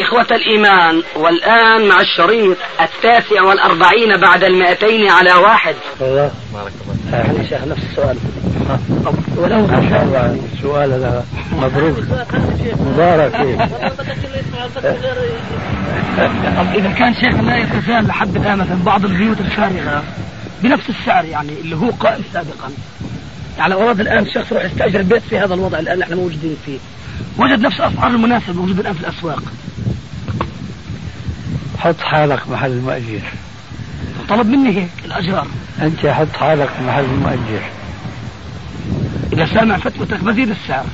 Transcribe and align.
إخوة 0.00 0.26
الإيمان 0.30 1.02
والآن 1.16 1.88
مع 1.88 2.00
الشريط 2.00 2.56
التاسع 2.80 3.42
والأربعين 3.42 4.16
بعد 4.20 4.44
المائتين 4.44 5.08
على 5.08 5.32
واحد. 5.32 5.74
الله 6.00 6.30
بارك 6.54 6.72
الله 6.82 7.18
يعني 7.18 7.48
شيخ 7.48 7.64
نفس 7.64 7.82
السؤال. 7.90 8.16
ولو 9.36 9.66
ما 9.66 9.88
شاء 9.90 10.02
الله 10.02 10.38
السؤال 10.54 10.92
هذا 10.92 11.24
مبروك. 11.52 11.96
مبارك. 12.80 13.34
إذا 16.74 16.94
كان 16.98 17.14
شيخ 17.14 17.40
لا 17.40 17.56
يتزال 17.56 18.06
لحد 18.06 18.36
الآن 18.36 18.58
مثلا 18.58 18.78
بعض 18.84 19.04
البيوت 19.04 19.40
الفارغة 19.40 20.04
بنفس 20.62 20.90
السعر 20.90 21.24
يعني 21.24 21.52
اللي 21.60 21.76
هو 21.76 21.90
قائم 21.90 22.22
سابقا. 22.32 22.70
يعني 23.58 23.74
أراد 23.74 24.00
الآن 24.00 24.26
شخص 24.30 24.52
يروح 24.52 24.64
يستأجر 24.64 25.02
بيت 25.02 25.22
في 25.22 25.38
هذا 25.38 25.54
الوضع 25.54 25.78
الآن 25.78 26.02
إحنا 26.02 26.16
موجودين 26.16 26.56
فيه. 26.66 26.78
وجد 27.38 27.60
نفس 27.60 27.80
الأسعار 27.80 28.10
المناسبة 28.10 28.52
موجودة 28.52 28.80
الآن 28.80 28.94
في 28.94 29.00
الأسواق. 29.00 29.42
حط 31.78 32.00
حالك 32.00 32.48
محل 32.50 32.70
المؤجر. 32.70 33.20
طلب 34.28 34.46
مني 34.46 34.76
هيك 34.76 34.90
الأجار 35.04 35.46
أنت 35.82 36.06
حط 36.06 36.36
حالك 36.36 36.70
محل 36.86 37.04
المؤجر. 37.04 37.62
إذا 39.32 39.46
سامع 39.46 39.78
فتوتك 39.78 40.24
بزيد 40.24 40.50
السعر. 40.50 40.84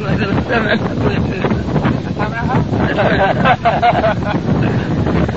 إذا 0.00 0.42
سامع 0.48 0.76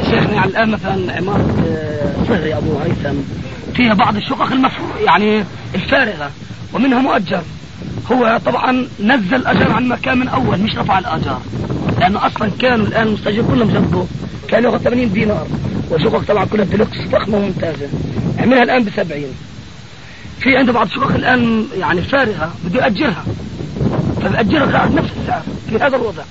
شيخنا 0.10 0.40
على 0.42 0.50
الآن 0.50 0.70
مثلا 0.70 1.18
عمارة 1.18 1.56
آه، 1.68 2.28
صهري 2.28 2.58
أبو 2.58 2.80
هيثم 2.80 3.18
فيها 3.76 3.94
بعض 3.94 4.16
الشقق 4.16 4.52
المفروض 4.52 4.90
يعني 5.06 5.44
الفارغة 5.76 6.32
ومنها 6.74 7.00
مؤجر. 7.00 7.42
هو 8.12 8.40
طبعا 8.46 8.88
نزل 9.00 9.36
الاجر 9.36 9.72
عن 9.72 9.88
مكان 9.88 10.18
من 10.18 10.28
أول 10.28 10.60
مش 10.60 10.78
رفع 10.78 11.00
الاجار 11.00 11.42
لأنه 12.00 12.28
أصلا 12.28 12.52
كانوا 12.60 12.88
الآن 12.88 13.08
المستاجر 13.08 13.42
كلهم 13.42 13.70
جنبه. 13.70 14.08
كان 14.48 14.64
يأخذ 14.64 14.78
80 14.78 15.14
دينار. 15.14 15.48
وشقق 15.92 16.24
طبعا 16.28 16.46
كلها 16.46 16.66
ديلوكس 16.66 16.98
فخمة 17.12 17.38
وممتازه 17.38 17.88
عملها 18.40 18.64
الآن 18.64 18.84
ب 18.84 18.90
70 18.90 19.24
في 20.40 20.58
عنده 20.58 20.74
بعض 20.74 20.88
الشقق 20.88 21.16
الآن 21.16 21.66
يعني 21.80 22.02
فارغه 22.02 22.54
بده 22.66 22.84
يأجرها. 22.84 23.26
فبأجرها 24.22 24.72
قاعد 24.72 24.96
نفس 24.96 25.10
السعر 25.22 25.44
في 25.70 25.76
هذا 25.76 25.96
الوضع. 25.96 26.24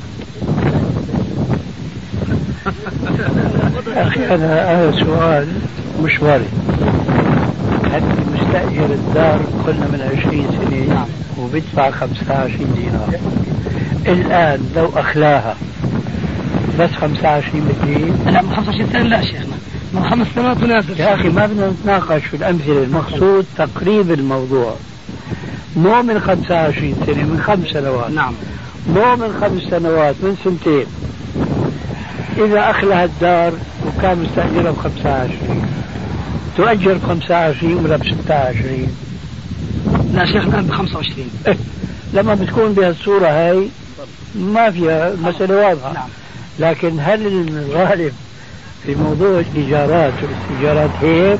أخي 3.96 4.20
هذا 4.20 4.62
هذا 4.62 5.04
سؤال 5.04 5.48
مش 6.02 6.22
وارد 6.22 6.48
هل 7.92 8.02
مستأجر 8.34 8.84
الدار 8.84 9.40
قلنا 9.66 9.86
من 9.86 10.18
20 10.18 10.46
سنة؟ 10.50 10.97
وبيدفع 11.38 11.90
25 11.90 12.74
دينار. 12.76 13.20
الآن 14.06 14.70
لو 14.76 14.90
أخلاها. 14.96 15.56
بس 16.80 16.90
25 16.90 17.60
بدي 17.82 18.30
لا 18.30 18.42
من 18.42 18.52
25 18.56 18.90
سنة 18.92 19.02
لا 19.02 19.22
شيخنا. 19.22 19.56
من 19.94 20.10
خمس 20.10 20.26
سنوات 20.34 20.58
نازل 20.58 21.00
يا 21.00 21.14
أخي 21.14 21.28
ما 21.28 21.46
بدنا 21.46 21.70
نتناقش 21.70 22.24
في 22.24 22.36
الأمثلة. 22.36 22.82
المقصود 22.82 23.46
تقريب 23.56 24.10
الموضوع. 24.10 24.74
مو 25.76 26.02
من 26.02 26.20
25 26.20 26.94
سنة 27.06 27.24
من 27.24 27.40
خمس 27.46 27.66
سنوات. 27.68 28.10
نعم. 28.10 28.34
مو 28.94 29.16
من 29.16 29.38
خمس 29.40 29.62
سنوات 29.62 30.14
من 30.22 30.36
سنتين. 30.44 30.86
إذا 32.38 32.70
أخلها 32.70 33.04
الدار 33.04 33.52
وكان 33.86 34.18
مستأجرها 34.22 34.70
ب 34.70 34.76
25 34.76 35.66
تؤجر 36.56 36.94
ب 36.94 37.02
25 37.08 37.74
ولا 37.84 37.96
ب 37.96 38.04
26 38.04 38.88
لا 40.14 40.26
شيخ 40.26 40.44
الآن 40.44 40.66
ب 40.66 40.72
25 40.72 41.28
لما 42.14 42.34
بتكون 42.34 42.72
بهالصورة 42.72 43.26
هاي 43.26 43.68
ما 44.34 44.70
فيها 44.70 45.12
مسألة 45.22 45.56
واضحة. 45.68 45.92
نعم. 45.92 46.08
لكن 46.58 47.00
هل 47.00 47.26
الغالب 47.26 48.12
في 48.86 48.94
موضوع 48.94 49.40
الإيجارات 49.40 50.12
والاستئجارات 50.22 50.90
هيك؟ 51.00 51.38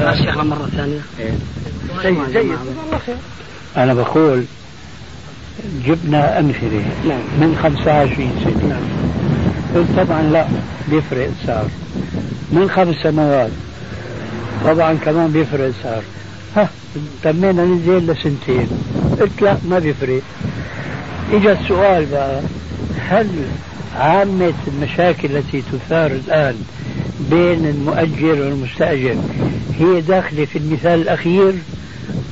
يا 0.00 0.14
شيخ 0.14 0.36
مرة 0.38 0.68
ثانية. 0.76 1.00
جيد 2.02 2.18
جيد 2.32 2.58
أنا 3.76 3.94
بقول 3.94 4.44
جبنا 5.86 6.40
أمثلة 6.40 6.84
نعم. 7.08 7.20
من 7.40 7.58
25 7.62 8.30
سنة. 8.44 8.68
نعم. 8.68 8.82
قلت 9.74 10.06
طبعا 10.06 10.22
لا 10.22 10.46
بيفرق 10.90 11.28
السعر 11.40 11.68
من 12.52 12.70
خمس 12.70 12.96
سنوات 13.02 13.50
طبعا 14.64 14.94
كمان 14.94 15.30
بيفرق 15.32 15.64
السعر 15.64 16.02
ها 16.56 16.68
تمينا 17.22 17.64
ننزل 17.64 18.06
لسنتين. 18.12 18.68
قلت 19.20 19.42
لا 19.42 19.56
ما 19.68 19.78
بيفرق. 19.78 20.20
اجى 21.32 21.52
السؤال 21.52 22.06
بقى 22.06 22.40
هل 23.08 23.28
عامة 23.96 24.54
المشاكل 24.68 25.36
التي 25.36 25.62
تثار 25.72 26.10
الآن 26.10 26.54
بين 27.30 27.66
المؤجر 27.66 28.40
والمستأجر 28.40 29.16
هي 29.78 30.00
داخلة 30.00 30.44
في 30.44 30.58
المثال 30.58 31.02
الأخير 31.02 31.52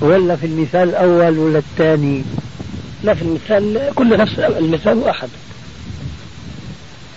ولا 0.01 0.37
في 0.37 0.47
المثال 0.47 0.89
الأول 0.89 1.39
ولا 1.39 1.59
الثاني؟ 1.59 2.23
لا 3.05 3.15
في 3.15 3.23
المثال 3.23 3.91
كل 3.95 4.19
نفس 4.19 4.39
المثال 4.39 4.99
واحد 4.99 5.29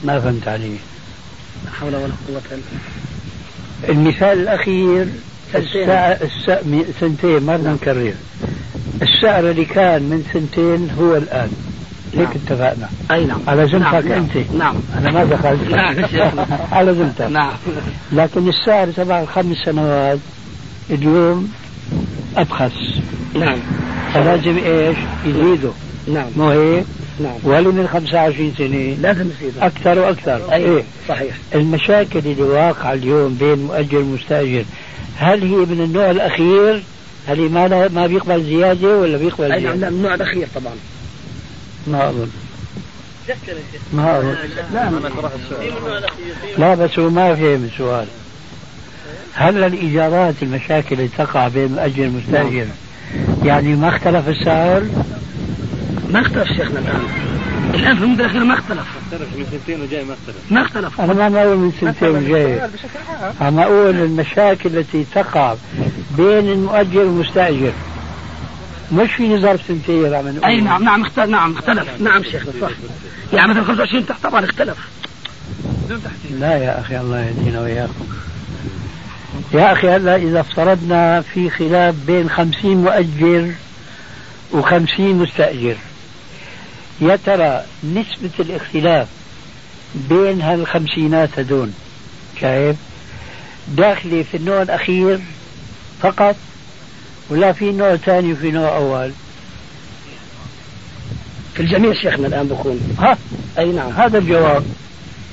ما 0.04 0.20
فهمت 0.20 0.48
عليه. 0.48 0.78
لا 1.66 1.72
حول 1.72 1.96
ولا 1.96 2.14
قوة 2.28 2.42
إلا 2.52 2.62
المثال 3.90 4.40
الأخير 4.40 5.08
الساعة 5.56 6.20
سنتين 7.00 7.44
ما 7.44 7.58
بدنا 7.58 7.74
نكرر 7.74 8.14
السعر 9.02 9.50
اللي 9.50 9.66
كان 9.66 10.04
من 10.04 10.24
سنتين 10.34 10.90
هو 11.00 11.16
الآن. 11.18 11.52
هيك 12.14 12.28
نعم. 12.28 12.36
اتفقنا. 12.36 12.90
أي 13.12 13.26
نعم. 13.26 13.40
على 13.48 13.64
ذمتك 13.64 14.06
نعم. 14.06 14.12
أنت. 14.12 14.52
نعم. 14.58 14.76
أنا 14.98 15.12
ما 15.12 15.24
دخلت. 15.24 15.70
نعم 15.76 15.96
على 16.72 16.92
ذمتك 16.92 17.22
نعم. 17.22 17.52
لكن 18.12 18.50
السعر 18.50 18.88
تبع 18.88 19.22
الخمس 19.22 19.58
سنوات 19.66 20.20
اليوم 20.90 21.52
أبخس. 22.38 23.00
نعم. 23.36 23.58
فلازم 24.14 24.58
إيش؟ 24.58 24.98
يزيدوا. 25.26 25.74
نعم. 26.14 26.28
مو 26.38 26.50
هيك؟ 26.50 26.86
نعم. 27.20 27.36
ولي 27.44 27.70
من 27.70 27.88
25 27.88 28.54
سنة. 28.58 28.98
لازم 29.02 29.30
يصير. 29.30 29.52
أكثر 29.62 30.00
وأكثر. 30.00 30.52
أيوة. 30.52 30.78
إيه؟ 30.78 30.84
صحيح. 31.10 31.36
المشاكل 31.56 32.20
اللي 32.20 32.44
واقعة 32.44 32.94
اليوم 32.94 33.36
بين 33.36 33.60
مؤجر 33.60 33.98
ومستأجر 33.98 34.64
هل 35.18 35.42
هي 35.42 35.66
من 35.66 35.82
النوع 35.82 36.12
الأخير؟ 36.12 36.84
هل 37.28 37.40
هي 37.40 37.48
ما 37.48 37.88
ما 37.88 38.08
بيقبل 38.08 38.44
زيادة 38.44 38.98
ولا 38.98 39.18
بيقبل 39.18 39.52
أي 39.52 39.62
زيادة؟ 39.62 39.76
نعم 39.76 39.94
النوع 39.94 40.14
الأخير 40.14 40.48
طبعا. 40.56 40.74
ما 41.88 42.10
أظن. 42.10 42.30
ما 43.94 44.20
أظن. 44.20 44.36
لا 44.74 44.92
لا. 46.58 46.76
بس 46.76 47.00
هو 47.00 47.10
ما 47.10 47.36
فهم 47.36 47.70
السؤال. 47.74 48.08
هل 49.34 49.64
الإيجارات 49.64 50.36
المشاكل 50.42 50.96
اللي 50.96 51.10
تقع 51.18 51.48
بين 51.48 51.72
مؤجر 51.72 52.08
ومستأجر 52.08 52.66
يعني 53.44 53.76
ما 53.76 53.90
اختلف 53.90 54.30
السعر؟ 54.30 54.84
ما 56.16 56.22
اختلف 56.22 56.48
شيخنا 56.48 56.80
الان 56.80 57.02
الآن 57.74 57.98
في 57.98 58.04
المدة 58.04 58.24
الأخيرة 58.24 58.44
ما 58.44 58.54
اختلف. 58.54 58.80
اختلف 58.80 59.38
من 59.38 59.46
سنتين 59.52 59.82
وجاي 59.82 60.04
ما 60.04 60.14
اختلف. 60.14 60.52
ما 60.52 60.62
اختلف. 60.62 61.02
أنا 61.02 61.30
ما 61.30 61.44
أقول 61.44 61.58
من 61.58 61.72
سنتين 61.82 62.10
وجاي. 62.10 62.70
أنا 63.42 63.64
أقول 63.64 63.96
المشاكل 63.96 64.78
التي 64.78 65.06
تقع 65.16 65.56
بين 66.18 66.50
المؤجر 66.52 67.00
والمستأجر. 67.00 67.72
مش 68.92 69.12
في 69.12 69.38
ظرف 69.38 69.62
سنتين 69.68 70.14
عم 70.14 70.28
نقول 70.28 70.46
أي 70.46 70.62
نعم 70.62 70.84
نعم 70.84 71.02
اختلف 71.02 71.30
نعم 71.30 71.58
اختلف. 71.58 72.02
نعم 72.02 72.24
شيخنا 72.24 72.52
صح. 72.62 72.70
يعني 73.34 73.52
مثلا 73.52 73.64
25 73.64 74.06
تحت 74.06 74.24
طبعا 74.24 74.46
اختلف. 74.46 74.78
لا 76.40 76.58
يا 76.58 76.80
أخي 76.80 76.98
الله 76.98 77.20
يهدينا 77.20 77.62
وإياكم. 77.62 78.06
يا 79.54 79.74
أخي 79.74 79.90
هلا 79.90 80.16
إذا 80.16 80.40
افترضنا 80.40 81.22
في 81.22 81.50
خلاف 81.50 81.96
بين 82.08 82.30
خمسين 82.30 82.78
مؤجر 82.78 83.52
وخمسين 84.52 85.16
مستأجر. 85.16 85.76
يا 87.02 87.16
ترى 87.26 87.64
نسبة 87.84 88.30
الاختلاف 88.40 89.08
بين 90.10 90.42
هالخمسينات 90.42 91.40
هدول؟ 91.40 91.70
شايف؟ 92.42 92.76
داخلة 93.68 94.24
في 94.32 94.38
النوع 94.38 94.62
الأخير 94.62 95.20
فقط 96.02 96.36
ولا 97.30 97.52
في 97.54 97.72
نوع 97.72 97.96
ثاني 97.96 98.34
وفي 98.34 98.52
نوع 98.52 98.78
أول؟ 98.78 99.12
في 101.54 101.60
الجميع 101.60 101.94
شيخنا 101.94 102.28
الآن 102.28 102.48
بكون. 102.48 102.80
ها؟ 103.00 103.18
أي 103.60 103.72
نعم. 103.72 103.92
هذا 103.92 104.18
الجواب. 104.18 104.64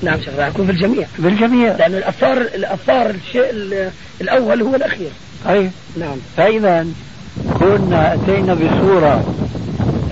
نعم 0.03 0.19
شيخ 0.21 0.33
راح 0.37 0.47
يكون 0.47 0.65
في 0.65 0.71
الجميع. 0.71 1.07
بالجميع 1.19 1.75
لأن 1.75 1.95
الأثار 1.95 2.37
الأثار 2.37 3.09
الشيء 3.09 3.43
الأول 4.21 4.61
هو 4.61 4.75
الأخير. 4.75 5.09
أي 5.49 5.69
نعم. 5.97 6.17
فإذا 6.37 6.87
كنا 7.59 8.13
أتينا 8.13 8.53
بصورة 8.53 9.35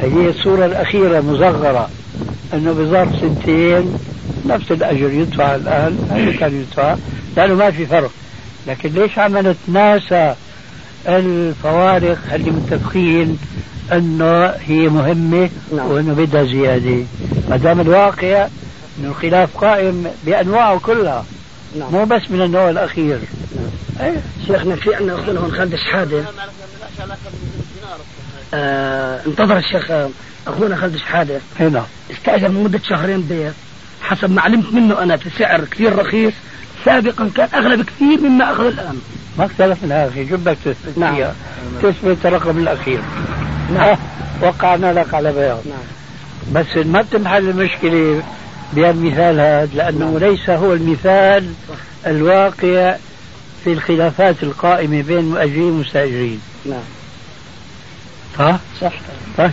هي 0.01 0.29
الصورة 0.29 0.65
الأخيرة 0.65 1.21
مصغرة 1.21 1.89
أنه 2.53 2.73
بظرف 2.73 3.19
سنتين 3.21 3.97
نفس 4.45 4.71
الأجر 4.71 5.11
يدفع 5.11 5.55
الآن 5.55 6.07
هذا 6.11 6.31
كان 6.31 6.61
يدفع 6.61 6.95
لأنه 7.37 7.55
ما 7.55 7.71
في 7.71 7.85
فرق 7.85 8.11
لكن 8.67 8.89
ليش 8.89 9.19
عملت 9.19 9.57
ناسا 9.67 10.35
الفوارق 11.07 12.17
اللي 12.33 12.51
متفقين 12.51 13.37
أنه 13.91 14.45
هي 14.45 14.89
مهمة 14.89 15.49
نعم. 15.75 15.91
وأنه 15.91 16.13
بدها 16.13 16.43
زيادة 16.43 17.03
ما 17.49 17.57
دام 17.57 17.81
الواقع 17.81 18.47
إنه 18.99 19.09
الخلاف 19.09 19.57
قائم 19.57 20.07
بأنواعه 20.25 20.79
كلها 20.79 21.25
نعم. 21.79 21.91
مو 21.91 22.05
بس 22.05 22.21
من 22.29 22.41
النوع 22.41 22.69
الأخير 22.69 23.19
نعم. 23.55 24.07
إيه 24.07 24.21
شيخنا 24.47 24.75
في 24.75 24.95
عندنا 24.95 25.15
اخونا 25.15 25.39
هون 25.39 25.51
خالد 25.51 25.75
شحاده 25.75 26.23
آه 28.53 29.21
انتظر 29.27 29.57
الشيخ 29.57 29.91
أخونا 30.47 30.75
خالد 30.75 30.97
شحاده 30.97 31.39
هنا 31.59 31.85
استأجر 32.11 32.47
لمدة 32.47 32.79
شهرين 32.89 33.21
بيت 33.21 33.53
حسب 34.01 34.31
ما 34.31 34.41
علمت 34.41 34.73
منه 34.73 35.03
أنا 35.03 35.17
في 35.17 35.29
سعر 35.39 35.65
كثير 35.65 35.95
رخيص. 35.99 36.33
سابقا 36.85 37.31
كان 37.35 37.47
أغلى 37.53 37.77
بكثير 37.77 38.21
مما 38.21 38.51
أخذ 38.51 38.65
الآن. 38.65 39.01
ما 39.37 39.45
اختلفنا 39.45 40.09
في 40.09 40.23
جبك 40.23 40.57
تثبت 40.65 40.97
نعم. 40.97 41.23
تثبت 41.81 42.25
الرقم 42.25 42.57
الأخير. 42.57 43.01
نعم. 43.73 43.97
وقعنا 44.41 44.93
لك 44.93 45.13
على 45.13 45.33
بياض. 45.33 45.61
نعم. 45.65 45.83
بس 46.53 46.85
ما 46.85 47.01
بتنحل 47.01 47.49
المشكلة 47.49 48.23
بهالمثال 48.73 49.39
هذا 49.39 49.69
لأنه 49.75 50.05
نعم. 50.05 50.17
ليس 50.17 50.49
هو 50.49 50.73
المثال 50.73 51.53
الواقع 52.07 52.95
في 53.63 53.73
الخلافات 53.73 54.43
القائمة 54.43 55.01
بين 55.01 55.25
مؤجرين 55.25 55.71
ومستأجرين. 55.71 56.41
نعم. 56.65 56.83
ها؟ 58.39 58.59
صح. 58.81 58.93
طيب 59.37 59.51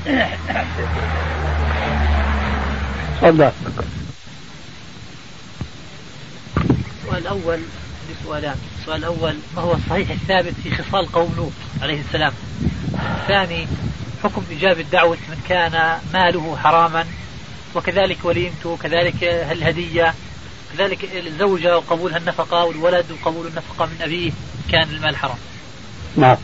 تفضل. 3.20 3.50
السؤال 7.02 7.18
الأول 7.18 7.60
بسؤالان. 8.10 8.56
السؤال 8.80 8.98
الأول 8.98 9.34
ما 9.56 9.62
هو 9.62 9.74
الصحيح 9.74 10.10
الثابت 10.10 10.54
في 10.62 10.70
خصال 10.82 11.12
قوم 11.12 11.34
لوط 11.36 11.52
عليه 11.82 12.00
السلام. 12.00 12.32
الثاني 13.22 13.66
حكم 14.22 14.42
إجابة 14.50 14.82
دعوة 14.92 15.18
من 15.28 15.42
كان 15.48 15.98
ماله 16.14 16.56
حراما 16.56 17.06
وكذلك 17.74 18.18
وليمته 18.24 18.68
وكذلك 18.68 19.24
الهدية 19.24 20.14
كذلك 20.76 21.08
الزوجة 21.26 21.76
وقبولها 21.76 22.18
النفقة 22.18 22.64
والولد 22.64 23.06
وقبول 23.10 23.46
النفقة 23.46 23.86
من 23.86 23.96
أبيه 24.02 24.32
كان 24.70 24.88
المال 24.90 25.16
حرام. 25.16 25.38
نعم. 26.16 26.36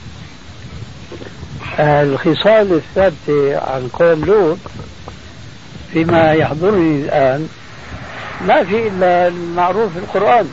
الخصال 1.78 2.72
الثابتة 2.72 3.58
عن 3.58 3.88
قوم 3.92 4.24
لوط 4.24 4.58
فيما 5.92 6.32
يحضرني 6.32 7.04
الآن 7.04 7.48
ما 8.46 8.64
في 8.64 8.88
إلا 8.88 9.28
المعروف 9.28 9.92
في 9.92 9.98
القرآن 9.98 10.48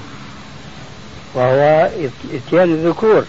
وهو 1.33 1.89
إتيان 2.33 2.73
الذكور. 2.73 3.25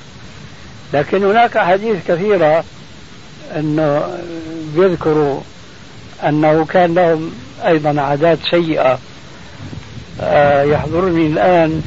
لكن 0.94 1.24
هناك 1.24 1.56
أحاديث 1.56 1.96
كثيرة 2.08 2.64
أنه 3.56 4.18
بيذكروا 4.76 5.40
أنه 6.28 6.64
كان 6.64 6.94
لهم 6.94 7.32
أيضا 7.66 8.00
عادات 8.00 8.38
سيئة. 8.50 8.98
آه، 10.20 10.62
يحضرني 10.62 11.26
الآن 11.26 11.82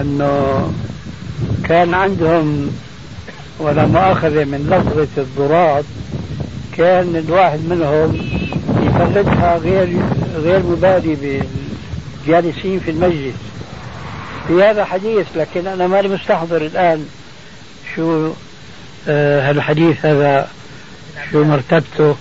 أنه 0.00 0.72
كان 1.68 1.94
عندهم 1.94 2.70
ولا 3.58 3.86
مؤاخذة 3.86 4.44
من 4.44 4.66
لفظة 4.70 5.22
الضراط 5.22 5.84
كان 6.76 7.16
الواحد 7.16 7.58
منهم 7.68 8.18
يفرجها 8.82 9.56
غير 9.56 10.02
غير 10.36 10.62
مبالي 10.62 11.40
بالجالسين 12.26 12.80
في 12.80 12.90
المسجد 12.90 13.34
في 14.48 14.62
هذا 14.62 14.84
حديث 14.84 15.26
لكن 15.36 15.66
أنا 15.66 15.86
ماني 15.86 16.08
مستحضر 16.08 16.56
الآن 16.56 17.06
شو 17.96 18.32
آه 19.08 19.50
الحديث 19.50 20.06
هذا 20.06 20.48
شو 21.32 21.44
مرتبته 21.44 22.16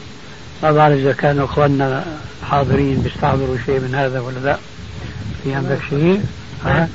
ما 0.63 0.71
بعرف 0.71 0.97
إذا 0.97 1.13
كانوا 1.13 1.45
إخواننا 1.45 2.05
حاضرين 2.49 3.01
بيستحضروا 3.01 3.57
شيء 3.65 3.79
من 3.79 3.95
هذا 3.95 4.19
ولا 4.19 4.39
لا 4.39 4.57
في 5.43 5.55
عندك 5.55 5.79
شيء؟ 5.89 6.21
ها؟ 6.65 6.89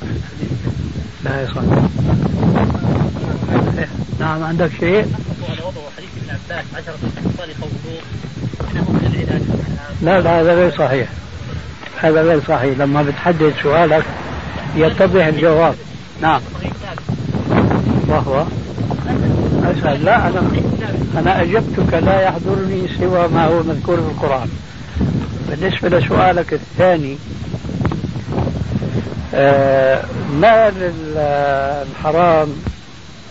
لا 1.23 1.39
يا 1.41 1.45
إخوان 1.45 1.89
نعم 4.19 4.43
عندك 4.43 4.71
شيء؟ 4.79 5.05
لا 10.01 10.21
لا 10.21 10.41
هذا 10.41 10.53
غير 10.53 10.71
صحيح. 10.77 11.07
هذا 12.01 12.21
غير 12.21 12.41
صحيح. 12.47 12.77
لما 12.77 13.03
بتحدد 13.03 13.53
سؤالك 13.63 14.03
يتضح 14.75 15.25
الجواب. 15.25 15.75
نعم. 16.21 16.41
وهو 18.07 18.45
أسأل. 19.63 20.05
لا 20.05 20.27
أنا 20.27 20.51
أنا 21.17 21.41
أجبتك 21.41 21.93
لا 21.93 22.21
يحضرني 22.21 22.87
سوى 22.99 23.27
ما 23.27 23.45
هو 23.45 23.63
مذكور 23.63 23.95
في 23.95 24.07
القرآن. 24.07 24.49
بالنسبة 25.49 25.89
لسؤالك 25.89 26.53
الثاني 26.53 27.17
آه 29.35 30.03
مال 30.41 30.93
الحرام 31.15 32.49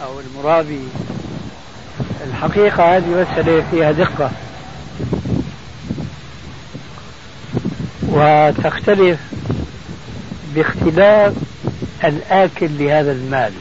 أو 0.02 0.20
المرابي 0.20 0.88
الحقيقة 2.26 2.96
هذه 2.96 3.08
مسألة 3.08 3.64
فيها 3.70 3.93
دقة. 3.93 4.31
وتختلف 8.08 9.20
باختلاف 10.54 11.34
الآكل 12.04 12.69
لهذا 12.78 13.12
المال. 13.12 13.52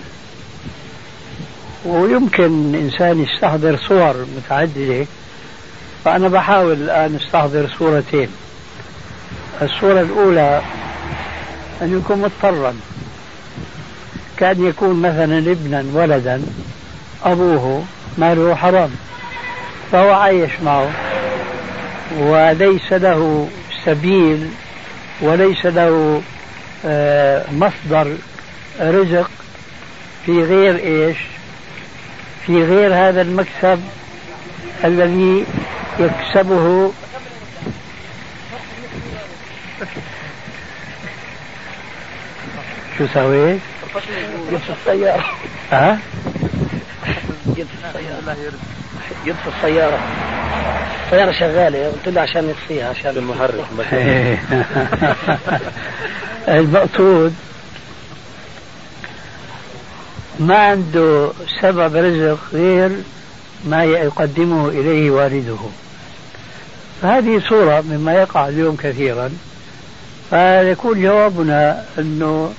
ويمكن 1.86 2.76
إنسان 2.76 3.24
يستحضر 3.24 3.78
صور 3.78 4.26
متعددة 4.38 5.06
فأنا 6.06 6.28
بحاول 6.28 6.74
الآن 6.74 7.16
أستحضر 7.16 7.70
صورتين. 7.80 8.30
الصورة 9.62 10.02
الأولى 10.02 10.62
أن 11.82 11.98
يكون 11.98 12.22
مضطرا. 12.22 12.74
كأن 14.42 14.66
يكون 14.66 15.02
مثلا 15.02 15.38
ابنا 15.38 15.86
ولدا 15.94 16.42
أبوه 17.24 17.84
ماله 18.18 18.56
حرام 18.56 18.90
فهو 19.92 20.14
عايش 20.14 20.52
معه 20.66 20.92
وليس 22.20 22.94
له 22.94 23.50
سبيل 23.86 24.50
وليس 25.22 25.66
له 25.66 26.22
آه، 26.86 27.46
مصدر 27.52 28.16
رزق 28.80 29.32
في 30.26 30.44
غير 30.44 30.76
إيش؟ 30.76 31.18
في 32.46 32.64
غير 32.64 32.94
هذا 32.94 33.22
المكسب 33.22 33.82
الذي 34.84 35.46
يكسبه 36.00 36.92
شو 42.98 43.08
سويت؟ 43.14 43.60
يطفي 44.52 44.74
السيارة. 44.80 45.26
ها؟ 45.72 46.00
يطفي 47.48 47.74
السيارة. 47.84 48.56
يطفي 49.26 49.50
السيارة. 49.58 50.00
السيارة 51.06 51.32
شغالة. 51.32 51.88
قلت 51.88 52.08
له 52.08 52.22
عشان 52.22 52.50
يطفيها 52.50 52.90
عشان 52.90 53.18
المحرك. 53.18 53.66
المقصود 56.58 57.36
ما 60.40 60.58
عنده 60.58 61.32
سبب 61.62 61.96
رزق 61.96 62.40
غير 62.54 62.92
ما 63.66 63.84
يقدمه 63.84 64.70
إليه 64.70 65.12
والده. 65.12 65.58
فهذه 67.02 67.42
صورة 67.50 67.82
مما 67.82 68.14
يقع 68.14 68.48
اليوم 68.48 68.76
كثيرا. 68.76 69.30
فيكون 70.30 71.02
جوابنا 71.02 71.86
أنه 72.00 72.54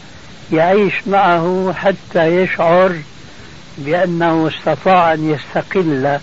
يعيش 0.53 0.95
معه 1.07 1.75
حتى 1.77 2.27
يشعر 2.27 2.97
بأنه 3.79 4.49
استطاع 4.49 5.13
أن 5.15 5.31
يستقل 5.31 6.19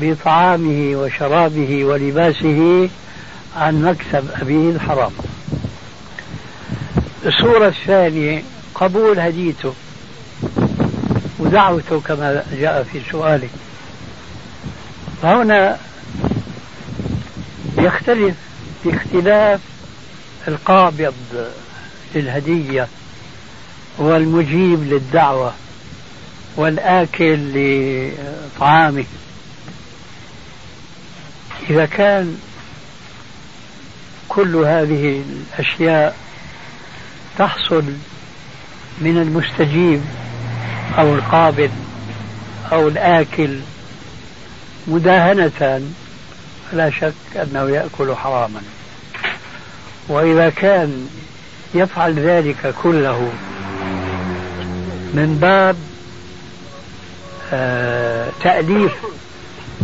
بطعامه 0.00 0.96
وشرابه 0.96 1.84
ولباسه 1.84 2.88
عن 3.56 3.82
مكسب 3.82 4.30
أبيه 4.42 4.70
الحرام. 4.70 5.12
الصورة 7.26 7.68
الثانية 7.68 8.42
قبول 8.74 9.20
هديته. 9.20 9.74
ودعوته 11.38 12.00
كما 12.00 12.44
جاء 12.52 12.82
في 12.92 13.00
سؤالك 13.10 13.50
فهنا 15.22 15.78
يختلف 17.78 18.34
باختلاف 18.84 19.60
القابض 20.48 21.14
للهدية. 22.14 22.88
والمجيب 24.00 24.92
للدعوة 24.92 25.52
والآكل 26.56 27.38
لطعامه. 27.54 29.04
إذا 31.70 31.86
كان 31.86 32.38
كل 34.28 34.56
هذه 34.56 35.22
الأشياء 35.58 36.16
تحصل 37.38 37.84
من 39.00 39.16
المستجيب 39.18 40.02
أو 40.98 41.14
القابض 41.14 41.70
أو 42.72 42.88
الآكل 42.88 43.58
مداهنة 44.86 45.82
فلا 46.70 46.90
شك 46.90 47.36
أنه 47.36 47.70
يأكل 47.70 48.14
حراما. 48.14 48.62
وإذا 50.08 50.50
كان 50.50 51.08
يفعل 51.74 52.14
ذلك 52.14 52.74
كله 52.82 53.32
من 55.14 55.38
باب 55.40 55.76
آه 57.52 58.28
تأليف 58.42 58.92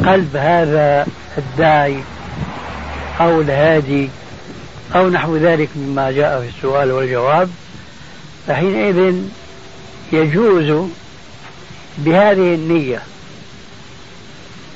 قلب 0.05 0.37
هذا 0.37 1.07
الداعي 1.39 1.99
أو 3.21 3.41
الهادي 3.41 4.09
أو 4.95 5.09
نحو 5.09 5.37
ذلك 5.37 5.69
مما 5.77 6.11
جاء 6.11 6.41
في 6.41 6.49
السؤال 6.57 6.93
والجواب 6.93 7.51
فحينئذ 8.47 9.15
يجوز 10.13 10.89
بهذه 11.99 12.55
النية 12.55 13.03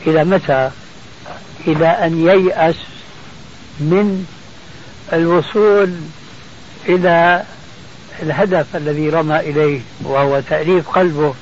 إلى 0.06 0.24
متى؟ 0.24 0.70
إلى 1.66 1.86
أن 1.86 2.26
ييأس 2.26 2.76
من 3.80 4.26
الوصول 5.12 5.92
إلى 6.88 7.42
الهدف 8.22 8.76
الذي 8.76 9.08
رمى 9.08 9.40
إليه 9.40 9.80
وهو 10.02 10.40
تأليف 10.40 10.88
قلبه 10.88 11.34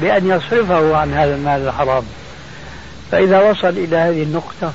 بأن 0.00 0.30
يصرفه 0.30 0.96
عن 0.96 1.14
هذا 1.14 1.34
المال 1.34 1.68
الحرام. 1.68 2.04
فإذا 3.12 3.50
وصل 3.50 3.68
إلى 3.68 3.96
هذه 3.96 4.22
النقطة 4.22 4.72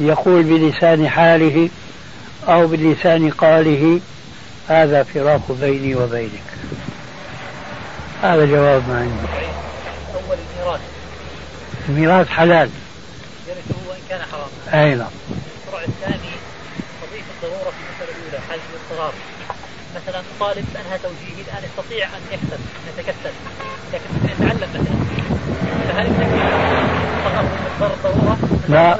يقول 0.00 0.42
بلسان 0.42 1.08
حاله 1.08 1.68
أو 2.48 2.66
بلسان 2.66 3.30
قاله 3.30 4.00
هذا 4.68 5.02
فراق 5.02 5.52
بيني 5.60 5.94
وبينك. 5.94 6.48
هذا 8.22 8.44
جواب 8.44 8.88
ما 8.88 8.98
عندي. 8.98 9.46
أول 10.14 10.38
الميراث 10.56 10.80
الميراث 11.88 12.28
حلال. 12.28 12.70
يرثه 13.48 13.88
وإن 13.88 14.00
كان 14.08 14.20
حراما 14.32 14.84
أي 14.84 14.94
نعم. 14.94 15.08
الفرع 15.66 15.82
الثاني 15.84 16.32
قضية 17.02 17.22
الضرورة 17.36 17.70
في 17.70 17.76
المسألة 17.84 18.18
الأولى 18.18 18.40
حالة 18.48 18.62
الاضطرار 18.70 19.12
مثلا 19.98 20.22
طالب 20.40 20.64
أنهى 20.76 20.98
توجيهي 20.98 21.42
الآن 21.48 21.62
يستطيع 21.64 22.06
أن 22.06 22.20
يكسب 22.32 22.52
أن 22.52 22.92
يتكسب 22.98 23.32
لكن 23.92 24.10
يتعلم 24.32 24.68
مثلا. 24.74 24.98
فهل 25.88 26.06
فقط 27.24 27.44
من 27.80 27.90
الضرورة؟ 27.92 28.38
لا 28.68 28.98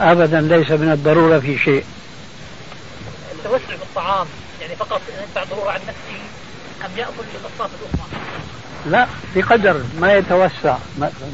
أبدا 0.00 0.40
ليس 0.40 0.70
من 0.70 0.92
الضرورة 0.92 1.38
في 1.38 1.58
شيء. 1.58 1.84
التوسع 3.32 3.76
بالطعام 3.80 4.26
يعني 4.60 4.76
فقط 4.76 5.00
يدفع 5.22 5.44
ضرورة 5.44 5.70
عن 5.70 5.80
نفسه 5.80 6.20
أم 6.84 6.90
يأكل 6.96 7.10
الأصناف 7.40 7.70
الأخرى؟ 7.80 8.10
لا 8.86 9.06
بقدر 9.36 9.82
ما 10.00 10.12
يتوسع. 10.12 10.76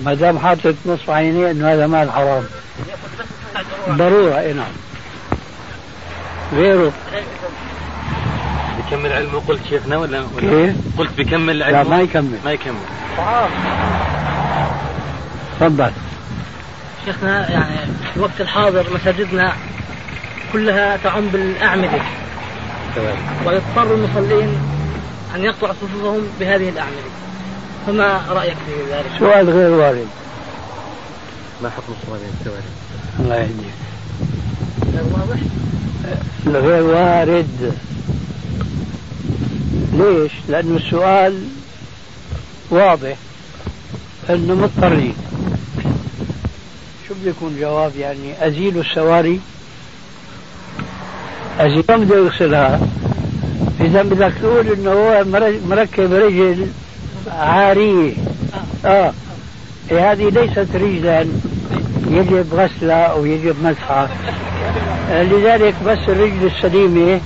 ما 0.04 0.14
دام 0.14 0.38
حاطط 0.38 0.74
نصف 0.86 1.10
عينيه 1.10 1.50
انه 1.50 1.72
هذا 1.72 1.86
مال 1.86 2.12
حرام. 2.12 2.46
ضرورة 3.88 4.38
إي 4.38 4.52
نعم. 4.52 4.72
غيره. 6.52 6.92
بكمل 8.86 9.12
علمه 9.12 9.42
قلت 9.48 9.60
شيخنا 9.70 9.96
ولا, 9.96 10.24
ولا 10.34 10.66
كيف؟ 10.66 10.76
قلت 10.98 11.10
بكمل 11.18 11.62
علمه 11.62 11.82
لا 11.82 11.88
ما 11.88 12.00
يكمل. 12.00 12.38
ما 12.44 12.52
يكمل. 12.52 12.74
تفضل. 15.60 15.90
شيخنا 17.04 17.50
يعني 17.50 17.76
في 18.10 18.16
الوقت 18.16 18.40
الحاضر 18.40 18.86
مساجدنا 18.94 19.52
كلها 20.52 20.96
تعم 20.96 21.28
بالأعمدة. 21.28 22.02
ويضطر 23.46 23.94
المصلين 23.94 24.58
أن 25.34 25.44
يقطع 25.44 25.72
صفوفهم 25.72 26.22
بهذه 26.40 26.68
الأعمدة. 26.68 27.10
فما 27.86 28.20
رأيك 28.28 28.56
في 28.66 28.92
ذلك؟ 28.92 29.06
سؤال 29.18 29.50
غير 29.50 29.70
وارد. 29.70 30.06
ما 31.62 31.70
حكم 31.70 31.92
الصلاة 32.02 32.18
بين 32.18 32.30
السواري؟ 32.40 32.62
الله 33.18 33.36
يهديك. 33.36 33.74
غير 34.94 35.04
واضح؟ 35.12 35.40
غير 36.46 36.82
وارد. 36.82 37.74
ليش؟ 39.98 40.32
لأنه 40.48 40.76
السؤال 40.76 41.42
واضح 42.70 43.16
أنه 44.30 44.54
مضطرين. 44.54 45.14
شو 47.08 47.14
بده 47.14 47.30
يكون 47.30 47.56
جواب؟ 47.60 47.92
يعني 47.96 48.46
أزيل 48.46 48.78
السواري؟ 48.78 49.40
أزيل 51.58 51.82
بده 51.82 52.16
يغسلها. 52.16 52.80
إذا 53.80 54.02
بدك 54.02 54.32
تقول 54.42 54.68
إنه 54.68 54.90
هو 54.90 55.24
مركب 55.68 56.12
رجل 56.12 56.66
عارية 57.32 58.12
آه. 58.84 59.12
إيه 59.90 60.12
هذه 60.12 60.28
ليست 60.28 60.68
رجلا. 60.74 61.26
يجب 62.10 62.46
غسلها 62.54 63.04
أو 63.04 63.24
يجب 63.24 63.56
مسحها. 63.64 64.08
آه 65.10 65.22
لذلك 65.22 65.74
بس 65.86 65.98
الرجل 66.08 66.50
السليمة 66.56 67.20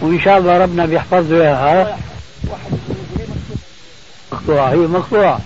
وإن 0.00 0.20
شاء 0.20 0.38
الله 0.38 0.58
ربنا 0.58 0.86
بيحفظ 0.86 1.32
له 1.32 1.40
إياها. 1.40 1.98
مقطوعة 4.48 4.72
هي 4.72 4.76
مقطوعة 4.76 5.40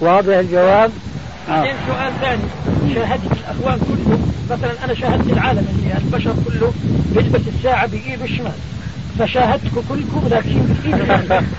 واضح 0.00 0.36
الجواب؟ 0.36 0.90
بعدين 1.48 1.70
آه. 1.70 1.76
سؤال 1.86 2.12
ثاني. 2.20 2.42
شاهدت 2.94 3.32
الأخوان 3.32 3.78
كلهم 3.78 4.32
مثلا 4.50 4.84
أنا 4.84 4.94
شاهدت 4.94 5.32
العالم 5.32 5.66
اللي 5.78 5.96
البشر 5.96 6.34
كله 6.46 6.72
بيلبس 7.14 7.40
الساعة 7.56 7.86
بايده 7.86 8.24
الشمال. 8.24 8.52
فشاهدتكم 9.18 9.82
كلكم 9.88 10.28
لكن 10.30 10.60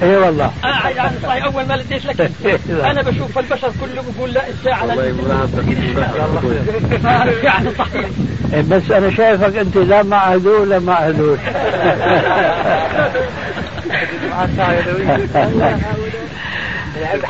اي 0.01 0.17
والله. 0.25 0.51
آه 0.63 0.87
يعني 0.87 1.17
صحيح 1.23 1.45
أول 1.45 1.65
ما 1.65 1.73
لديت 1.73 2.05
لك. 2.05 2.31
أنا 2.91 3.01
بشوف 3.01 3.39
البشر 3.39 3.71
كله 3.81 4.03
بقول 4.17 4.33
لا 4.33 4.49
الساعة 4.49 4.85
والله 4.85 5.03
يعني 7.43 7.69
صحيح. 7.77 8.05
إيه، 8.53 8.61
بس 8.61 8.91
أنا 8.91 9.11
شايفك 9.11 9.55
أنت 9.55 9.77
لا 9.77 10.03
مع 10.03 10.33
هذول 10.33 10.69
لا 10.69 10.79
مع 10.79 10.99
هذول 10.99 11.37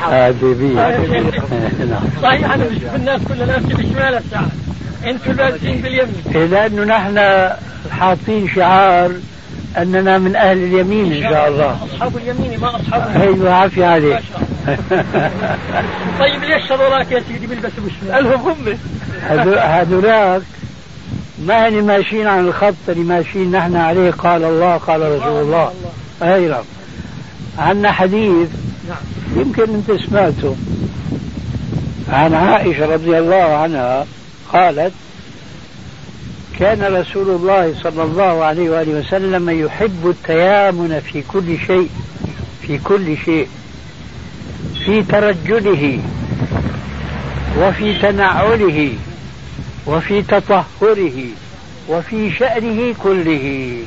هذه 0.09 0.81
صحيح 2.21 2.53
أنا 2.53 2.63
بشوف 2.63 2.95
الناس 2.95 3.21
كلها 3.27 3.45
لابسه 3.45 3.67
بالشمال 3.77 4.15
الساعة 4.15 4.47
أنتم 5.05 5.31
لابسين 5.31 5.81
باليمين 5.81 6.49
لأنه 6.51 6.83
نحن 6.83 7.49
حاطين 7.91 8.49
شعار 8.55 9.11
أننا 9.77 10.17
من 10.17 10.35
أهل 10.35 10.57
اليمين. 10.57 11.13
ان 11.23 11.29
شاء 11.31 11.47
الله 11.47 11.77
اصحاب 11.93 12.17
اليمين 12.17 12.59
ما 12.59 12.75
اصحاب 12.75 13.21
أيوه 13.21 13.53
عافية 13.53 13.85
عليك 13.85 14.19
طيب 16.19 16.43
ليش 16.43 16.71
هذولاك 16.71 17.11
يا 17.11 17.23
سيدي 17.27 17.47
بيلبسوا 17.47 17.83
بالشمال؟ 17.83 18.33
هم 18.35 18.55
هذولاك 19.57 20.41
ما 21.45 21.67
هن 21.69 21.83
ماشيين 21.83 22.27
عن 22.27 22.39
الخط 22.39 22.73
اللي 22.89 23.03
ماشيين 23.03 23.51
نحن 23.51 23.75
عليه 23.75 24.11
قال 24.11 24.43
الله 24.43 24.77
قال 24.77 25.01
رسول 25.01 25.41
الله. 25.41 25.67
اي 25.67 25.73
نعم 26.21 26.63
عندنا 27.57 27.91
حديث 27.91 28.49
نعم. 28.89 28.97
يمكن 29.35 29.73
أنت 29.73 30.01
سمعته. 30.01 30.55
عن 32.09 32.33
عائشة 32.33 32.93
رضي 32.93 33.17
الله 33.17 33.35
عنها 33.35 34.05
قالت 34.53 34.93
كان 36.59 36.81
رسول 36.81 37.29
الله 37.29 37.73
صلى 37.83 38.03
الله 38.03 38.43
عليه 38.43 38.69
وآله 38.69 38.99
وسلم 38.99 39.65
يحب 39.65 39.99
التيامن 40.09 41.01
في 41.11 41.21
كل 41.21 41.57
شيء 41.67 41.89
في 42.61 42.77
كل 42.77 43.17
شيء 43.25 43.47
في 44.85 45.03
ترجله 45.03 45.99
وفي 47.59 47.99
تنعله 47.99 48.93
وفي 49.87 50.21
تطهره 50.21 51.25
وفي 51.89 52.31
شأنه 52.31 52.95
كله. 53.03 53.77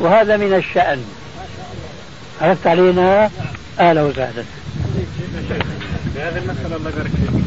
وهذا 0.00 0.36
من 0.36 0.54
الشأن. 0.54 1.04
عرفت 2.42 2.66
علينا 2.66 3.30
أهلا 3.80 4.02
وسهلا 4.02 4.44
هذه 6.16 6.38
المسألة 6.38 6.76
الله 6.76 6.90
يبارك 6.90 7.10
فيك. 7.10 7.44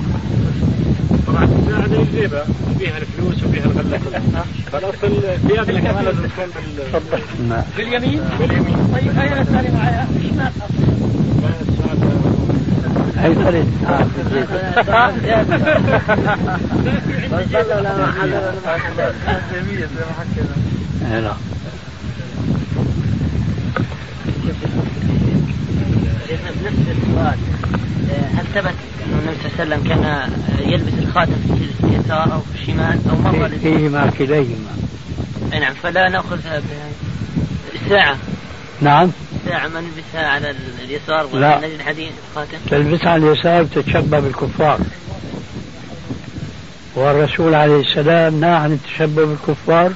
طبعا 1.28 1.44
هذه 1.46 2.02
الجيبة 2.02 2.44
فيها 2.80 2.98
الفلوس 2.98 3.44
وفيها 3.44 3.66
الغلة 3.66 4.00
كلها. 4.06 4.46
فالأصل 4.72 5.22
في 5.48 5.60
هذه 5.60 5.80
كمان 5.80 6.06
لازم 6.06 6.28
تكون 6.28 6.46
بال 7.40 7.64
باليمين 7.78 8.22
باليمين 8.40 8.78
طيب 8.94 9.18
هاي 9.18 9.42
الثانية 9.42 9.72
معايا. 9.72 10.08
الشمال 10.16 10.52
هي 13.18 13.36
فرد 13.36 13.68
لا. 21.12 21.34
بنفس 26.62 26.78
السؤال 26.90 27.38
هل 28.34 28.46
ثبت 28.54 28.74
انه 29.06 29.20
النبي 29.20 29.38
صلى 29.44 29.64
الله 29.64 29.76
عليه 29.76 29.76
وسلم 29.76 29.84
كان 29.88 30.32
يلبس 30.60 30.94
الخاتم 31.00 31.34
في 31.80 31.86
اليسار 31.88 32.34
أو 32.34 32.40
في 32.40 32.62
الشمال 32.62 33.00
أو 33.10 33.18
مره 33.18 33.52
فيهما 33.62 34.12
كليهما. 34.18 34.72
اي 35.54 35.60
نعم. 35.60 35.74
فلا 35.74 36.10
ناخذ 36.10 36.40
الساعة 37.76 38.18
نعم 38.82 39.12
الساعة 39.36 39.68
ما 39.68 39.82
نلبسها 39.82 40.28
على 40.28 40.56
اليسار 40.86 41.28
ولا 41.34 41.40
لا. 41.40 41.66
الحديد 41.66 42.12
الخاتم 42.30 42.58
تلبسها 42.70 43.10
على 43.10 43.32
اليسار 43.32 43.64
تتشبه 43.64 44.20
بالكفار. 44.20 44.80
والرسول 46.96 47.56
عليه 47.56 47.82
السلام 47.82 48.40
نهى 48.40 48.56
عن 48.56 48.72
التشبه 48.72 49.26
بالكفار. 49.26 49.92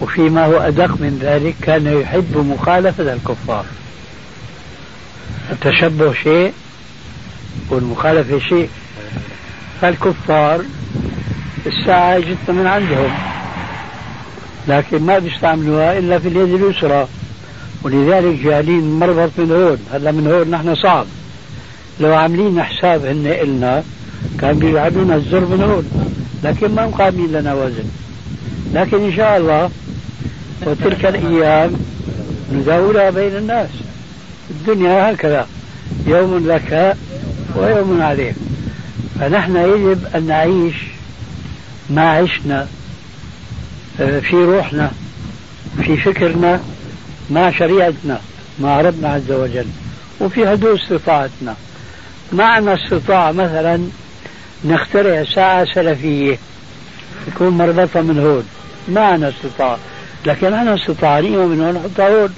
وفيما 0.00 0.44
هو 0.44 0.56
أدق 0.56 0.90
من 0.90 1.18
ذلك 1.22 1.54
كان 1.62 2.00
يحب 2.00 2.36
مخالفة 2.36 3.12
الكفار. 3.12 3.64
التشبه 5.50 6.12
شيء 6.12 6.52
والمخالفة 7.70 8.38
شيء. 8.38 8.68
فالكفار 9.80 10.62
الساعة 11.66 12.18
جت 12.18 12.48
من 12.48 12.66
عندهم 12.66 13.10
لكن 14.68 15.02
ما 15.02 15.18
بيستعملوها 15.18 15.98
إلا 15.98 16.18
في 16.18 16.28
اليد 16.28 16.62
اليسرى. 16.62 17.08
ولذلك 17.82 18.38
جايين 18.44 18.98
مربط 18.98 19.30
من 19.38 19.50
هون 19.50 19.78
هلا 19.92 20.12
من 20.12 20.26
هون 20.26 20.50
نحن 20.50 20.74
صعب. 20.74 21.06
لو 22.00 22.14
عاملين 22.14 22.62
حساب 22.62 23.04
هن 23.04 23.26
إلنا 23.26 23.82
كان 24.40 24.58
بيجعلونا 24.58 25.14
الزر 25.14 25.40
من 25.40 25.62
هون 25.62 26.12
لكن 26.44 26.74
ما 26.74 26.86
مقامين 26.86 27.32
لنا 27.32 27.54
وزن. 27.54 27.84
لكن 28.78 29.04
إن 29.04 29.12
شاء 29.16 29.36
الله 29.36 29.70
وتلك 30.66 31.06
الأيام 31.06 31.72
نداولها 32.52 33.10
بين 33.10 33.36
الناس. 33.36 33.70
الدنيا 34.50 35.12
هكذا 35.12 35.46
يوم 36.06 36.46
لك 36.46 36.96
ويوم 37.56 38.02
عليك. 38.02 38.34
فنحن 39.20 39.56
يجب 39.56 40.06
أن 40.14 40.26
نعيش 40.26 40.74
ما 41.90 42.10
عشنا 42.10 42.66
آه، 44.00 44.20
في 44.20 44.36
روحنا 44.36 44.90
في 45.82 45.96
فكرنا 45.96 46.60
مع 47.30 47.50
شريعتنا 47.50 48.20
مع 48.60 48.80
ربنا 48.80 49.08
عز 49.08 49.32
وجل 49.32 49.66
وفي 50.20 50.48
حدود 50.48 50.80
استطاعتنا 50.80 51.56
معنا 52.32 52.74
استطاعة 52.74 53.32
مثلا 53.32 53.80
نخترع 54.64 55.24
ساعة 55.24 55.74
سلفية 55.74 56.38
تكون 57.26 57.48
مربطة 57.48 58.00
من 58.00 58.18
هون. 58.18 58.44
معنا 58.88 59.28
استطاعة 59.28 59.78
لكن 60.26 60.54
أنا 60.54 60.74
استطاعة 60.74 61.20
من 61.20 61.34
هون 61.34 61.74
نحطها 61.74 62.08
هون 62.08 62.34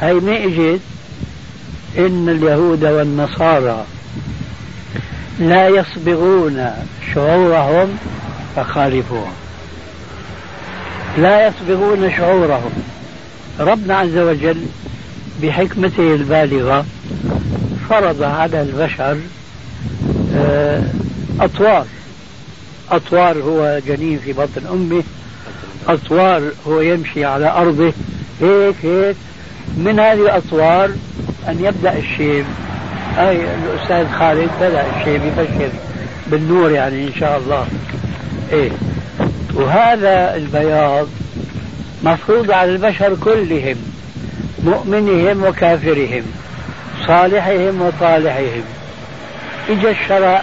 هاي 0.00 0.14
ما 0.14 0.44
إجت 0.44 0.80
إن 1.98 2.28
اليهود 2.28 2.84
والنصارى 2.84 3.84
لا 5.38 5.68
يصبغون 5.68 6.70
شعورهم 7.14 7.98
فخالفوهم. 8.56 9.32
لا 11.18 11.46
يصبغون 11.46 12.10
شعورهم. 12.16 12.72
ربنا 13.60 13.96
عز 13.96 14.16
وجل 14.16 14.66
بحكمته 15.42 16.14
البالغة 16.14 16.86
فرض 17.90 18.22
على 18.22 18.62
البشر 18.62 19.18
آه، 20.36 20.82
أطوار. 21.40 21.86
أطوار 22.90 23.38
هو 23.38 23.80
جنين 23.86 24.18
في 24.18 24.32
بطن 24.32 24.66
أمه. 24.72 25.02
أطوار 25.88 26.42
هو 26.68 26.80
يمشي 26.80 27.24
على 27.24 27.50
أرضه. 27.50 27.92
هيك 28.40 28.74
هيك. 28.82 29.16
من 29.76 30.00
هذه 30.00 30.20
الأطوار 30.20 30.90
أن 31.48 31.64
يبدأ 31.64 31.98
الشيب. 31.98 32.44
أي 33.18 33.36
الأستاذ 33.36 34.12
خالد 34.18 34.50
بدأ 34.60 34.84
الشيب 34.96 35.22
يبشر 35.24 35.70
بالنور 36.26 36.70
يعني 36.70 37.06
إن 37.06 37.12
شاء 37.20 37.38
الله. 37.38 37.66
إيه. 38.52 38.70
وهذا 39.54 40.36
البياض 40.36 41.06
مفروض 42.02 42.50
على 42.50 42.70
البشر 42.70 43.16
كلهم 43.24 43.76
مؤمنهم 44.64 45.44
وكافرهم 45.44 46.22
صالحهم 47.06 47.82
وطالحهم. 47.82 48.64
إجا 49.68 49.90
الشرع 49.90 50.42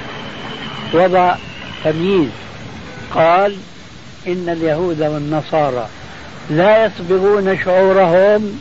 وضع 0.93 1.35
تمييز. 1.83 2.29
قال 3.15 3.55
إن 4.27 4.49
اليهود 4.49 5.01
والنصارى 5.01 5.87
لا 6.49 6.85
يصبغون 6.85 7.57
شعورهم 7.65 8.59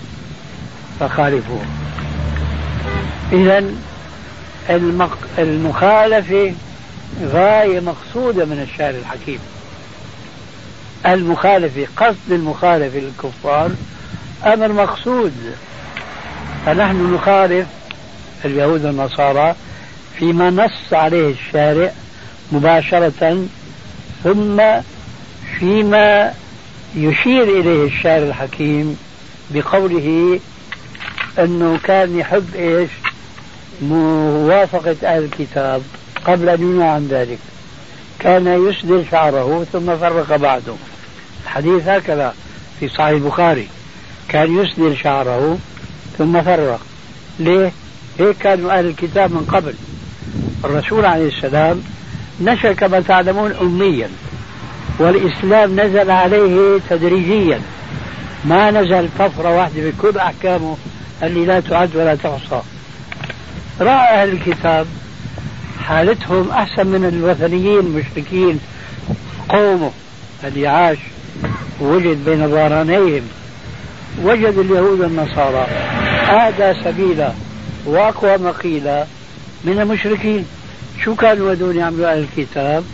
فخالفوه. 1.00 1.64
إذا 3.32 3.64
المخالفة 5.38 6.54
غاية 7.24 7.80
مقصودة 7.80 8.44
من 8.44 8.66
الشعر 8.72 8.90
الحكيم. 8.90 9.38
المخالفة 11.06 11.86
قصد 11.96 12.32
المخالفة 12.32 12.98
للكفار 12.98 13.70
أمر 14.46 14.72
مقصود. 14.72 15.54
فنحن 16.66 17.14
نخالف 17.14 17.66
اليهود 18.44 18.84
والنصارى 18.84 19.54
فيما 20.18 20.50
نص 20.50 20.92
عليه 20.92 21.32
الشارع 21.32 21.90
مباشرة 22.52 23.46
ثم 24.24 24.62
فيما 25.60 26.32
يشير 26.96 27.42
إليه 27.42 27.86
الشارع 27.86 28.26
الحكيم 28.26 28.98
بقوله 29.50 30.40
أنه 31.38 31.78
كان 31.84 32.18
يحب 32.18 32.54
إيش؟ 32.54 32.90
موافقة 33.82 34.96
أهل 35.04 35.24
الكتاب 35.24 35.82
قبل 36.24 36.48
أن 36.48 36.62
ينهى 36.62 36.88
عن 36.88 37.08
ذلك. 37.10 37.38
كان 38.18 38.68
يسدل 38.68 39.04
شعره 39.10 39.66
ثم 39.72 39.96
فرق 39.96 40.36
بعده. 40.36 40.74
الحديث 41.44 41.88
هكذا 41.88 42.34
في 42.80 42.88
صحيح 42.88 43.08
البخاري. 43.08 43.68
كان 44.28 44.58
يسدل 44.58 44.96
شعره 44.96 45.58
ثم 46.18 46.42
فرق. 46.42 46.80
ليه؟ 47.38 47.72
هيك 48.18 48.38
كانوا 48.38 48.78
أهل 48.78 48.86
الكتاب 48.86 49.32
من 49.32 49.44
قبل؟ 49.44 49.74
الرسول 50.64 51.04
عليه 51.04 51.28
السلام 51.28 51.82
نشأ 52.40 52.72
كما 52.72 53.00
تعلمون 53.00 53.52
أميا. 53.52 54.08
والإسلام 55.00 55.80
نزل 55.80 56.10
عليه 56.10 56.78
تدريجيا. 56.90 57.60
ما 58.44 58.70
نزل 58.70 59.08
طفرة 59.18 59.56
واحدة 59.56 59.90
بكل 59.90 60.18
أحكامه 60.18 60.76
اللي 61.22 61.46
لا 61.46 61.60
تعد 61.60 61.96
ولا 61.96 62.14
تحصى 62.14 62.62
رأى 63.80 64.22
أهل 64.22 64.28
الكتاب 64.28 64.86
حالتهم 65.84 66.50
أحسن 66.50 66.86
من 66.86 67.04
الوثنيين 67.04 67.78
المشركين 67.78 68.60
قومه. 69.48 69.90
اللي 70.44 70.66
عاش 70.66 70.98
وجد 71.80 72.24
بين 72.24 72.48
ظهرانيهم 72.48 73.22
وجد 74.22 74.58
اليهود 74.58 75.00
والنصارى. 75.00 75.66
أهدى 76.30 76.80
سبيلا 76.84 77.32
وأقوى 77.86 78.36
مقيلا 78.36 79.04
من 79.64 79.80
المشركين. 79.80 80.46
شو 81.04 81.14
كانوا 81.14 81.52
يدون 81.52 81.76
يعملوا 81.76 82.12
أهل 82.12 82.26
الكتاب؟ 82.38 82.84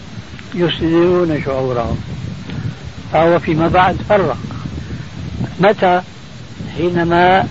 يسدلون 0.55 1.43
شعورهم 1.45 1.99
فهو 3.13 3.39
فيما 3.39 3.69
بعد 3.69 3.97
فرق. 4.09 4.37
متى؟ 5.61 6.01
حينما 6.77 7.49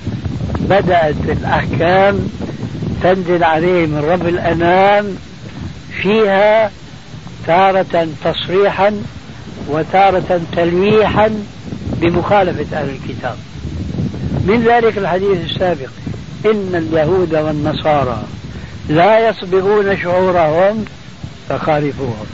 بدأت 0.59 1.15
الأحكام 1.25 2.29
تنزل 3.03 3.43
عليه 3.43 3.85
من 3.85 4.05
رب 4.11 4.27
الأنام 4.27 5.17
فيها 6.01 6.71
تارة 7.47 8.07
تصريحا 8.23 9.01
وتارة 9.69 10.41
تلويحا 10.55 11.31
بمخالفة 12.01 12.77
أهل 12.77 12.89
الكتاب. 12.89 13.35
من 14.45 14.63
ذلك 14.67 14.97
الحديث 14.97 15.51
السابق 15.51 15.89
إن 16.45 16.71
اليهود 16.73 17.35
والنصارى 17.35 18.23
لا 18.89 19.29
يصبغون 19.29 19.97
شعورهم 19.97 20.85
فخالفوهم. 21.49 22.25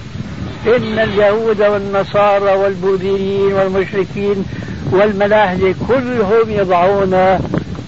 إن 0.67 1.00
اليهود 1.00 1.62
والنصارى 1.62 2.54
والبوذيين 2.54 3.54
والمشركين 3.54 4.45
والملاحدة 4.91 5.76
كلهم 5.88 6.50
يضعون 6.50 7.13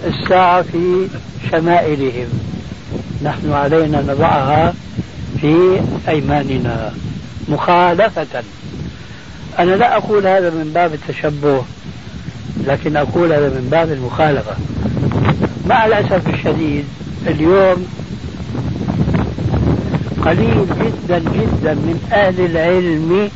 الساعة 0.05 0.61
في 0.61 1.07
شمائلهم. 1.51 2.27
نحن 3.23 3.51
علينا 3.51 4.01
نضعها 4.01 4.73
في 5.41 5.81
أيماننا 6.07 6.93
مخالفة. 7.47 8.43
أنا 9.59 9.71
لا 9.71 9.97
أقول 9.97 10.27
هذا 10.27 10.49
من 10.49 10.71
باب 10.73 10.93
التشبه 10.93 11.61
لكن 12.67 12.97
أقول 12.97 13.33
هذا 13.33 13.49
من 13.49 13.67
باب 13.71 13.91
المخالفة. 13.91 14.55
مع 15.67 15.85
الأسف 15.85 16.29
الشديد 16.33 16.85
اليوم 17.27 17.87
قليل 20.25 20.65
جدا 20.67 21.19
جدا 21.19 21.73
من 21.73 22.09
أهل 22.13 22.45
العلم 22.45 23.29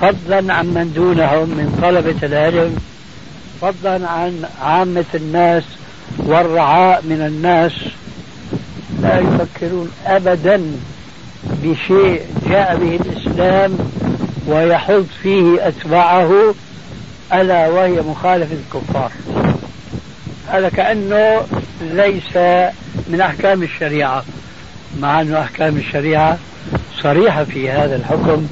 فضلا 0.00 0.54
عن 0.54 0.66
من 0.66 0.92
دونهم 0.94 1.48
من 1.48 1.78
طلبة 1.82 2.26
العلم 2.26 2.76
فضلا 3.60 4.08
عن 4.08 4.44
عامة 4.62 5.04
الناس 5.14 5.62
والرعاء 6.18 7.02
من 7.02 7.20
الناس. 7.26 7.72
لا 9.02 9.18
يفكرون 9.18 9.90
أبدا 10.06 10.62
بشيء 11.62 12.22
جاء 12.48 12.76
به 12.76 12.98
الإسلام 13.04 13.78
ويحض 14.48 15.06
فيه 15.22 15.68
أتباعه 15.68 16.54
ألا 17.32 17.68
وهي 17.68 18.02
مخالفة 18.02 18.56
الكفار. 18.56 19.12
هذا 20.48 20.68
كأنه 20.68 21.40
ليس 21.80 22.36
من 23.08 23.20
أحكام 23.20 23.62
الشريعة. 23.62 24.24
مع 25.00 25.20
أن 25.20 25.34
أحكام 25.34 25.76
الشريعة 25.76 26.38
صريحة 27.02 27.44
في 27.44 27.70
هذا 27.70 27.96
الحكم 27.96 28.46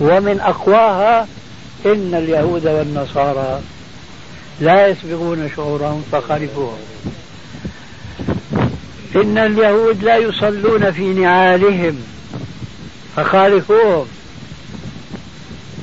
ومن 0.00 0.40
أقواها 0.40 1.26
إن 1.86 2.14
اليهود 2.14 2.66
والنصارى 2.66 3.60
لا 4.60 4.86
يسبقون 4.86 5.50
شعورهم 5.56 6.04
فخالفوهم. 6.12 6.78
إن 9.16 9.38
اليهود 9.38 10.02
لا 10.02 10.16
يصلون 10.16 10.90
في 10.90 11.14
نعالهم 11.14 11.98
فخالفوهم. 13.16 14.06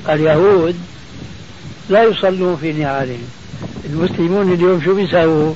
اليهود 0.09 0.75
لا 1.89 2.03
يصلون 2.03 2.57
في 2.61 2.73
نعالهم. 2.73 3.27
المسلمون 3.85 4.53
اليوم 4.53 4.81
شو 4.85 4.95
بيسووا 4.95 5.53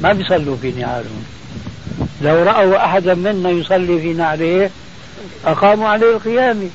ما 0.00 0.12
بيصلوا 0.12 0.56
في 0.56 0.72
نعالهم. 0.72 1.35
لو 2.26 2.42
رأوا 2.42 2.84
أحدا 2.84 3.14
منا 3.14 3.50
يصلي 3.50 4.00
في 4.00 4.12
نعله 4.12 4.70
أقاموا 5.44 5.88
عليه 5.88 6.16
القيام. 6.16 6.70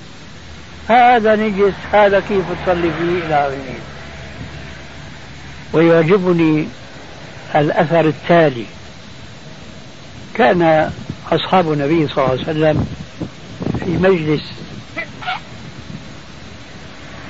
هذا 0.88 1.36
نجس 1.36 1.74
هذا 1.92 2.20
كيف 2.20 2.44
تصلي 2.66 2.92
فيه 3.00 3.26
إلى 3.26 3.36
آخره 3.36 3.80
ويعجبني 5.74 6.68
الأثر 7.56 8.00
التالي. 8.00 8.66
كان 10.34 10.92
أصحاب 11.32 11.74
النبي 11.74 12.08
صلى 12.08 12.18
الله 12.18 12.30
عليه 12.30 12.42
وسلم 12.42 12.88
في 13.80 13.90
مجلس 13.90 14.42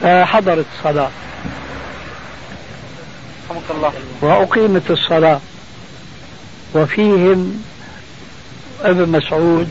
فحضرت 0.02 0.66
الصلاة. 0.78 1.10
وأقيمت 4.22 4.92
الصلاة. 4.92 5.40
وفيهم 6.76 7.64
ابن 8.84 9.10
مسعود 9.10 9.70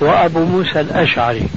وأبو 0.00 0.44
موسى 0.44 0.80
الأشعري. 0.80 1.48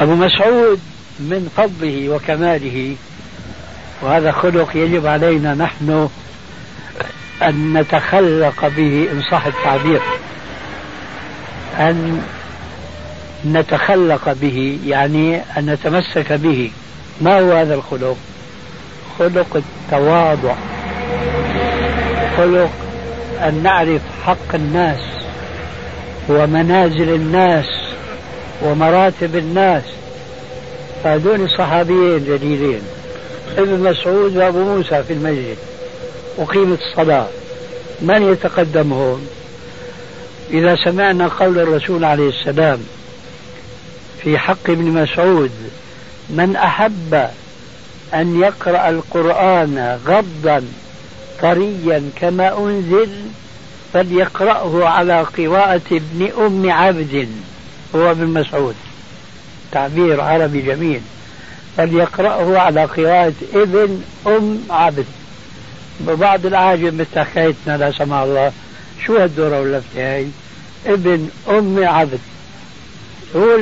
أبو 0.00 0.14
مسعود 0.14 0.80
من 1.18 1.50
فضله 1.56 2.08
وكماله 2.08 2.96
وهذا 4.02 4.32
خلق 4.32 4.76
يجب 4.76 5.06
علينا 5.06 5.54
نحن 5.54 6.08
أن 7.42 7.78
نتخلق 7.78 8.72
به 8.76 9.08
إن 9.12 9.22
صح 9.30 9.46
التعبير. 9.46 10.00
أن 11.78 12.22
نتخلق 13.46 14.32
به 14.32 14.78
يعني 14.86 15.40
أن 15.58 15.66
نتمسك 15.70 16.32
به. 16.32 16.70
ما 17.20 17.40
هو 17.40 17.52
هذا 17.52 17.74
الخلق؟ 17.74 18.16
خلق 19.18 19.56
التواضع. 19.56 20.54
خلق 22.38 22.70
أن 23.38 23.62
نعرف 23.62 24.02
حق 24.26 24.54
الناس 24.54 25.00
ومنازل 26.28 27.14
الناس 27.14 27.66
ومراتب 28.62 29.36
الناس. 29.36 29.82
هذول 31.04 31.40
الصحابيين 31.40 32.24
جليلين 32.24 32.82
ابن 33.58 33.90
مسعود 33.90 34.36
وأبو 34.36 34.58
موسى 34.58 35.02
في 35.02 35.12
المسجد 35.12 35.56
أقيمت 36.38 36.78
الصلاة. 36.80 37.26
من 38.02 38.32
يتقدمهم؟ 38.32 39.26
إذا 40.50 40.76
سمعنا 40.84 41.28
قول 41.28 41.58
الرسول 41.58 42.04
عليه 42.04 42.28
السلام 42.28 42.78
في 44.22 44.38
حق 44.38 44.70
ابن 44.70 44.84
مسعود 44.84 45.50
من 46.30 46.56
أحب 46.56 47.28
أن 48.14 48.40
يقرأ 48.40 48.88
القرآن 48.88 49.98
غضا 50.06 50.62
طريا 51.42 52.10
كما 52.16 52.58
أنزل 52.58 53.10
فليقرأه 53.92 54.88
على 54.88 55.22
قراءة 55.22 55.80
ابن 55.92 56.28
أم 56.38 56.70
عبد 56.70 57.28
هو 57.94 58.10
ابن 58.10 58.26
مسعود. 58.26 58.74
تعبير 59.72 60.20
عربي 60.20 60.62
جميل. 60.62 61.00
فليقرأه 61.76 62.58
على 62.58 62.84
قراءة 62.84 63.32
ابن 63.54 64.02
أم 64.26 64.62
عبد. 64.70 65.06
ببعض 66.00 66.46
الأعاجم 66.46 66.98
مثل 66.98 67.20
حكايتنا 67.20 67.76
لا 67.76 67.92
سمح 67.92 68.16
الله 68.16 68.52
شو 69.06 69.16
هالدورة 69.16 69.60
واللفتة 69.60 70.14
هاي 70.14 70.26
ابن 70.86 71.28
أم 71.48 71.84
عبد. 71.84 72.20
هو 73.36 73.54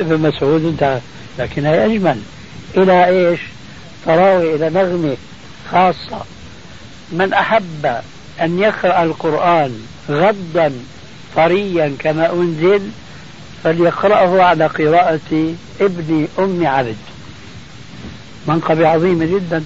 ابن 0.00 0.20
مسعود 0.20 0.64
انتهى 0.64 1.00
لكن 1.38 1.66
هي 1.66 1.86
أجمل. 1.86 2.20
إلى 2.76 3.06
إيش؟ 3.06 3.40
تراوي 4.06 4.54
إلى 4.54 4.70
نغمة 4.70 5.16
خاصة. 5.72 6.24
من 7.12 7.32
أحب 7.32 7.86
أن 8.40 8.58
يقرأ 8.58 9.02
القرآن 9.02 9.86
غضا 10.10 10.72
طريا 11.36 11.96
كما 11.98 12.32
أنزل 12.32 12.90
فليقرأه 13.64 14.42
على 14.42 14.66
قراءة 14.66 15.54
ابن 15.80 16.28
أم 16.38 16.66
عبد. 16.66 16.96
منقبة 18.48 18.88
عظيمة 18.88 19.24
جدا. 19.24 19.64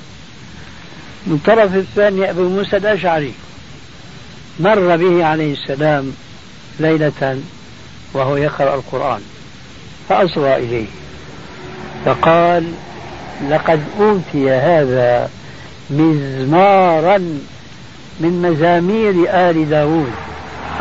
من 1.27 1.39
طرف 1.47 1.75
الثاني 1.75 2.31
أبو 2.31 2.49
موسى 2.49 2.77
الأشعري. 2.77 3.35
مر 4.61 4.97
به 4.97 5.25
عليه 5.25 5.53
السلام 5.53 6.13
ليلة 6.81 7.41
وهو 8.13 8.37
يقرأ 8.37 8.75
القرآن. 8.75 9.21
فأصغى 10.09 10.57
إليه. 10.57 10.87
فقال 12.05 12.73
لقد 13.51 13.83
أوتي 14.01 14.51
هذا 14.51 15.31
مزمارا 15.93 17.19
من 18.21 18.43
مزامير 18.43 19.15
آل 19.51 19.71
داود 19.71 20.13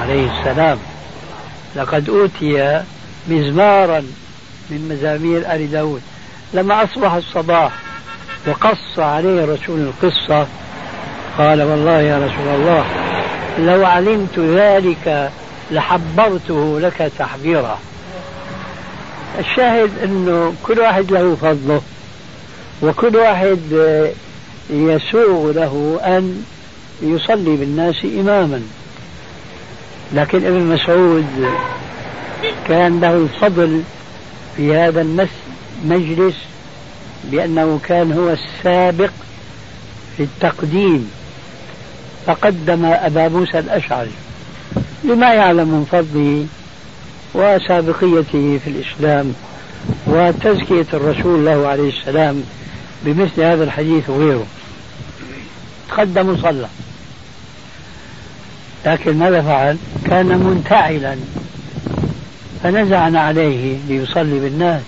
عليه 0.02 0.40
السلام. 0.40 0.78
لقد 1.76 2.10
أوتي 2.10 2.82
مزمارا 3.30 4.04
من 4.70 4.90
مزامير 4.92 5.56
آل 5.56 5.72
داود. 5.72 6.02
لما 6.54 6.84
أصبح 6.84 7.14
الصباح 7.14 7.72
وقص 8.48 9.00
عليه 9.00 9.44
الرسول 9.44 9.80
القصة. 9.80 10.48
قال 11.38 11.62
والله 11.62 12.02
يا 12.02 12.18
رسول 12.18 12.48
الله 12.56 12.86
لو 13.60 13.86
علمت 13.86 14.40
ذلك 14.40 15.32
لحبرته 15.72 16.80
لك 16.80 17.12
تحبيرا 17.20 17.80
الشاهد 19.40 19.92
إنه 20.04 20.54
كل 20.64 20.80
واحد 20.80 21.12
له 21.12 21.36
فضله 21.36 21.82
وكل 22.82 23.16
واحد 23.16 23.60
يسوغ 24.72 25.52
له 25.52 26.00
أن 26.04 26.44
يصلي 27.02 27.56
بالناس 27.56 28.06
إماما. 28.06 28.62
لكن 30.14 30.46
ابن 30.46 30.62
مسعود 30.62 31.26
كان 32.68 33.00
له 33.00 33.18
الفضل 33.18 33.82
في 34.58 34.76
هذا 34.76 35.02
المجلس 35.86 36.36
بأنه 37.32 37.80
كان 37.84 38.12
هو 38.12 38.30
السابق 38.30 39.12
في 40.18 40.24
التقديم. 40.24 41.12
فقدم 42.26 42.86
أبا 42.86 43.28
موسى 43.28 43.60
الأشعري 43.60 44.12
لما 45.04 45.34
يعلم 45.34 45.68
من 45.68 45.86
فضله 45.92 46.46
وسابقيته 47.34 48.60
في 48.64 48.70
الإسلام 48.70 49.34
وتزكية 50.08 50.86
الرسول 50.94 51.46
له 51.46 51.68
عليه 51.68 51.90
السلام 51.90 52.44
بمثل 53.06 53.42
هذا 53.42 53.64
الحديث 53.64 54.10
وغيره. 54.10 54.46
تقدم 55.92 56.30
وصلى. 56.30 56.68
لكن 58.86 59.20
ماذا 59.20 59.42
فعل؟ 59.42 59.78
كان 60.10 60.26
منتعلا. 60.26 61.18
فنزعنا 62.64 63.22
عليه 63.22 63.78
ليصلي 63.88 64.40
بالناس. 64.40 64.82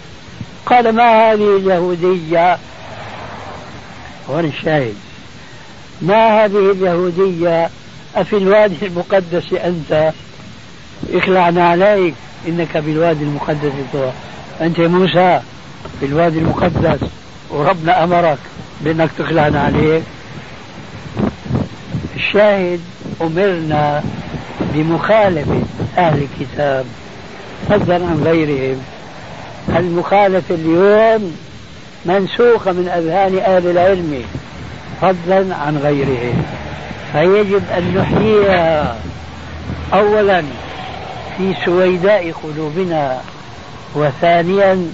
قال 0.65 0.95
ما 0.95 1.31
هذه 1.31 1.57
اليهودية؟ 1.57 2.57
هون 4.29 4.45
الشاهد. 4.45 4.95
ما 6.01 6.45
هذه 6.45 6.71
اليهودية؟ 6.71 7.69
أفي 8.15 8.37
الوادي 8.37 8.85
المقدس 8.85 9.53
أنت؟ 9.53 10.11
اخلعنا 11.13 11.67
عليك. 11.67 12.13
إنك 12.47 12.77
بالوادي 12.77 13.23
المقدس. 13.23 13.71
طوى. 13.93 14.11
أنت 14.61 14.79
موسى 14.79 15.41
في 15.99 16.05
الوادي 16.05 16.39
المقدس. 16.39 16.99
وربنا 17.49 18.03
أمرك 18.03 18.37
بأنك 18.81 19.09
تخلعنا 19.17 19.61
عليك 19.61 20.03
الشاهد 22.33 22.79
أمرنا 23.21 24.03
بمخالفة 24.73 25.61
أهل 25.97 26.23
الكتاب 26.23 26.85
فضلا 27.69 27.95
عن 27.95 28.23
غيرهم. 28.25 28.81
المخالفة 29.69 30.55
اليوم 30.55 31.37
منسوخة 32.05 32.71
من 32.71 32.87
أذهان 32.87 33.37
أهل 33.37 33.67
العلم 33.67 34.23
فضلا 35.01 35.55
عن 35.55 35.77
غيرهم. 35.77 36.43
فيجب 37.11 37.61
أن 37.77 37.93
نحييها. 37.97 38.95
أولا 39.93 40.43
في 41.37 41.53
سويداء 41.65 42.31
قلوبنا 42.43 43.21
وثانيا 43.95 44.87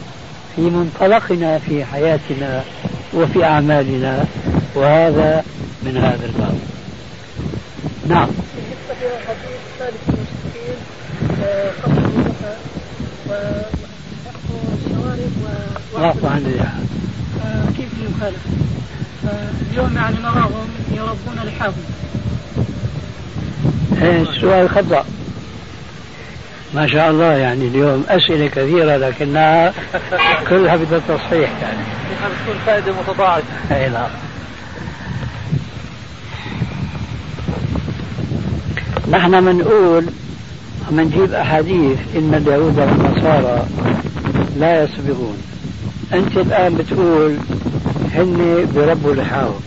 في 0.56 0.62
منطلقنا 0.62 1.60
في 1.60 1.86
حياتنا 1.86 2.64
وفي 3.14 3.44
أعمالنا. 3.44 4.26
وهذا 4.76 5.44
من 5.84 5.98
هذا 5.98 6.26
الباب. 6.26 6.60
نعم. 8.10 8.28
بالنسبة 8.56 9.18
لحديث 9.18 9.60
ثالث 9.80 10.10
المشركين 10.10 10.78
قصد 11.84 12.10
وعفو 15.94 16.28
عن 16.28 16.38
اللحى 16.38 16.80
كيف 17.78 17.88
المخالفة؟ 18.02 18.50
اليوم 19.72 19.96
يعني 19.96 20.18
نراهم 20.18 20.70
يربون 20.92 21.46
لحاهم. 21.46 21.74
السؤال 24.02 24.70
خطأ. 24.70 25.06
ما 26.74 26.88
شاء 26.88 27.12
الله 27.12 27.34
يعني 27.34 27.68
اليوم 27.68 28.06
أسئلة 28.10 28.48
كثيرة 28.48 28.98
لكنها 28.98 29.74
كلها 30.50 30.76
بدها 30.76 31.00
تصحيح 31.00 31.50
يعني. 31.62 31.80
تكون 32.46 32.56
فائدة 32.66 32.94
متضاعفة. 32.94 33.44
أي 33.72 33.90
نعم. 33.90 34.10
نحن 39.12 39.46
بنقول 39.46 40.06
نجيب 40.92 41.34
أحاديث 41.34 41.98
إن 42.16 42.34
اليهود 42.34 42.80
والنصارى 42.80 43.66
لا 44.60 44.84
يسبقون 44.84 45.38
أنت 46.14 46.38
الآن 46.38 46.76
بتقول 46.76 47.36
هن 48.14 48.68
بربوا 48.76 49.16
لحاهم 49.16 49.60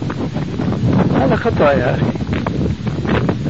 هذا 1.21 1.37
خطأ 1.37 1.73
يا 1.73 1.95
أخي. 1.95 2.07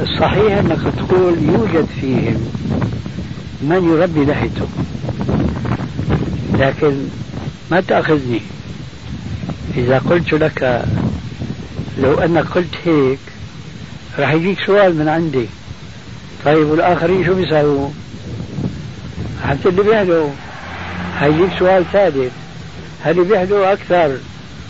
الصحيح 0.01 0.57
أنك 0.57 0.79
تقول 0.97 1.33
يوجد 1.43 1.87
فيهم 2.01 2.37
من 3.61 3.89
يربي 3.93 4.25
لحيته. 4.25 4.67
لكن 6.59 6.93
ما 7.71 7.81
تأخذني. 7.81 8.41
إذا 9.77 9.97
قلت 9.97 10.33
لك 10.33 10.85
لو 11.99 12.13
أنك 12.13 12.45
قلت 12.45 12.75
هيك 12.85 13.19
راح 14.19 14.33
يجيك 14.33 14.57
سؤال 14.65 14.95
من 14.95 15.07
عندي. 15.07 15.45
طيب 16.45 16.67
والآخرين 16.67 17.25
شو 17.25 17.33
بيساووا؟ 17.33 17.89
حتى 19.43 19.69
اللي 19.69 19.83
بيهدوا. 19.83 20.29
هيجيك 21.19 21.49
سؤال 21.59 21.85
ثالث 21.93 22.33
هل 23.03 23.23
بيهدوا 23.23 23.73
أكثر 23.73 24.17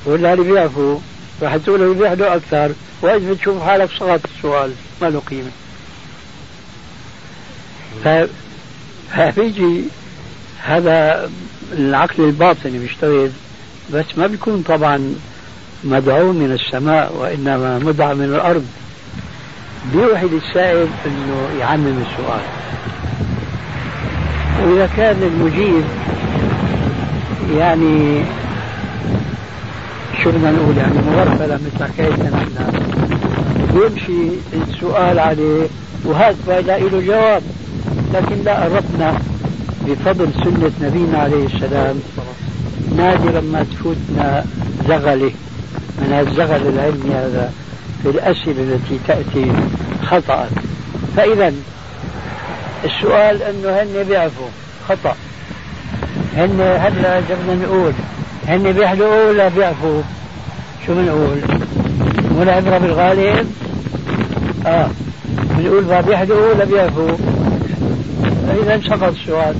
ولا 0.06 0.34
اللي 0.34 0.52
بيعفوا؟ 0.52 1.00
راح 1.42 1.58
تقول 1.58 1.82
اللي 1.82 1.96
بيهدوا 1.96 2.36
أكثر. 2.36 2.72
وإذا 3.02 3.34
بتشوف 3.34 3.64
حالك 3.64 3.90
سقط 4.00 4.22
السؤال 4.38 4.72
ما 5.02 5.08
له 5.08 5.20
قيمة. 5.20 5.52
فبيجي 9.14 9.84
هذا 10.64 11.30
العقل 11.74 12.24
الباطني 12.24 12.80
بيشتغل 12.80 13.30
بس 13.94 14.06
ما 14.18 14.28
بيكون 14.28 14.62
طبعا 14.62 15.16
مدعو 15.84 16.34
من 16.34 16.52
السماء 16.52 17.14
وإنما 17.14 17.80
مدعى 17.80 18.16
من 18.16 18.26
الأرض. 18.26 18.66
بيوحي 19.94 20.28
للسائل 20.28 20.88
أنه 21.06 21.60
يعمم 21.60 22.02
السؤال. 22.02 22.42
وإذا 24.64 24.90
كان 24.98 25.16
المجيب 25.24 25.84
يعني 27.58 28.24
شو 30.24 30.32
بدنا 30.32 30.52
نقول 30.52 30.78
يعني 30.78 30.94
مغرفلة 31.12 31.56
مثل 31.56 31.84
حكايتنا 31.94 32.30
نحن 32.30 32.74
يمشي 33.76 34.30
السؤال 34.54 35.20
عليه 35.20 35.68
وهذا 36.06 36.36
فإذا 36.48 36.78
له 36.78 37.02
جواب. 37.06 37.42
لكن 38.14 38.44
لا 38.46 38.64
قربنا 38.64 39.20
بفضل 39.88 40.28
سنة 40.44 40.72
نبينا 40.82 41.18
عليه 41.18 41.46
السلام 41.46 42.00
نادرا 42.98 43.42
ما 43.42 43.66
تفوتنا 43.72 44.46
زغلة. 44.88 45.32
من 46.00 46.26
الزغل 46.28 46.68
العلمي 46.68 47.16
هذا. 47.16 47.52
في 48.04 48.10
الأسئلة 48.10 48.62
التي 48.62 49.00
تأتي 49.08 49.52
خطأ 50.06 50.50
فإذا 51.18 51.54
السؤال 52.86 53.42
أنه 53.42 53.70
هن 53.70 54.04
بيعرفوا 54.04 54.48
خطأ 54.90 55.16
هن 56.36 56.78
هلا 56.80 57.20
بدنا 57.20 57.66
نقول 57.66 57.94
هن 58.48 58.72
بيحلقوا 58.72 59.30
ولا 59.30 59.48
بيعرفوا 59.48 60.02
شو 60.88 60.94
بنقول؟ 60.94 61.42
ولا 62.36 62.52
عبرة 62.52 62.78
بالغالب؟ 62.78 63.52
آه 64.66 64.90
بنقول 65.36 65.84
ما 65.84 66.02
بيحلقوا 66.02 66.54
ولا 66.54 66.66
بيعرفوا؟ 66.66 67.18
إذا 68.64 68.82
سقط 68.90 69.04
السؤال 69.04 69.56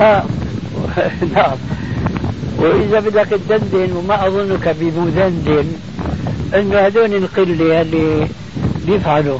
آه. 0.00 0.24
نعم 1.34 1.56
وإذا 2.58 3.00
بدك 3.00 3.26
تدندن 3.48 3.92
وما 3.92 4.26
أظنك 4.26 4.76
بمدندن 4.80 5.66
إنه 6.54 6.78
هذول 6.78 7.14
القلة 7.14 7.80
اللي 7.80 8.28
بيفعلوا 8.86 9.38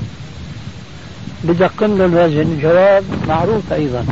بدك 1.44 1.82
لهم 1.82 2.14
وزن 2.14 2.40
الجواب 2.40 3.04
معروف 3.28 3.72
أيضا. 3.72 4.04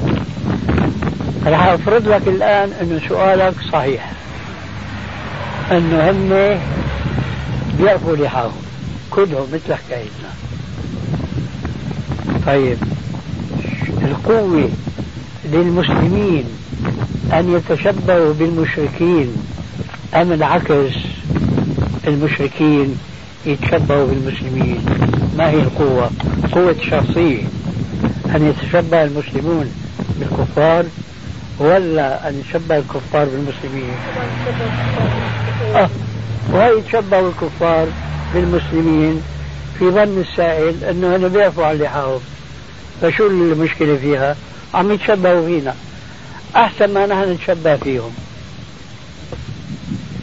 راح 1.46 1.66
أفرض 1.66 2.08
لك 2.08 2.22
الآن 2.28 2.72
أنه 2.80 3.00
سؤالك 3.08 3.54
صحيح. 3.72 4.12
أنه 5.70 6.10
هم 6.10 6.58
بيعرفوا 7.78 8.16
لحاهم. 8.16 8.52
كلهم 9.10 9.46
مثل 9.52 9.74
حكايتنا. 9.74 10.28
طيب 12.46 12.78
القوة 14.02 14.70
للمسلمين 15.44 16.44
أن 17.32 17.52
يتشبهوا 17.52 18.34
بالمشركين 18.34 19.36
أم 20.14 20.32
العكس؟ 20.32 20.94
المشركين 22.08 22.98
يتشبهوا 23.46 24.06
بالمسلمين. 24.06 24.84
ما 25.38 25.50
هي 25.50 25.54
القوة؟ 25.54 26.10
قوة 26.52 26.76
شخصية. 26.90 27.42
أن 28.26 28.54
يتشبه 28.54 29.04
المسلمون 29.04 29.72
بالكفار 30.18 30.84
ولا 31.58 32.28
أن 32.28 32.40
يتشبه 32.40 32.78
الكفار 32.78 33.24
بالمسلمين؟ 33.24 33.94
آه. 35.74 35.90
وهي 36.52 36.78
يتشبه 36.78 37.28
الكفار 37.28 37.88
بالمسلمين؟ 38.34 39.22
في 39.78 39.90
ظن 39.90 40.24
السائل 40.30 40.84
أنه 40.84 41.16
أنا 41.16 41.28
بيعفوا 41.28 41.66
عن 41.66 41.76
لحاهم 41.76 42.20
فشو 43.02 43.26
المشكلة 43.26 43.96
فيها؟ 43.96 44.36
عم 44.74 44.92
يتشبهوا 44.92 45.46
فينا. 45.46 45.74
أحسن 46.56 46.94
ما 46.94 47.06
نحن 47.06 47.32
نتشبه 47.32 47.76
فيهم. 47.76 48.10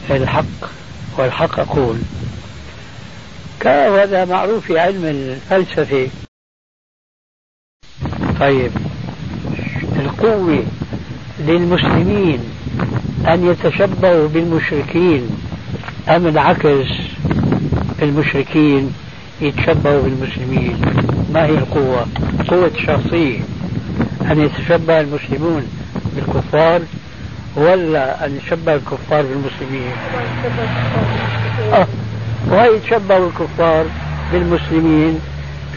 الحق. 0.10 0.85
والحق 1.20 1.60
أقول. 1.60 1.98
وهذا 3.66 4.26
معروف 4.26 4.66
في 4.66 4.80
علم 4.80 5.06
الفلسفة. 5.06 6.10
طيب 8.40 8.72
القوة 9.96 10.64
للمسلمين 11.40 12.40
أن 13.28 13.46
يتشبهوا 13.46 14.28
بالمشركين 14.28 15.30
أم 16.10 16.28
العكس؟ 16.28 16.88
المشركين 18.02 18.94
يتشبهوا 19.42 20.02
بالمسلمين. 20.02 20.82
ما 21.34 21.46
هي 21.46 21.58
القوة؟ 21.58 22.08
قوة 22.48 22.72
شخصية. 22.88 23.40
أن 24.22 24.42
يتشبه 24.42 25.00
المسلمون 25.00 25.68
بالكفار 26.16 26.82
ولا 27.56 28.26
أن 28.26 28.36
يتشبه 28.36 28.76
الكفار 28.76 29.22
بالمسلمين. 29.22 29.92
آه. 31.74 31.88
وهي 32.50 32.76
يتشبه 32.76 33.18
الكفار 33.18 33.86
بالمسلمين 34.32 35.20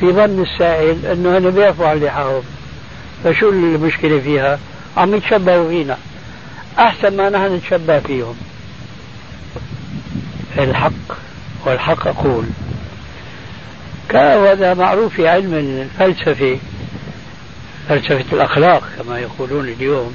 في 0.00 0.12
ظن 0.12 0.42
السائل 0.42 1.06
أنه 1.06 1.36
أنا 1.36 1.50
بيعفوا 1.50 1.86
عن 1.86 1.96
لحاهم 1.96 2.42
فشو 3.24 3.48
المشكلة 3.48 4.20
فيها؟ 4.20 4.58
عم 4.96 5.14
يتشبهوا 5.14 5.68
فينا 5.68 5.96
أحسن 6.78 7.16
ما 7.16 7.30
نحن 7.30 7.54
نتشبه 7.54 7.98
فيهم. 7.98 8.34
الحق 10.58 11.16
والحق 11.66 12.06
أقول. 12.06 12.44
وهذا 14.14 14.74
معروف 14.74 15.14
في 15.14 15.28
علم 15.28 15.54
الفلسفة 15.54 16.58
فلسفة 17.88 18.24
الأخلاق 18.32 18.82
كما 18.98 19.18
يقولون 19.18 19.68
اليوم. 19.68 20.14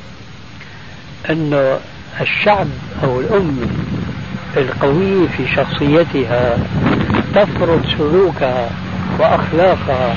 أن 1.29 1.77
الشعب 2.21 2.67
أو 3.03 3.19
الأمة 3.19 3.67
القوية 4.57 5.27
في 5.37 5.47
شخصيتها 5.55 6.57
تفرض 7.35 7.85
سلوكها 7.97 8.69
وأخلاقها 9.19 10.15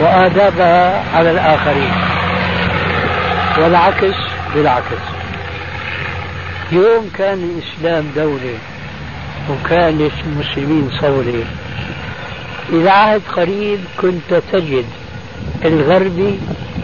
وآدابها 0.00 1.02
على 1.16 1.30
الآخرين. 1.30 1.92
والعكس 3.58 4.14
بالعكس. 4.54 5.02
يوم 6.72 7.10
كان 7.18 7.38
الإسلام 7.50 8.04
دولة 8.16 8.58
وكان 9.50 10.10
المسلمين 10.26 10.90
صولة 11.00 11.44
إلى 12.72 12.90
عهد 12.90 13.22
قريب 13.36 13.78
كنت 14.00 14.42
تجد 14.52 14.84
الغربي 15.64 16.38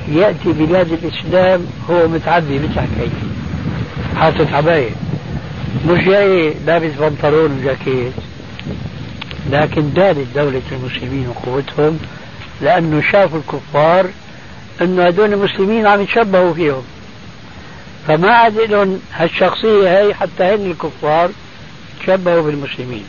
يأتي 0.09 0.53
بلاد 0.53 0.93
الإسلام 0.93 1.67
هو 1.91 2.09
متعدي 2.09 2.59
مثل 2.59 2.81
حكيت 2.81 3.13
حاطط 4.17 4.53
عباية. 4.53 4.91
مش 5.89 6.05
جاي 6.05 6.55
لابس 6.67 6.93
بنطلون 7.01 7.59
وجاكيت 7.59 8.13
لكن 9.51 9.93
دارت 9.93 10.27
دولة 10.35 10.63
المسلمين 10.73 11.29
وقوتهم 11.29 11.99
لأنه 12.61 13.03
شافوا 13.13 13.39
الكفار 13.39 14.07
أنه 14.83 15.07
هدول 15.07 15.33
المسلمين 15.33 15.87
عم 15.87 16.01
يتشبهوا 16.01 16.55
فيهم. 16.55 16.83
فما 18.09 18.31
عاد 18.31 18.59
لهم 18.59 19.01
هالشخصية 19.15 19.99
هي 19.99 20.15
حتى 20.15 20.45
هن 20.45 20.71
الكفار 20.71 21.31
تشبهوا 22.01 22.43
بالمسلمين. 22.43 23.05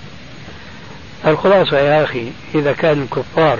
الخلاصة 1.27 1.77
يا 1.79 2.03
أخي 2.03 2.27
إذا 2.55 2.71
كان 2.73 3.01
الكفار 3.01 3.59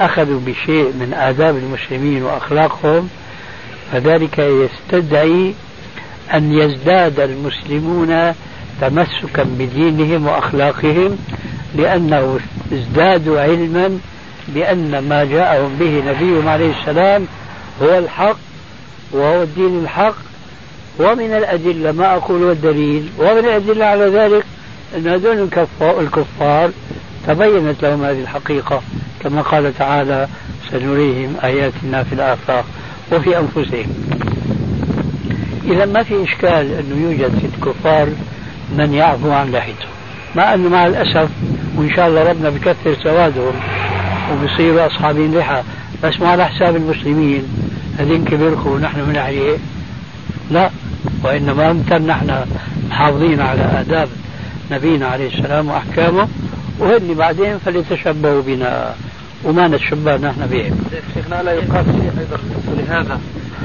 أخذوا 0.00 0.40
بشيء 0.46 0.84
من 0.84 1.14
آداب 1.14 1.56
المسلمين 1.56 2.22
وأخلاقهم 2.22 3.08
فذلك 3.92 4.38
يستدعي 4.38 5.54
أن 6.34 6.52
يزداد 6.52 7.20
المسلمون 7.20 8.34
تمسكا 8.80 9.42
بدينهم 9.42 10.26
وأخلاقهم 10.26 11.18
لأنه 11.74 12.38
ازدادوا 12.72 13.40
علما 13.40 13.98
بأن 14.48 14.98
ما 14.98 15.24
جاءهم 15.24 15.76
به 15.80 16.02
نبيهم 16.06 16.48
عليه 16.48 16.80
السلام 16.80 17.26
هو 17.82 17.98
الحق 17.98 18.36
وهو 19.12 19.42
الدين 19.42 19.78
الحق. 19.78 20.14
ومن 20.98 21.32
الأدلة 21.32 21.92
ما 21.92 22.14
أقول 22.14 22.42
والدليل 22.42 23.08
ومن 23.18 23.38
الأدلة 23.38 23.84
على 23.84 24.04
ذلك 24.04 24.44
أن 24.96 25.06
هذول 25.06 25.48
الكفار 25.82 26.70
تبينت 27.26 27.82
لهم 27.82 28.04
هذه 28.04 28.20
الحقيقة. 28.20 28.82
كما 29.20 29.42
قال 29.42 29.78
تعالى 29.78 30.28
سنريهم 30.70 31.36
آياتنا 31.44 32.02
في 32.02 32.12
الآفاق 32.12 32.64
وفي 33.12 33.38
أنفسهم. 33.38 33.86
إذا 35.66 35.84
ما 35.84 36.02
في 36.02 36.24
إشكال 36.24 36.50
أنه 36.50 37.02
يوجد 37.02 37.38
في 37.38 37.46
الكفار 37.56 38.08
من 38.78 38.94
يعفو 38.94 39.30
عن 39.30 39.50
لحيته. 39.50 39.86
مع 40.36 40.54
أنه 40.54 40.68
مع 40.68 40.86
الأسف 40.86 41.28
وإن 41.76 41.94
شاء 41.96 42.08
الله 42.08 42.30
ربنا 42.30 42.50
بكثر 42.50 42.94
سوادهم 43.02 43.52
وبصيروا 44.32 44.86
أصحابين 44.86 45.38
لحى 45.38 45.62
بس 46.02 46.20
مو 46.20 46.26
على 46.26 46.46
حساب 46.46 46.76
المسلمين 46.76 47.42
هذين 47.98 48.24
كبركم 48.24 48.70
ونحن 48.70 49.00
من 49.00 49.16
عليه 49.16 49.56
لا 50.50 50.70
وإنما 51.24 51.70
أمتن 51.70 52.06
نحن 52.06 52.44
محافظين 52.90 53.40
على 53.40 53.62
آداب 53.80 54.08
نبينا 54.70 55.06
عليه 55.06 55.28
السلام 55.28 55.68
وأحكامه. 55.68 56.28
وهن 56.78 57.14
بعدين 57.14 57.58
فليتشبهوا 57.58 58.42
بنا. 58.42 58.94
وما 59.46 59.68
نتشبه 59.68 60.16
نحن 60.16 60.46
بهم. 60.46 60.84
شيخنا 61.14 61.42
لا 61.42 61.52
يقال 61.52 61.84
شيء 61.84 62.12
أيضا 62.18 62.38
لهذا 62.68 63.20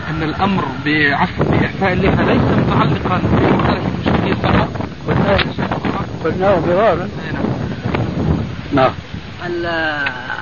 أن 0.10 0.24
الأمر 0.24 0.64
بعفو 0.86 1.44
باعفاء 1.44 1.94
اللحى 1.94 2.26
ليس 2.26 2.42
متعلقا 2.42 3.22
بمخالفه 3.24 3.90
المشركين 3.96 4.36
فقط. 4.36 4.70
قلناه 6.24 6.60
مرارا. 6.60 7.10
نعم. 8.74 8.92
هل 9.44 9.66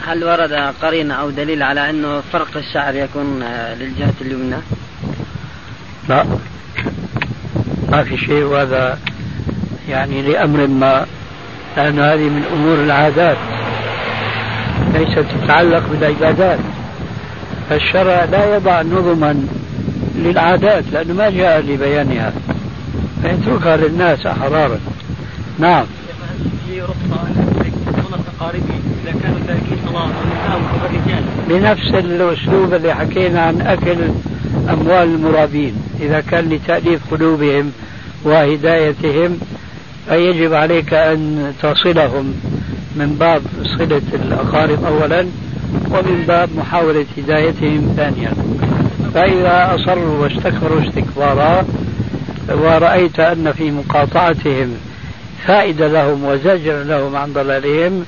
هل 0.07 0.23
ورد 0.23 0.53
قرينة 0.81 1.13
أو 1.13 1.29
دليل 1.29 1.63
على 1.63 1.89
انه 1.89 2.21
فرق 2.21 2.57
الشعر 2.57 2.95
يكون 2.95 3.43
للجهة 3.79 4.13
اليمنى؟ 4.21 4.57
لا 6.09 6.25
ما 7.89 8.03
في 8.03 8.17
شيء 8.17 8.43
وهذا 8.43 8.99
يعني 9.89 10.21
لأمر 10.21 10.67
ما 10.67 11.05
لأن 11.77 11.99
هذه 11.99 12.29
من 12.29 12.43
أمور 12.53 12.75
العادات 12.75 13.37
ليست 14.93 15.25
تتعلق 15.43 15.83
بالعبادات. 15.91 16.59
فالشرع 17.69 18.23
لا 18.23 18.55
يضع 18.55 18.81
نظما 18.81 19.43
للعادات 20.15 20.83
لأنه 20.91 21.13
ما 21.13 21.29
جاء 21.29 21.61
لبيانها. 21.61 22.33
فيتركها 23.21 23.77
للناس 23.77 24.25
أحرارا. 24.25 24.79
نعم. 25.59 25.85
بنفس 31.49 31.93
الأسلوب 31.93 32.73
اللي 32.73 32.95
حكينا 32.95 33.41
عن 33.41 33.61
أكل 33.61 33.97
أموال 34.69 35.03
المرابين. 35.03 35.73
إذا 36.01 36.19
كان 36.19 36.49
لتأليف 36.49 37.01
قلوبهم 37.11 37.71
وهدايتهم 38.23 39.39
فيجب 40.09 40.53
عليك 40.53 40.93
أن 40.93 41.53
تصلهم. 41.61 42.33
من 42.99 43.15
باب 43.19 43.41
صلة 43.77 44.01
الأقارب 44.13 44.85
أولا 44.85 45.21
ومن 45.91 46.23
باب 46.27 46.49
محاولة 46.55 47.05
هدايتهم 47.17 47.93
ثانيا. 47.97 48.33
فإذا 49.13 49.75
أصروا 49.75 50.23
واستكبروا 50.23 50.89
استكبارا 50.89 51.65
ورأيت 52.49 53.19
أن 53.19 53.51
في 53.51 53.71
مقاطعتهم 53.71 54.77
فائدة 55.47 55.87
لهم 55.87 56.25
وزجر 56.25 56.83
لهم 56.83 57.15
عن 57.15 57.33
ضلالهم 57.33 58.05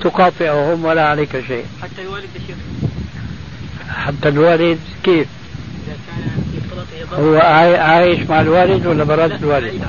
تقاطعهم 0.00 0.84
ولا 0.84 1.08
عليك 1.08 1.40
شيء. 1.48 1.64
حتى 1.82 2.02
الوالد 2.02 2.28
الشيخ 2.36 2.56
حتى 3.88 4.28
الوالد 4.28 4.78
كيف؟ 5.04 5.26
هو 7.12 7.36
عايش 7.78 8.20
مع 8.28 8.40
الوالد 8.40 8.86
ولا 8.86 9.04
برات 9.04 9.32
الوالد؟ 9.42 9.82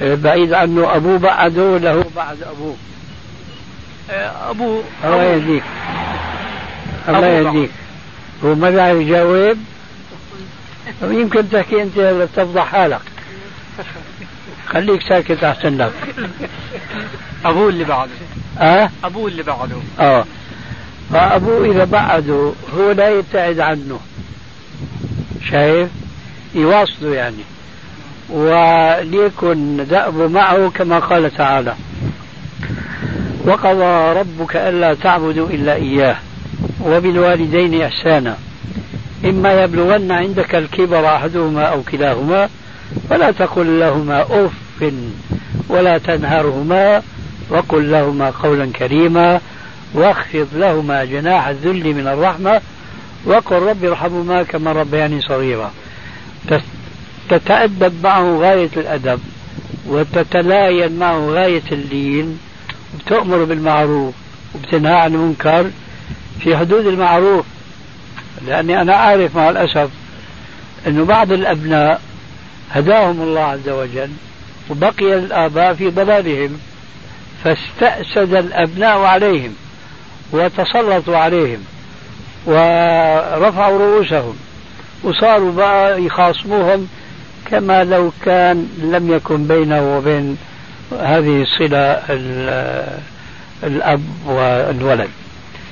بعيد 0.00 0.52
عنه 0.52 0.96
أبوه 0.96 1.18
بعده 1.18 1.78
له 1.78 2.04
بعد 2.16 2.36
أبوه. 2.42 2.74
أبوه 4.10 4.82
الله 5.04 5.22
يهديك. 5.22 5.62
الله 7.08 7.26
يهديك. 7.26 7.70
هو 8.44 8.54
ما 8.54 8.70
بيعرف 8.70 9.00
يجاوب. 9.00 9.58
يمكن 11.02 11.50
تحكي 11.50 11.82
أنت 11.82 12.28
تفضح 12.36 12.66
حالك. 12.66 13.00
خليك 14.66 15.02
ساكت 15.08 15.44
أحسن 15.44 15.78
لك. 15.78 15.92
أبوه 17.44 17.68
اللي 17.68 17.84
بعده. 17.84 18.10
أه؟ 18.58 18.90
أبوه 19.04 19.28
اللي 19.28 19.42
بعده. 19.42 19.76
أه. 20.00 20.24
فأبوه 21.12 21.70
إذا 21.70 21.84
بعده 21.84 22.52
هو 22.76 22.90
لا 22.90 23.08
يبتعد 23.08 23.60
عنه. 23.60 24.00
شايف؟ 25.50 25.88
يواصله 26.54 27.14
يعني. 27.14 27.44
وليكن 28.28 29.86
دأب 29.90 30.14
معه 30.14 30.70
كما 30.70 30.98
قال 30.98 31.36
تعالى. 31.36 31.74
وقضى 33.50 34.18
ربك 34.20 34.56
ألا 34.56 34.94
تعبدوا 34.94 35.48
إلا 35.48 35.74
إياه 35.74 36.16
وبالوالدين 36.84 37.82
إحسانا. 37.82 38.36
إما 39.24 39.62
يبلغن 39.62 40.12
عندك 40.12 40.54
الكبر 40.54 41.06
أحدهما 41.16 41.64
أو 41.64 41.82
كلاهما 41.82 42.48
فلا 43.10 43.30
تقل 43.30 43.80
لهما 43.80 44.22
أف 44.22 44.52
ولا 45.68 45.98
تنهرهما 45.98 47.02
وقل 47.50 47.90
لهما 47.90 48.30
قولا 48.30 48.70
كريما 48.78 49.40
واخفض 49.94 50.48
لهما 50.54 51.04
جناح 51.04 51.46
الذل 51.48 51.94
من 51.94 52.06
الرحمة 52.06 52.60
وقل 53.24 53.56
رب 53.56 53.84
ارحمهما 53.84 54.42
كما 54.42 54.72
ربياني 54.72 55.20
صغيرا. 55.20 55.70
تتأدب 57.30 57.92
معه 58.02 58.38
غاية 58.38 58.70
الأدب 58.76 59.20
وتتلاين 59.88 60.98
معه 60.98 61.26
غاية 61.30 61.62
اللين 61.72 62.38
وتأمر 63.06 63.44
بالمعروف 63.44 64.14
وبتنهى 64.54 64.94
عن 64.94 65.14
المنكر 65.14 65.70
في 66.40 66.56
حدود 66.56 66.86
المعروف 66.86 67.46
لأني 68.46 68.80
أنا 68.80 68.94
أعرف 68.94 69.36
مع 69.36 69.50
الأسف 69.50 69.90
أنه 70.86 71.04
بعض 71.04 71.32
الأبناء 71.32 72.00
هداهم 72.70 73.22
الله 73.22 73.40
عز 73.40 73.68
وجل 73.68 74.10
وبقي 74.70 75.14
الآباء 75.18 75.74
في 75.74 75.90
ضلالهم 75.90 76.58
فاستأسد 77.44 78.34
الأبناء 78.34 78.98
عليهم 78.98 79.54
وتسلطوا 80.32 81.16
عليهم 81.16 81.58
ورفعوا 82.46 83.78
رؤوسهم 83.78 84.36
وصاروا 85.04 85.52
بقى 85.52 86.02
يخاصموهم 86.02 86.88
كما 87.50 87.84
لو 87.84 88.12
كان 88.24 88.68
لم 88.82 89.12
يكن 89.12 89.46
بينه 89.46 89.96
وبين 89.96 90.36
هذه 90.92 91.42
الصلة 91.42 92.02
الأب 93.64 94.02
والولد. 94.26 95.08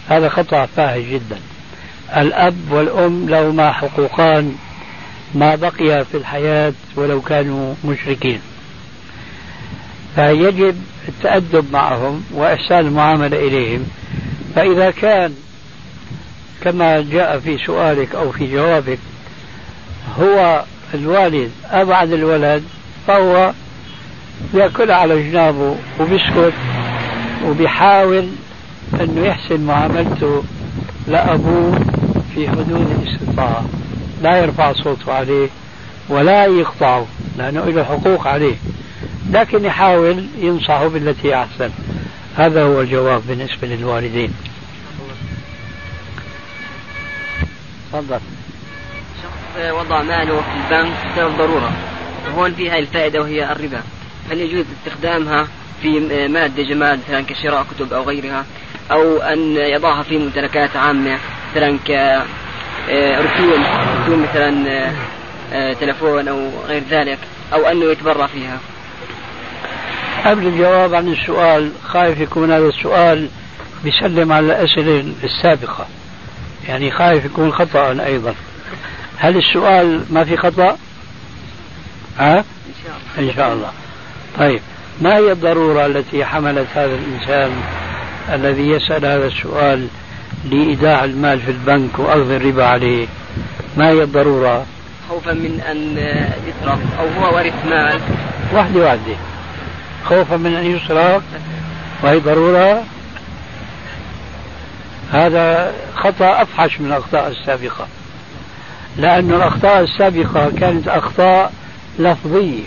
هذا 0.08 0.28
خطأ 0.28 0.66
فاحش 0.66 1.00
جدا. 1.00 1.38
الأب 2.16 2.56
والأم 2.70 3.28
لهما 3.28 3.72
حقوقان 3.72 4.54
ما 5.34 5.54
بقي 5.54 6.04
في 6.04 6.16
الحياة 6.16 6.72
ولو 6.96 7.20
كانوا 7.20 7.74
مشركين. 7.84 8.40
فيجب 10.14 10.76
التأدب 11.08 11.72
معهم 11.72 12.24
وإحسان 12.32 12.86
المعاملة 12.86 13.36
إليهم. 13.36 13.86
فإذا 14.54 14.90
كان 14.90 15.34
كما 16.64 17.00
جاء 17.00 17.38
في 17.38 17.58
سؤالك 17.58 18.14
أو 18.14 18.32
في 18.32 18.52
جوابك 18.52 18.98
هو 20.20 20.64
الوالد 20.94 21.50
أبعد 21.70 22.12
الولد 22.12 22.64
فهو 23.06 23.52
بياكل 24.55 24.91
على 24.91 25.30
جنابه 25.30 25.76
وبيسكت 26.01 26.53
وبيحاول 27.45 28.28
إنه 29.01 29.26
يحسن 29.26 29.61
معاملته 29.61 30.43
لأبوه 31.09 31.78
في 32.34 32.49
حدود 32.49 32.91
الاستطاعة. 33.01 33.64
لا 34.22 34.39
يرفع 34.39 34.72
صوته 34.72 35.12
عليه 35.12 35.49
ولا 36.09 36.45
يقطعه 36.45 37.07
لأنه 37.39 37.64
له 37.64 37.84
حقوق 37.84 38.26
عليه. 38.26 38.55
لكن 39.30 39.64
يحاول 39.64 40.24
ينصحه 40.39 40.89
بالتي 40.89 41.34
أحسن. 41.34 41.70
هذا 42.36 42.62
هو 42.62 42.80
الجواب 42.80 43.22
بالنسبة 43.28 43.68
للوالدين. 43.68 44.34
تفضل. 47.93 48.20
شخص 49.22 49.72
وضع 49.72 50.03
ماله 50.03 50.41
في 50.41 50.74
البنك 50.74 50.93
بسبب 51.12 51.36
ضرورة 51.39 51.72
وهون 52.26 52.53
في 52.55 52.70
هاي 52.70 52.78
الفائدة 52.78 53.20
وهي 53.20 53.53
الربا. 53.53 53.82
هل 54.31 54.41
يجوز 54.41 54.64
استخدامها 54.79 55.49
في 55.83 56.01
مادة 56.29 56.62
جماد 56.62 57.01
مثلا 57.09 57.20
كشراء 57.20 57.66
كتب 57.70 57.93
أو 57.93 58.03
غيرها 58.03 58.45
أو 58.91 59.18
أن 59.18 59.57
يضعها 59.57 60.03
في 60.03 60.18
ممتلكات 60.18 60.76
عامة 60.76 61.18
مثلا 61.53 61.79
كرسوم 61.87 62.26
آه، 62.91 63.20
رسوم 63.20 64.22
مثلا 64.22 64.68
آه، 64.68 64.93
آه، 65.53 65.72
تلفون 65.72 66.29
أو 66.29 66.51
غير 66.68 66.83
ذلك 66.91 67.18
أو 67.53 67.66
أنه 67.66 67.85
يتبرع 67.85 68.26
فيها؟ 68.26 68.59
قبل 70.24 70.47
الجواب 70.47 70.95
عن 70.95 71.09
السؤال 71.09 71.72
خايف 71.85 72.20
يكون 72.20 72.53
هذا 72.53 72.66
السؤال 72.66 73.29
بيسلم 73.85 74.33
على 74.33 74.47
الأسئلة 74.47 75.12
السابقة. 75.24 75.87
يعني 76.68 76.91
خايف 76.91 77.24
يكون 77.24 77.53
خطأ 77.53 78.05
أيضا. 78.07 78.35
هل 79.18 79.37
السؤال 79.37 80.05
ما 80.11 80.24
في 80.24 80.37
خطأ؟ 80.37 80.79
ها؟ 82.18 82.39
إن 82.39 82.45
شاء 82.85 82.97
الله. 83.18 83.31
إن 83.31 83.37
شاء 83.37 83.53
الله. 83.53 83.70
طيب 84.39 84.61
ما 85.01 85.16
هي 85.16 85.32
الضرورة 85.32 85.86
التي 85.86 86.24
حملت 86.24 86.66
هذا 86.74 86.95
الإنسان 86.95 87.51
الذي 88.32 88.68
يسأل 88.68 89.07
هذا 89.07 89.26
السؤال 89.26 89.86
لإيداع 90.45 91.05
المال 91.05 91.41
في 91.41 91.51
البنك 91.51 91.99
وأخذ 91.99 92.30
الربا 92.30 92.64
عليه؟ 92.64 93.07
ما 93.76 93.89
هي 93.89 94.03
الضرورة؟ 94.03 94.66
خوفا 95.09 95.32
من 95.32 95.61
أن 95.70 95.97
يسرق 96.49 96.78
أو 96.99 97.22
هو 97.22 97.36
ورث 97.36 97.66
مال. 97.70 98.01
واحدة 98.53 98.80
واحدة. 98.80 99.16
خوفا 100.05 100.36
من 100.36 100.55
أن 100.55 100.76
يسرق 100.76 101.22
وهي 102.03 102.18
ضرورة 102.18 102.82
هذا 105.12 105.72
خطأ 105.97 106.43
أفحش 106.43 106.80
من 106.80 106.86
الأخطاء 106.86 107.28
السابقة 107.28 107.86
لأن 108.97 109.30
الأخطاء 109.30 109.80
السابقة 109.80 110.51
كانت 110.61 110.89
أخطاء 110.89 111.53
لفظية. 111.99 112.62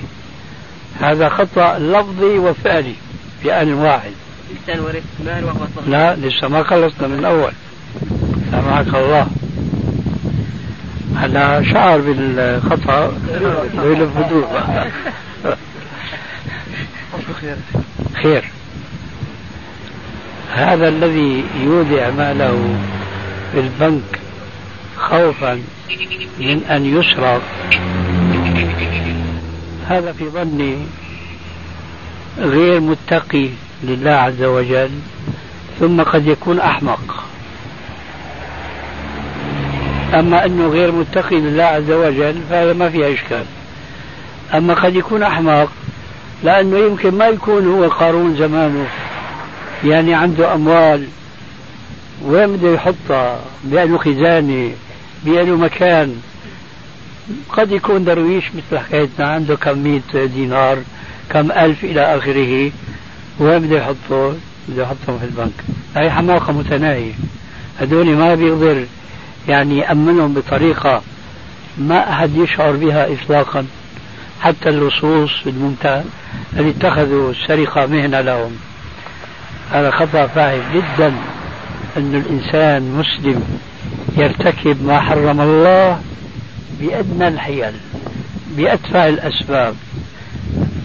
هذا 1.02 1.30
خطأ 1.30 1.80
لفظي 1.80 2.38
وفعلي 2.38 2.96
واحد. 3.74 4.12
مال 5.26 5.44
وهو 5.46 5.68
صغير. 5.76 5.90
لا 5.90 6.16
لسه 6.16 6.48
ما 6.48 6.64
خلصنا 6.64 7.08
من 7.08 7.20
الأول 7.20 7.52
سامحك 8.52 8.88
الله. 8.96 9.28
هلا 11.16 11.64
شعر 11.74 11.98
بالخطأ 11.98 13.14
ويلف 13.78 14.18
بدور. 14.18 14.48
خير. 18.24 18.44
هذا 20.54 20.88
الذي 20.88 21.44
يودع 21.64 22.10
ماله 22.10 22.76
في 23.52 23.60
البنك 23.60 24.20
خوفا 24.98 25.62
من 26.40 26.64
أن 26.64 26.86
يسرق. 26.86 27.42
هذا 29.92 30.12
في 30.12 30.30
ظني 30.30 30.78
غير 32.38 32.80
متقي 32.80 33.50
لله 33.84 34.12
عز 34.12 34.44
وجل 34.44 34.90
ثم 35.80 36.02
قد 36.02 36.28
يكون 36.28 36.60
أحمق. 36.60 37.24
أما 40.14 40.46
أنه 40.46 40.68
غير 40.68 40.92
متقي 40.92 41.36
لله 41.36 41.64
عز 41.64 41.92
وجل 41.92 42.36
فهذا 42.50 42.74
ما 42.74 42.90
فيها 42.90 43.14
إشكال. 43.14 43.46
أما 44.54 44.74
قد 44.74 44.96
يكون 44.96 45.24
أحمق 45.24 45.70
لأنه 46.44 46.78
يمكن 46.78 47.18
ما 47.18 47.28
يكون 47.28 47.68
هو 47.68 47.90
قارون 47.90 48.36
زمانه 48.36 48.88
يعني 49.84 50.14
عنده 50.14 50.54
أموال 50.54 51.08
وين 52.26 52.58
بده 52.58 52.74
يحطها؟ 52.74 53.40
بأنه 53.64 53.98
خزانة 53.98 54.72
بأنه 55.26 55.56
مكان. 55.56 56.22
قد 57.50 57.72
يكون 57.72 58.04
درويش 58.04 58.44
مثل 58.56 58.80
حكايتنا 58.80 59.28
عنده 59.28 59.56
كم 59.56 59.78
مئة 59.78 60.26
دينار 60.26 60.78
كم 61.30 61.52
ألف 61.52 61.84
إلى 61.84 62.18
آخره. 62.18 62.72
وين 63.40 63.60
بده 63.60 63.78
يحطه؟ 63.78 64.34
بده 64.70 64.84
يحطهم 64.84 65.20
في 65.20 65.26
البنك. 65.26 65.64
هاي 65.96 66.12
حماقة 66.12 66.54
متناهية. 66.54 67.14
هذول 67.80 68.06
ما 68.06 68.36
بيقدر 68.36 68.86
يعني 69.48 69.78
يأمنهم 69.78 70.34
بطريقة 70.34 71.02
ما 71.78 72.10
أحد 72.10 72.36
يشعر 72.36 72.72
بها 72.72 73.14
إطلاقا. 73.14 73.66
حتى 74.42 74.70
اللصوص 74.70 75.32
الممتاز 75.46 76.04
اللي 76.58 76.70
اتخذوا 76.70 77.32
السرقة 77.32 77.86
مهنة 77.86 78.22
لهم. 78.22 78.52
هذا 79.72 79.92
خطأ 79.92 80.28
فاحش 80.28 80.62
جدا 80.76 81.14
أن 81.98 82.24
الإنسان 82.26 82.92
مسلم 82.92 83.44
يرتكب 84.18 84.86
ما 84.86 85.00
حرم 85.00 85.42
الله 85.42 86.02
بأدنى 86.80 87.28
الحيل 87.28 87.74
بأتفه 88.58 89.10
الأسباب 89.10 89.76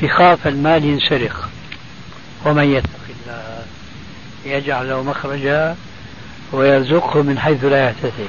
بخاف 0.03 0.47
المال 0.47 0.84
ينسرق. 0.84 1.49
ومن 2.47 2.64
يتق 2.64 2.89
الله 3.09 3.62
يجعل 4.47 4.89
له 4.89 5.03
مخرجا 5.03 5.76
ويرزقه 6.53 7.22
من 7.22 7.39
حيث 7.39 7.64
لا 7.64 7.84
يحتسب. 7.84 8.28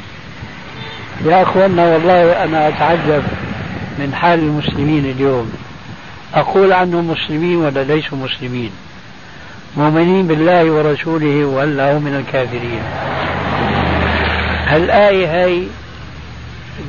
يا 1.26 1.44
أخوانا 1.44 1.86
والله 1.94 2.44
أنا 2.44 2.68
أتعجب 2.68 3.24
من 4.00 4.14
حال 4.16 4.40
المسلمين 4.40 5.06
اليوم. 5.06 5.54
أقول 6.34 6.74
عنهم 6.74 7.08
مسلمين 7.12 7.56
ولا 7.56 7.84
ليسوا 7.84 8.18
مسلمين؟ 8.18 8.72
مؤمنين 9.78 10.28
بالله 10.28 10.72
ورسوله 10.72 11.44
هم 11.44 12.04
من 12.04 12.16
الكافرين. 12.16 12.82
الآية 14.76 15.46
هي 15.46 15.64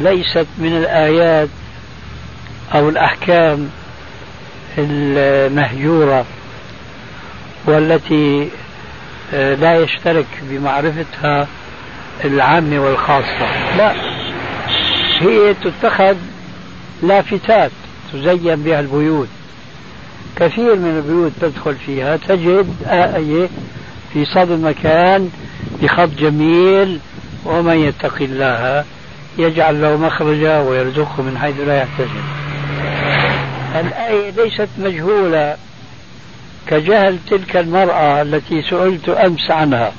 ليست 0.01 0.47
من 0.59 0.77
الآيات 0.77 1.49
أو 2.75 2.89
الأحكام 2.89 3.69
المهجورة 4.79 6.25
والتي 7.67 8.49
آه، 9.35 9.55
لا 9.55 9.75
يشترك 9.75 10.27
بمعرفتها 10.43 11.47
العامة 12.25 12.79
والخاصة. 12.79 13.77
لا 13.77 13.93
هي 15.21 15.55
تتخذ 15.55 16.17
لافتات 17.03 17.71
تزين 18.13 18.57
بها 18.57 18.81
البيوت. 18.81 19.29
كثير 20.37 20.77
من 20.77 20.97
البيوت 20.97 21.33
تدخل 21.41 21.75
فيها 21.75 22.17
تجد 22.17 22.75
آية 22.87 23.49
في 24.13 24.25
صدر 24.25 24.57
مكان 24.57 25.31
بخط 25.83 26.09
جميل 26.19 27.01
ومن 27.45 27.77
يتق 27.77 28.15
الله. 28.21 28.85
يجعل 29.39 29.83
له 29.83 29.97
مخرجا 29.97 30.59
ويرزقه 30.59 31.23
من 31.23 31.39
حيث 31.39 31.55
لا 31.67 31.77
يحتسب. 31.77 32.23
الآية 33.75 34.31
ليست 34.31 34.69
مجهولة. 34.79 35.57
كجهل 36.67 37.19
تلك 37.31 37.57
المرأة 37.57 38.23
التي 38.23 38.63
سئلت 38.63 39.09
أمس 39.09 39.51
عنها 39.51 39.93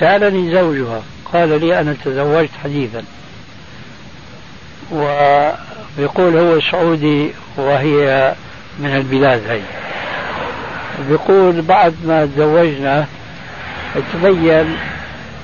سألني 0.00 0.54
زوجها 0.54 1.02
قال 1.32 1.60
لي 1.60 1.80
أنا 1.80 1.96
تزوجت 2.04 2.50
حديثا. 2.64 3.04
ويقول 4.92 6.36
هو 6.36 6.60
سعودي 6.60 7.30
وهي 7.56 8.34
من 8.78 8.96
البلاد 8.96 9.42
هي. 9.48 9.60
بيقول 11.08 11.62
بعد 11.62 11.94
ما 12.06 12.26
تزوجنا 12.26 13.06
تبين 14.12 14.76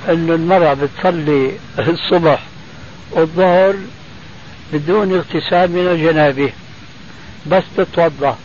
أن 0.08 0.30
المرأة 0.30 0.74
بتصلي 0.74 1.52
الصبح 1.78 2.40
والظهر 3.10 3.74
بدون 4.72 5.14
اغتسال 5.14 5.70
من 5.70 5.88
الجنابة 5.88 6.52
بس 7.46 7.62
تتوضأ. 7.76 8.36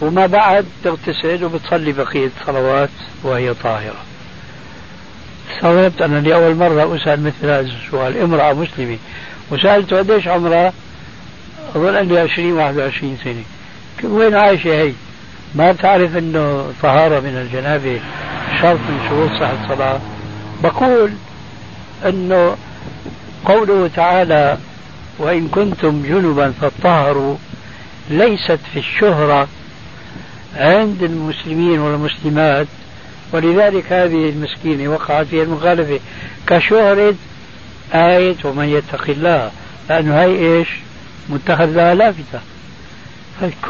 وما 0.00 0.26
بعد 0.26 0.66
تغتسل 0.84 1.44
وبتصلي 1.44 1.92
بقية 1.92 2.30
الصلوات 2.40 2.90
وهي 3.22 3.54
طاهرة. 3.54 4.04
استغربت 5.54 6.02
أنا 6.02 6.18
لأول 6.18 6.54
مرة 6.54 6.96
أسأل 6.96 7.22
مثل 7.22 7.46
هذا 7.46 7.60
السؤال 7.60 8.18
امرأة 8.18 8.52
مسلمة. 8.52 8.98
وسألت 9.50 9.94
قديش 9.94 10.28
عمرها؟ 10.28 10.72
أظن 11.74 11.96
أني 11.96 12.18
20 12.18 12.52
21 12.52 13.18
سنة. 13.24 13.42
وين 14.10 14.34
عايشة 14.34 14.82
هي؟ 14.82 14.92
ما 15.54 15.72
تعرف 15.72 16.16
أنه 16.16 16.72
طهارة 16.82 17.20
من 17.20 17.36
الجنابة 17.36 18.00
شرط 18.62 18.78
من 18.78 19.06
شروط 19.08 19.30
صحة 19.40 19.64
الصلاة. 19.64 20.00
بقول 20.62 21.10
أنه 22.06 22.56
قوله 23.44 23.90
تعالى 23.96 24.58
وإن 25.18 25.48
كنتم 25.48 26.02
جنبا 26.02 26.52
فطهروا 26.60 27.36
ليست 28.10 28.58
في 28.72 28.78
الشهرة 28.78 29.48
عند 30.56 31.02
المسلمين 31.02 31.78
والمسلمات. 31.78 32.66
ولذلك 33.32 33.92
هذه 33.92 34.28
المسكينة 34.28 34.88
وقعت 34.90 35.26
في 35.26 35.42
المخالفة. 35.42 36.00
كشهرة 36.46 37.14
آية 37.94 38.36
ومن 38.44 38.68
يتق 38.68 39.10
الله. 39.10 39.50
لأنه 39.90 40.22
هاي 40.22 40.58
إيش؟ 40.58 40.68
متخذ 41.28 41.66
لها 41.66 41.94
لافتة. 41.94 42.40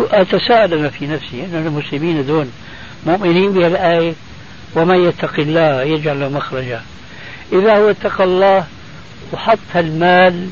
أتساءل 0.01 0.91
في 0.91 1.07
نفسي 1.07 1.45
أن 1.45 1.67
المسلمين 1.67 2.27
دون 2.27 2.53
مؤمنين 3.07 3.53
بها 3.53 3.67
الآية 3.67 4.15
ومن 4.75 5.05
يتق 5.05 5.35
الله 5.39 5.83
يجعل 5.83 6.21
له 6.21 6.29
مخرجا. 6.29 6.83
إذا 7.53 7.77
هو 7.77 7.91
اتقى 7.91 8.25
الله 8.25 8.67
وحط 9.33 9.59
المال 9.77 10.49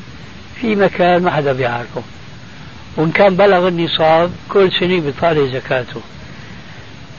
في 0.61 0.75
مكان 0.75 1.23
ما 1.23 1.31
حدا 1.31 1.53
بيعرفه 1.53 2.01
وإن 2.97 3.11
كان 3.11 3.35
بلغ 3.35 3.67
النصاب 3.67 4.31
كل 4.49 4.71
سنة 4.79 4.99
بيطالع 4.99 5.53
زكاته. 5.53 6.01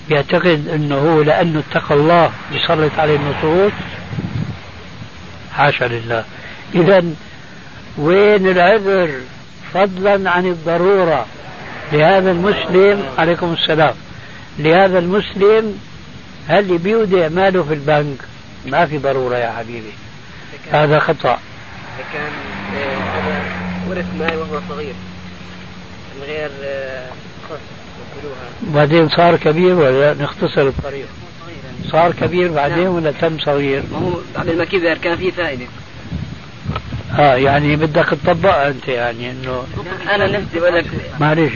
بيعتقد 0.09 0.69
أنه 0.69 0.95
هو 0.95 1.23
لأنه 1.23 1.63
اتقى 1.71 1.95
الله 1.95 2.31
يسلط 2.53 2.93
عليه 2.99 3.17
النصوص 3.17 3.73
حاشا 5.53 5.85
لله. 5.85 6.25
إذا 6.75 7.05
وين 7.99 8.49
العذر 8.49 9.11
فضلا 9.75 10.31
عن 10.31 10.47
الضرورة. 10.47 11.27
لهذا 11.93 12.31
المسلم 12.31 13.03
عليكم 13.19 13.53
السلام. 13.53 13.95
لهذا 14.59 14.99
المسلم 14.99 15.79
هل 16.49 16.79
بيودع 16.79 17.29
ماله 17.29 17.63
في 17.63 17.75
البنك؟ 17.75 18.19
ما 18.67 18.87
في 18.87 18.99
ضرورة 18.99 19.37
يا 19.37 19.51
حبيبي. 19.51 19.93
هذا 20.73 20.99
خطأ. 20.99 21.39
كان 22.13 22.33
هذا 23.15 23.43
ورث 23.89 24.07
مال 24.19 24.37
وهو 24.37 24.61
صغير 24.69 24.95
من 26.17 26.23
غير 26.27 26.51
خص 27.51 27.59
بعدين 28.63 29.09
صار 29.09 29.37
كبير 29.37 29.75
ولا 29.75 30.15
نختصر 30.15 30.63
الطريق؟ 30.63 31.07
صار 31.91 32.13
كبير 32.13 32.53
بعدين 32.53 32.85
نعم. 32.85 32.95
ولا 32.95 33.13
تم 33.13 33.39
صغير؟ 33.39 33.83
ما 33.93 33.99
هو 33.99 34.13
قبل 34.37 34.59
ما 34.59 34.65
كبر 34.65 34.95
كان 34.95 35.17
في 35.17 35.31
فائدة. 35.31 35.67
آه 37.19 37.35
يعني 37.35 37.77
بدك 37.77 38.07
تطبقها 38.25 38.69
أنت 38.69 38.89
يعني 38.89 39.31
إنه 39.31 39.65
أنا 40.11 40.39
نفسي 40.39 40.61
بقول 40.61 40.75
لك 40.75 40.87
معلش 41.21 41.53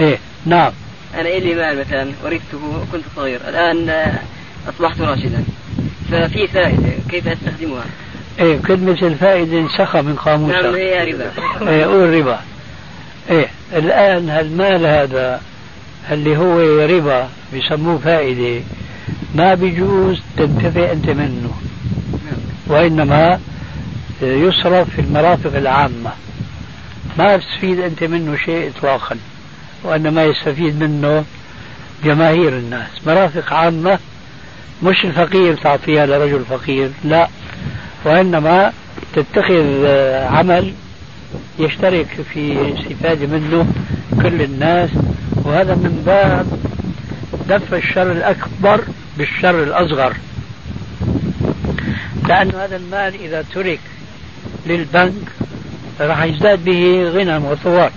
إيه 0.00 0.18
نعم. 0.46 0.72
أنا 1.14 1.28
إلي 1.28 1.54
مال 1.54 1.80
مثلا 1.80 2.12
ورثته 2.24 2.86
كنت 2.92 3.04
صغير 3.16 3.40
الآن 3.48 4.12
أصبحت 4.68 5.00
راشدا. 5.00 5.44
ففي 6.10 6.48
فائدة 6.48 6.92
كيف 7.10 7.28
أستخدمها؟ 7.28 7.84
إيه 8.38 8.58
كلمة 8.66 8.98
الفائدة 9.02 9.58
انسخى 9.58 10.02
من 10.02 10.14
قاموسك 10.16 10.54
نعم 10.54 10.74
هي 10.74 11.12
ربا. 11.12 11.30
إيه 11.70 11.84
قول 11.84 12.14
ربا. 12.14 12.40
إيه 13.30 13.46
الآن 13.72 14.30
المال 14.30 14.86
هذا 14.86 15.40
اللي 16.10 16.36
هو 16.36 16.60
ربا 16.86 17.28
بيسموه 17.52 17.98
فائدة 17.98 18.62
ما 19.34 19.54
بيجوز 19.54 20.22
تنتفع 20.36 20.92
أنت 20.92 21.10
منه. 21.10 21.50
وإنما 22.66 23.40
يصرف 24.22 24.90
في 24.90 25.00
المرافق 25.00 25.56
العامة. 25.56 26.10
ما 27.18 27.36
تستفيد 27.36 27.80
أنت 27.80 28.04
منه 28.04 28.36
شيء 28.36 28.70
إطلاقا 28.76 29.16
وإنما 29.84 30.24
يستفيد 30.24 30.82
منه 30.82 31.24
جماهير 32.04 32.48
الناس. 32.48 32.88
مرافق 33.06 33.52
عامة 33.52 33.98
مش 34.82 35.04
الفقير 35.04 35.54
تعطيها 35.54 36.06
لرجل 36.06 36.44
فقير 36.50 36.90
لا. 37.04 37.28
وإنما 38.04 38.72
تتخذ 39.14 39.86
عمل 40.26 40.72
يشترك 41.58 42.06
في 42.32 42.52
الاستفادة 42.52 43.26
منه 43.26 43.66
كل 44.22 44.42
الناس. 44.42 44.90
وهذا 45.44 45.74
من 45.74 46.02
باب 46.06 46.46
دفع 47.48 47.76
الشر 47.76 48.12
الأكبر 48.12 48.80
بالشر 49.18 49.62
الأصغر. 49.62 50.12
لأن 52.28 52.50
هذا 52.50 52.76
المال 52.76 53.14
إذا 53.24 53.44
ترك 53.54 53.80
للبنك 54.66 55.12
راح 56.00 56.22
يزداد 56.22 56.64
به 56.64 57.10
غنى 57.14 57.36
وثوار 57.36 57.92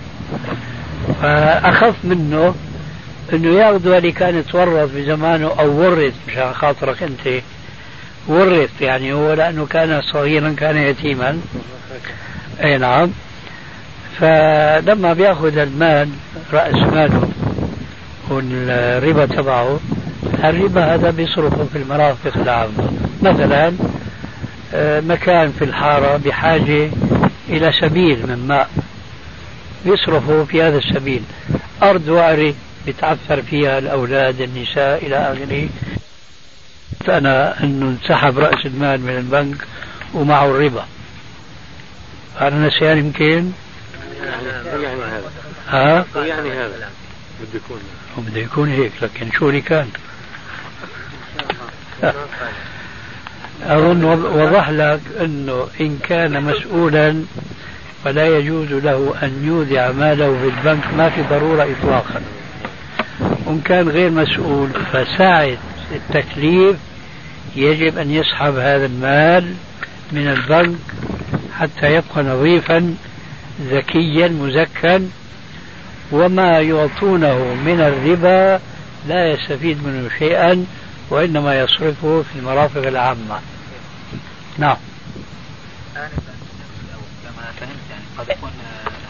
فأخف 1.22 1.94
منه 2.04 2.54
إنه 3.32 3.48
ياخذوا 3.48 3.98
اللي 3.98 4.12
كان 4.12 4.46
تورث 4.46 4.90
بزمانه 4.96 5.46
أو 5.58 5.80
ورث 5.80 6.14
مشان 6.28 6.52
خاطرك 6.54 7.02
أنت. 7.02 7.42
ورث 8.28 8.80
يعني 8.80 9.12
هو 9.12 9.32
لأنه 9.32 9.66
كان 9.66 10.02
صغيرا 10.02 10.54
كان 10.58 10.76
يتيما. 10.76 11.40
أي 12.64 12.78
نعم. 12.78 13.10
فلما 14.20 15.12
بيأخذ 15.12 15.58
المال 15.58 16.08
رأس 16.52 16.74
ماله 16.74 17.28
والربا 18.30 19.26
تبعه 19.26 19.80
الربا 20.44 20.94
هذا 20.94 21.10
بيصرفه 21.10 21.64
في 21.72 21.78
المرافق 21.78 22.36
العامة. 22.36 22.92
مثلا 23.22 23.72
آه، 24.74 25.00
مكان 25.00 25.52
في 25.58 25.64
الحارة 25.64 26.16
بحاجة 26.16 26.90
إلى 27.48 27.72
سبيل 27.80 28.26
من 28.26 28.44
ماء 28.48 28.68
يصرفوا 29.84 30.44
في 30.44 30.62
هذا 30.62 30.78
السبيل. 30.78 31.22
أرض 31.82 32.08
وعرة 32.08 32.54
بتعثر 32.86 33.42
فيها 33.42 33.78
الأولاد 33.78 34.40
النساء 34.40 35.06
إلى 35.06 35.16
آخره. 35.16 35.68
أنا 37.08 37.64
أنه 37.64 37.86
انسحب 37.86 38.38
رأس 38.38 38.66
المال 38.66 39.00
من 39.00 39.16
البنك 39.16 39.56
ومعه 40.14 40.46
الربا 40.46 40.86
أنا 42.40 42.66
نسيان 42.66 42.98
يمكن 42.98 43.50
هذا 44.20 45.30
ها؟ 45.68 46.06
يعني 46.16 46.50
هذا 46.52 46.90
بده 47.40 47.60
يكون 47.64 47.80
بده 48.18 48.40
يكون 48.40 48.68
هيك 48.68 48.92
لكن 49.02 49.30
شو 49.30 49.48
اللي 49.48 49.60
كان؟ 49.60 49.88
أظن 53.62 54.04
وضح 54.04 54.70
لك 54.70 55.00
أنه 55.20 55.68
إن 55.80 55.98
كان 55.98 56.42
مسؤولا 56.42 57.24
فلا 58.04 58.38
يجوز 58.38 58.68
له 58.72 59.14
أن 59.22 59.44
يودع 59.44 59.92
ماله 59.92 60.38
في 60.38 60.44
البنك 60.44 60.94
ما 60.94 61.10
في 61.10 61.22
ضرورة 61.22 61.62
إطلاقا 61.62 62.22
وإن 63.46 63.60
كان 63.60 63.88
غير 63.88 64.10
مسؤول 64.10 64.68
فساعة 64.92 65.56
التكليف 65.92 66.76
يجب 67.56 67.98
أن 67.98 68.10
يسحب 68.10 68.56
هذا 68.56 68.86
المال 68.86 69.54
من 70.12 70.28
البنك 70.28 70.78
حتى 71.58 71.94
يبقى 71.94 72.22
نظيفا 72.22 72.94
ذكيا 73.60 74.28
مزكا. 74.28 75.08
وما 76.12 76.60
يعطونه 76.60 77.54
من 77.54 77.80
الربا 77.80 78.60
لا 79.08 79.30
يستفيد 79.30 79.86
منه 79.86 80.10
شيئا 80.18 80.66
وإنما 81.10 81.60
يصرفه 81.60 82.22
في 82.22 82.38
المرافق 82.38 82.86
العامة. 82.86 83.40
نعم. 84.58 84.76
كما 85.94 86.08
فهمت 87.60 87.70
يعني 87.90 88.04
قد 88.18 88.28
يكون 88.28 88.50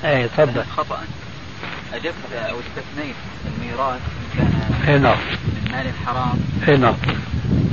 إيه 0.05 0.27
تفضل. 0.27 0.65
خطأ 0.77 1.01
أجبت 1.95 2.33
أو 2.33 2.57
استثنيت 2.61 3.15
الميراث 3.47 4.01
كان 4.37 4.53
إيه 4.89 4.99
نعم. 4.99 5.17
من 5.19 5.73
مال 5.73 5.93
حرام 6.07 6.39
إيه 6.69 6.77
نعم. 6.77 6.95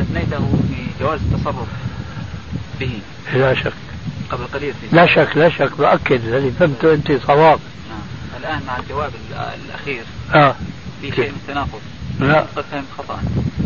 استثنيته 0.09 0.39
في 0.39 1.03
جواز 1.03 1.19
التصرف 1.31 1.67
به 2.79 2.99
لا 3.33 3.53
شك. 3.53 3.73
قبل 4.29 4.43
قليل 4.53 4.73
في 4.73 4.95
لا 4.95 5.07
شك 5.07 5.37
لا 5.37 5.49
شك. 5.49 5.77
بأكد 5.77 6.25
الذي 6.25 6.51
فهمته 6.51 6.93
أنت 6.93 7.11
صواب. 7.11 7.59
نعم. 7.89 7.99
الآن 8.39 8.61
مع 8.67 8.77
الجواب 8.77 9.11
الأخير. 9.65 10.03
آه. 10.35 10.55
في 11.01 11.11
شيء 11.11 11.31
من 11.31 11.41
تناقض 11.47 11.81
لا. 12.19 12.39
قد 12.39 12.63
فهمت 12.71 12.85
خطأ. 12.97 13.19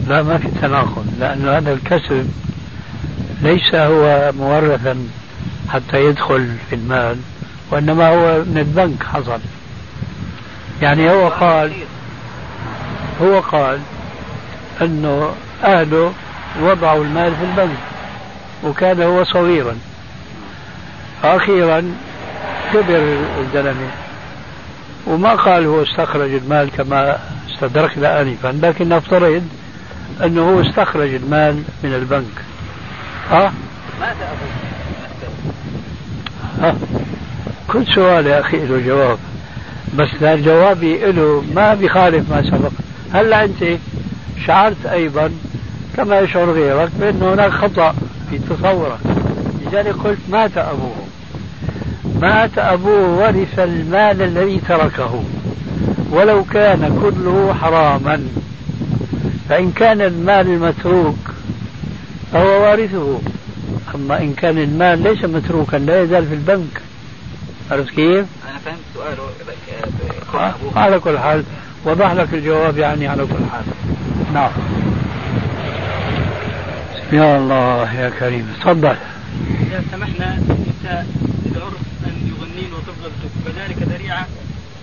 لا 0.08 0.24
ما 0.24 0.38
في 0.38 0.48
تناقض 0.62 1.06
لأن 1.20 1.48
هذا 1.48 1.74
الكسب 1.74 2.32
ليس 3.42 3.76
هو 3.76 4.32
مورثا 4.38 5.08
حتى 5.70 6.06
يدخل 6.06 6.56
في 6.70 6.76
المال 6.76 7.18
وإنما 7.72 8.10
هو 8.10 8.44
من 8.44 8.58
البنك 8.58 9.04
حصل. 9.04 9.40
يعني 10.82 11.10
هو 11.10 11.30
قال 11.30 11.74
هو 13.22 13.40
قال 13.40 13.80
أنه 14.82 15.36
أهله 15.64 16.14
وضعوا 16.62 17.04
المال 17.04 17.36
في 17.36 17.44
البنك 17.44 17.78
وكان 18.64 19.02
هو 19.02 19.24
صغيرا. 19.24 19.76
أخيرا 21.24 21.94
كبر 22.74 23.18
الزلمة 23.40 23.88
وما 25.08 25.36
قال 25.36 25.66
هو 25.66 25.84
استخرج 25.84 26.34
المال 26.34 26.70
كما 26.78 27.18
استدركنا 27.52 28.22
آنفا 28.22 28.60
لكن 28.62 28.90
نفترض 28.90 29.44
أنه 30.24 30.42
هو 30.42 30.62
استخرج 30.62 31.14
المال 31.14 31.64
من 31.84 31.94
البنك. 31.94 32.44
ها؟ 33.32 33.54
ماذا 34.00 34.38
ها؟ 36.62 36.76
كل 37.68 37.86
سؤال 37.88 38.28
يا 38.28 38.40
أخي 38.40 38.66
له 38.66 38.82
جواب. 38.88 39.18
بس 39.96 40.10
جوابي 40.22 41.12
له 41.12 41.44
ما 41.56 41.74
بيخالف 41.74 42.30
ما 42.30 42.44
سبق. 42.52 42.72
هلا 43.14 43.44
أنت 43.44 43.80
شعرت 44.46 44.86
أيضا 44.86 45.32
كما 45.98 46.20
يشعر 46.20 46.52
غيرك 46.52 46.90
بأن 47.00 47.24
هناك 47.24 47.52
خطأ 47.52 47.96
في 48.30 48.38
تصورك 48.38 49.00
لذلك 49.66 49.96
قلت 49.96 50.20
مات 50.30 50.58
أبوه. 50.58 50.96
مات 52.22 52.58
أبوه 52.58 53.18
ورث 53.18 53.60
المال 53.60 54.22
الذي 54.22 54.62
تركه. 54.68 55.24
ولو 56.12 56.44
كان 56.44 57.00
كله 57.02 57.54
حراما. 57.54 58.28
فإن 59.50 59.72
كان 59.72 60.02
المال 60.02 60.48
المتروك 60.48 61.18
فهو 62.32 62.62
وارثه. 62.64 63.20
أما 63.96 64.18
إن 64.18 64.34
كان 64.34 64.58
المال 64.58 65.04
ليس 65.04 65.24
متروكا 65.24 65.78
لا 65.78 66.02
يزال 66.02 66.26
في 66.26 66.34
البنك. 66.34 66.82
عرفت 67.72 67.90
كيف؟ 67.90 68.26
أنا 68.50 68.58
فهمت 68.66 68.80
سؤاله. 68.94 69.24
آه، 70.34 70.80
على 70.80 71.00
كل 71.00 71.20
حال 71.20 71.44
وضح 71.86 72.12
لك 72.14 72.34
الجواب 72.34 72.78
يعني 72.78 73.08
على 73.08 73.24
كل 73.24 73.46
حال. 73.52 73.64
نعم. 74.34 74.52
يا 77.14 77.38
الله 77.38 77.94
يا 77.94 78.10
كريم. 78.20 78.54
تفضل. 78.62 78.96
إذا 79.62 79.84
سمحنا 79.92 80.38
النساء 80.38 81.08
العرف 81.56 81.84
أن 82.06 82.16
يغنين 82.32 82.74
وتفضل 82.74 83.12
فذلك 83.46 83.78
ذريعة 83.82 84.28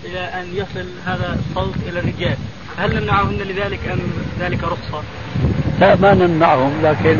إلى 0.05 0.19
أن 0.19 0.45
يصل 0.53 0.87
هذا 1.05 1.39
الصوت 1.39 1.75
إلى 1.87 1.99
الرجال. 1.99 2.37
هل 2.77 2.95
نمنعهن 2.95 3.37
لذلك 3.37 3.79
أم 3.91 3.99
ذلك 4.39 4.63
رخصة؟ 4.63 5.03
لا 5.79 5.95
ما 5.95 6.13
نمنعهم 6.13 6.81
لكن 6.83 7.17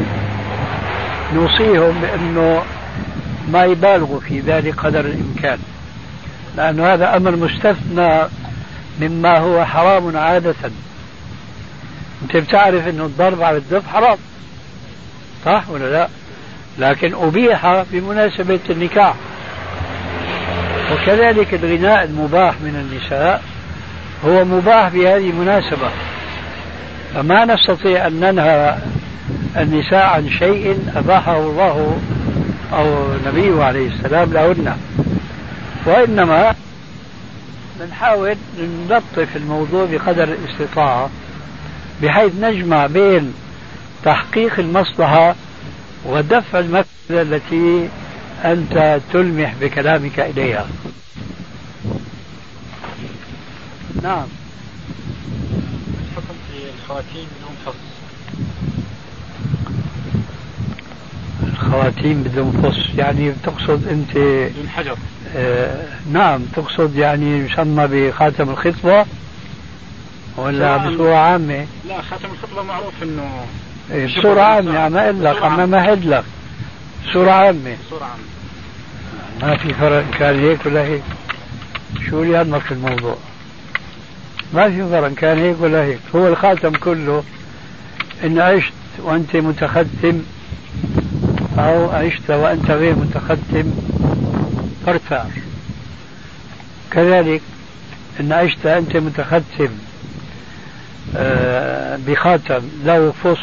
نوصيهم 1.33 2.01
بأنه 2.01 2.63
ما 3.51 3.63
يبالغوا 3.63 4.19
في 4.19 4.39
ذلك 4.39 4.75
قدر 4.75 4.99
الإمكان. 4.99 5.59
لأن 6.57 6.79
هذا 6.79 7.17
أمر 7.17 7.35
مستثنى 7.35 8.27
مما 9.01 9.37
هو 9.37 9.65
حرام 9.65 10.17
عادة. 10.17 10.55
أنت 12.21 12.37
بتعرف 12.37 12.87
أنه 12.87 13.05
الضرب 13.05 13.41
على 13.41 13.57
الدف 13.57 13.87
حرام. 13.87 14.17
صح 15.45 15.69
ولا 15.69 15.91
لا؟ 15.91 16.07
لكن 16.79 17.13
أبيح 17.13 17.83
بمناسبة 17.91 18.59
النكاح. 18.69 19.13
وكذلك 20.93 21.53
الغناء 21.53 22.03
المباح 22.03 22.53
من 22.61 22.75
النساء 22.75 23.43
هو 24.25 24.45
مباح 24.45 24.89
بهذه 24.89 25.29
المناسبة. 25.29 25.89
فما 27.13 27.45
نستطيع 27.45 28.07
أن 28.07 28.19
ننهى 28.19 28.77
النساء 29.57 30.05
عن 30.05 30.29
شيء 30.29 30.79
أباحه 30.95 31.37
الله 31.37 31.97
أو 32.73 33.07
نبيه 33.27 33.63
عليه 33.63 33.87
السلام 33.87 34.33
لهن. 34.33 34.77
وإنما 35.85 36.55
بنحاول 37.79 38.35
نلطف 38.89 39.35
الموضوع 39.35 39.85
بقدر 39.91 40.23
الاستطاعة 40.23 41.09
بحيث 42.03 42.31
نجمع 42.41 42.87
بين 42.87 43.33
تحقيق 44.03 44.59
المصلحة 44.59 45.35
ودفع 46.05 46.59
المفسدة 46.59 47.21
التي 47.21 47.89
أنت 48.45 48.99
تلمح 49.13 49.53
بكلامك 49.61 50.19
إليها. 50.19 50.67
نعم. 54.03 54.25
الحكم 56.11 56.35
في 56.51 56.63
الخواتيم 56.79 57.27
بدون 57.39 57.55
فص 57.65 57.73
الخواتيم 61.43 62.23
بدون 62.23 62.51
فص 62.63 62.97
يعني 62.97 63.33
تقصد 63.43 63.87
أنت 63.87 64.17
بدون 64.17 64.69
حجر. 64.69 64.97
آه 65.35 65.87
نعم 66.11 66.41
تقصد 66.55 66.95
يعني 66.95 67.37
يسمى 67.37 67.87
بخاتم 67.87 68.49
الخطبة 68.49 69.05
ولا 70.37 70.77
بصورة 70.77 71.15
عامة؟ 71.15 71.65
لا 71.87 72.01
خاتم 72.01 72.29
الخطبة 72.31 72.63
معروف 72.63 72.93
إنه 73.03 73.45
بصورة 73.95 74.41
عامة 74.41 74.79
عم 74.79 74.97
أقول 74.97 75.23
لك 75.23 75.43
عم 75.43 75.69
مهد 75.69 76.05
لك 76.05 76.23
بصورة 77.09 77.31
عامة 77.31 77.77
عامة 78.01 78.31
ما 79.41 79.57
في 79.57 79.73
فرق 79.73 80.05
كان 80.19 80.39
هيك 80.39 80.65
ولا 80.65 80.83
هيك. 80.83 81.03
شو 82.09 82.23
اللي 82.23 82.37
يهمك 82.37 82.61
في 82.61 82.71
الموضوع؟ 82.71 83.17
ما 84.53 84.69
في 84.69 84.89
فرق 84.89 85.13
كان 85.13 85.37
هيك 85.37 85.55
ولا 85.59 85.83
هيك. 85.83 85.99
هو 86.15 86.27
الخاتم 86.27 86.71
كله 86.71 87.23
إن 88.23 88.39
عشت 88.39 88.73
وأنت 88.99 89.35
متختم 89.35 90.21
أو 91.59 91.89
عشت 91.89 92.29
وأنت 92.29 92.71
غير 92.71 92.95
متختم 92.95 93.71
فارتاع 94.85 95.25
كذلك 96.91 97.41
إن 98.19 98.31
عشت 98.33 98.65
أنت 98.65 98.97
متختم 98.97 99.69
آه، 101.15 101.99
بخاتم 102.07 102.61
له 102.85 103.13
فص 103.23 103.39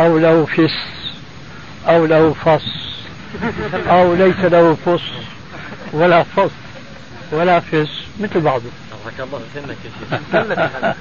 أو 0.00 0.18
له 0.18 0.46
فس 0.46 0.74
أو 1.88 2.06
له 2.06 2.32
فص 2.32 2.62
أو 3.88 4.14
ليس 4.14 4.38
له 4.40 4.76
فص 4.86 5.02
ولا 5.92 6.22
فص 6.22 6.50
ولا 7.32 7.60
فس 7.60 7.88
مثل 8.20 8.40
بعضه. 8.40 8.62
الله 10.34 10.94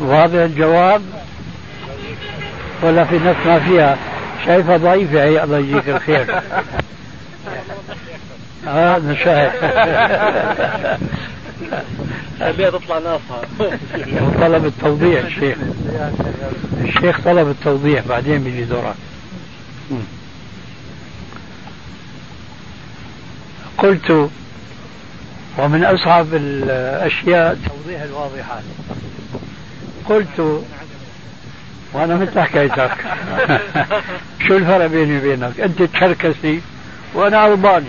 وهذا 0.00 0.44
الجواب؟ 0.44 1.02
ولا 2.82 3.04
في 3.04 3.18
نفس 3.18 3.46
ما 3.46 3.58
فيها؟ 3.58 3.98
شايفها 4.46 4.76
ضعيفة 4.76 5.24
هي 5.24 5.44
الله 5.44 5.58
يجزيك 5.58 5.88
الخير. 5.88 6.40
هذا 8.66 9.12
آه 9.12 9.24
شايف 9.24 9.54
خليها 12.40 12.70
تطلع 12.70 12.98
ناصحة. 12.98 13.42
طلب 14.40 14.66
التوضيح 14.66 15.24
الشيخ 15.24 15.58
الشيخ 16.80 17.20
طلب 17.20 17.48
التوضيح 17.48 18.06
بعدين 18.08 18.44
بيجي 18.44 18.64
دورك 18.64 18.94
قلت 23.78 24.30
ومن 25.58 25.84
أصعب 25.84 26.26
الأشياء 26.32 27.58
توضيح 27.68 28.02
الواضحات 28.02 28.62
قلت 30.08 30.64
وأنا 31.92 32.16
مثل 32.16 32.40
حكايتك. 32.40 32.90
شو 34.48 34.56
الفرق 34.56 34.86
بيني 34.86 35.18
وبينك؟ 35.18 35.60
أنت 35.60 35.82
تشركسي 35.82 36.60
وأنا 37.14 37.46
ألباني 37.46 37.86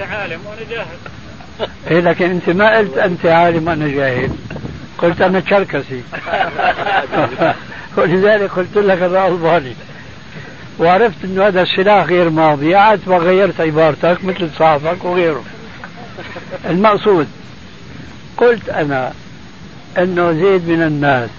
أنت 0.00 0.10
عالم 0.10 0.40
وأنا 0.46 0.70
جاهل 0.70 0.86
إيه 1.90 2.00
لكن 2.00 2.30
أنت 2.30 2.50
ما 2.50 2.76
قلت 2.78 2.98
أنت 2.98 3.26
عالم 3.26 3.68
وأنا 3.68 3.88
جاهل. 3.88 4.30
قلت 4.98 5.20
أنا 5.20 5.40
تشركسي 5.40 6.02
ولذلك 7.96 8.50
قلت 8.50 8.76
لك 8.76 9.02
أنا 9.02 9.28
ألباني. 9.28 9.74
وعرفت 10.78 11.24
أنه 11.24 11.46
هذا 11.46 11.62
السلاح 11.62 12.04
غير 12.04 12.30
ماضي. 12.30 12.74
عاد 12.74 13.00
ما 13.06 13.16
غيرت 13.16 13.60
عبارتك 13.60 14.24
مثل 14.24 14.50
صاحبك 14.58 15.04
وغيره. 15.04 15.44
المقصود 16.70 17.28
قلت 18.36 18.68
أنا 18.68 19.12
أنه 19.98 20.32
زيد 20.32 20.68
من 20.68 20.82
الناس 20.82 21.30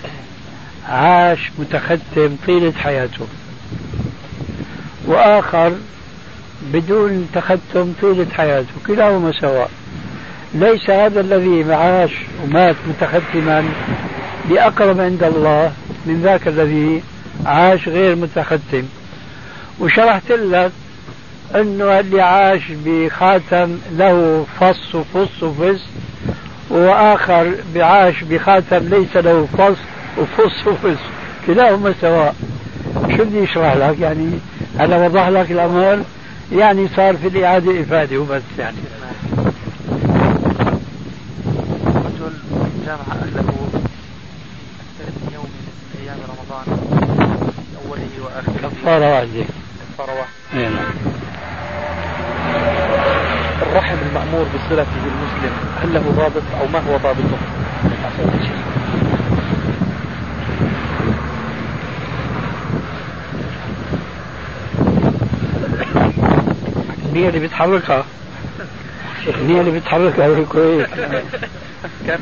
عاش 0.89 1.51
متختم 1.59 2.35
طيلة 2.47 2.71
حياته. 2.71 3.27
وآخر 5.05 5.71
بدون 6.73 7.29
تختم 7.33 7.93
طيلة 8.01 8.27
حياته 8.37 8.73
كلاهما 8.87 9.31
سواء. 9.31 9.71
ليس 10.53 10.89
هذا 10.89 11.19
الذي 11.19 11.73
عاش 11.73 12.11
ومات 12.43 12.75
متختما 12.87 13.63
بأقرب 14.49 15.01
عند 15.01 15.23
الله 15.23 15.71
من 16.05 16.21
ذاك 16.21 16.47
الذي 16.47 17.03
عاش 17.45 17.89
غير 17.89 18.15
متختم 18.15 18.83
وشرحت 19.79 20.31
لك 20.31 20.71
أنه 21.55 21.99
اللي 21.99 22.21
عاش 22.21 22.61
بخاتم 22.85 23.77
له 23.91 24.45
فص 24.59 24.95
وفص 24.95 25.43
وفص 25.43 25.81
وآخر 26.69 27.53
بعاش 27.75 28.23
بخاتم 28.23 28.77
ليس 28.77 29.17
له 29.17 29.47
فص 29.57 29.77
وفص 30.17 30.67
وفص. 30.67 30.99
كلاهما 31.47 31.93
سواء. 32.01 32.35
شو 33.17 33.23
بدي 33.23 33.43
اشرح 33.43 33.75
لك؟ 33.75 33.99
يعني 33.99 34.29
هذا 34.79 35.05
وضح 35.05 35.27
لك 35.27 35.51
الأمر. 35.51 36.03
يعني 36.51 36.87
صار 36.95 37.17
في 37.17 37.27
الإعادة 37.27 37.81
إفادة 37.81 38.17
وبس 38.17 38.41
يعني 38.59 38.77
رجل 41.85 42.33
جامع 42.99 43.21
اهله 43.21 43.69
أكثر 44.79 45.33
يوم 45.33 45.45
من 45.45 45.99
أيام 46.01 46.17
رمضان 46.29 46.65
أوله 47.85 48.09
وآخره. 48.25 48.69
كفارة 48.69 49.11
واحدة. 49.13 49.43
كفارة 49.93 50.11
واحدة. 50.11 50.33
إيه، 50.53 50.69
نعم. 50.69 50.85
الرحم 53.61 53.95
المأمور 54.09 54.45
بصلته 54.55 54.91
بالمسلم 55.03 55.53
هل 55.81 55.93
له 55.93 56.11
ضابط 56.11 56.43
أو 56.61 56.67
ما 56.67 56.79
هو 56.79 56.97
ضابطه؟ 56.97 57.37
النية 67.05 67.29
اللي 67.29 67.39
بتحركها 67.39 68.05
النية 69.27 69.61
اللي 69.61 69.79
بتحركها 69.79 70.43
كويس 70.43 70.87
كان 72.09 72.19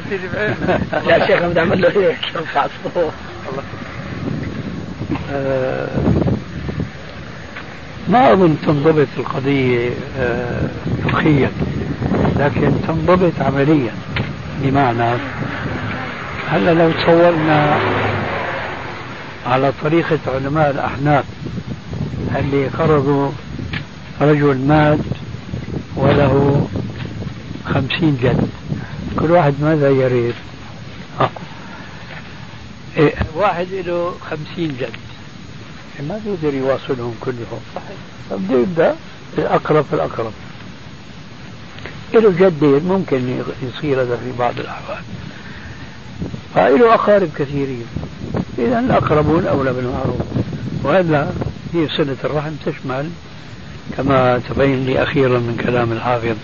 يا 1.07 1.25
شيخ 1.27 1.43
بدي 1.43 1.59
اعمل 1.59 1.81
له 1.81 1.89
هيك 1.89 2.17
ارفع 2.35 2.65
الصوت 2.65 3.13
ما 8.09 8.33
أظن 8.33 8.55
تنضبط 8.65 9.07
القضية 9.17 9.89
آه، 10.19 10.69
فقهيا 11.03 11.51
لكن 12.39 12.71
تنضبط 12.88 13.33
عمليا 13.41 13.91
بمعنى 14.61 15.17
هلا 16.49 16.73
لو 16.73 16.91
تصورنا 16.91 17.79
على 19.45 19.71
طريقة 19.83 20.19
علماء 20.27 20.71
الأحناف 20.71 21.25
اللي 22.35 22.69
فرضوا 22.69 23.31
رجل 24.21 24.57
مات 24.57 24.99
وله 25.95 26.67
خمسين 27.65 28.17
جد 28.21 28.49
كل 29.20 29.32
واحد 29.32 29.53
ماذا 29.61 29.89
يريد. 29.89 30.36
إيه 32.97 33.13
واحد 33.36 33.68
له 33.72 34.15
خمسين 34.30 34.78
جد. 34.80 34.95
ما 36.09 36.22
بيقدر 36.26 36.57
يواصلهم 36.57 37.15
كلهم. 37.22 37.61
صحيح. 37.76 37.97
فبده 38.30 38.59
يبدأ. 38.59 38.95
الأقرب 39.38 39.86
فالاقرب 39.91 40.32
له 42.13 42.34
جدين 42.39 42.84
ممكن 42.84 43.43
يصير 43.63 44.01
هذا 44.01 44.18
في 44.18 44.32
بعض 44.39 44.59
الأحوال. 44.59 45.03
فله 46.55 46.93
أقارب 46.93 47.30
كثيرين. 47.38 47.86
اذا 48.57 48.80
الأقربون 48.80 49.47
أولى 49.47 49.74
بالمعروف. 49.74 50.22
وإلا 50.84 51.30
هي 51.74 51.88
صله 51.97 52.18
الرحم 52.24 52.51
تشمل 52.65 53.09
كما 53.97 54.41
تبين 54.49 54.86
لي 54.86 55.03
أخيرا 55.03 55.39
من 55.39 55.61
كلام 55.65 55.91
الحافظ 55.91 56.36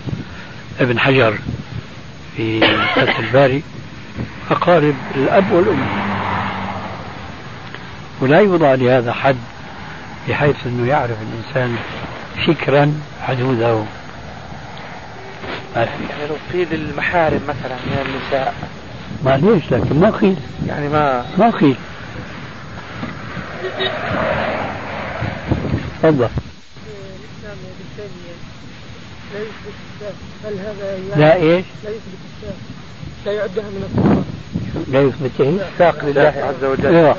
ابن 0.80 0.98
حجر. 0.98 1.38
في 2.36 2.60
فتح 2.94 3.18
الباري 3.18 3.62
أقارب 4.50 4.94
الأب 5.14 5.52
والأم. 5.52 5.86
ولا 8.20 8.40
يوضع 8.40 8.74
لهذا 8.74 9.12
حد 9.12 9.36
بحيث 10.28 10.56
أنه 10.66 10.88
يعرف 10.88 11.16
الإنسان 11.22 11.76
فكرا 12.46 13.00
حدوده 13.22 13.84
ما 15.76 15.84
في. 15.84 15.90
يعني 16.10 16.28
لو 16.28 16.36
قيل 16.52 16.68
المحارم 16.72 17.40
مثلا 17.48 17.76
من 17.86 18.06
النساء. 18.06 18.54
ما 19.24 19.36
ليش؟ 19.36 19.64
لكن 19.70 20.00
ما 20.00 20.10
قيل 20.10 20.36
يعني 20.66 20.88
ما 20.88 21.26
ما 21.38 21.50
قيل 21.50 21.76
تفضل. 26.02 26.28
هل 30.44 30.58
هذا 30.58 30.98
لا 31.16 31.34
إيش؟ 31.34 31.64
لا 31.84 31.90
يثبت 31.90 32.18
الساق 32.42 32.56
لا 33.26 33.32
يعدها 33.32 33.64
من 33.64 33.84
الصفات 33.84 34.24
لا 34.88 35.00
يثبت 35.00 35.40
إيش؟ 35.40 35.60
ساق 35.78 36.04
لله. 36.04 36.34
عز 36.36 36.64
وجل. 36.64 36.86
أيوه 36.86 37.16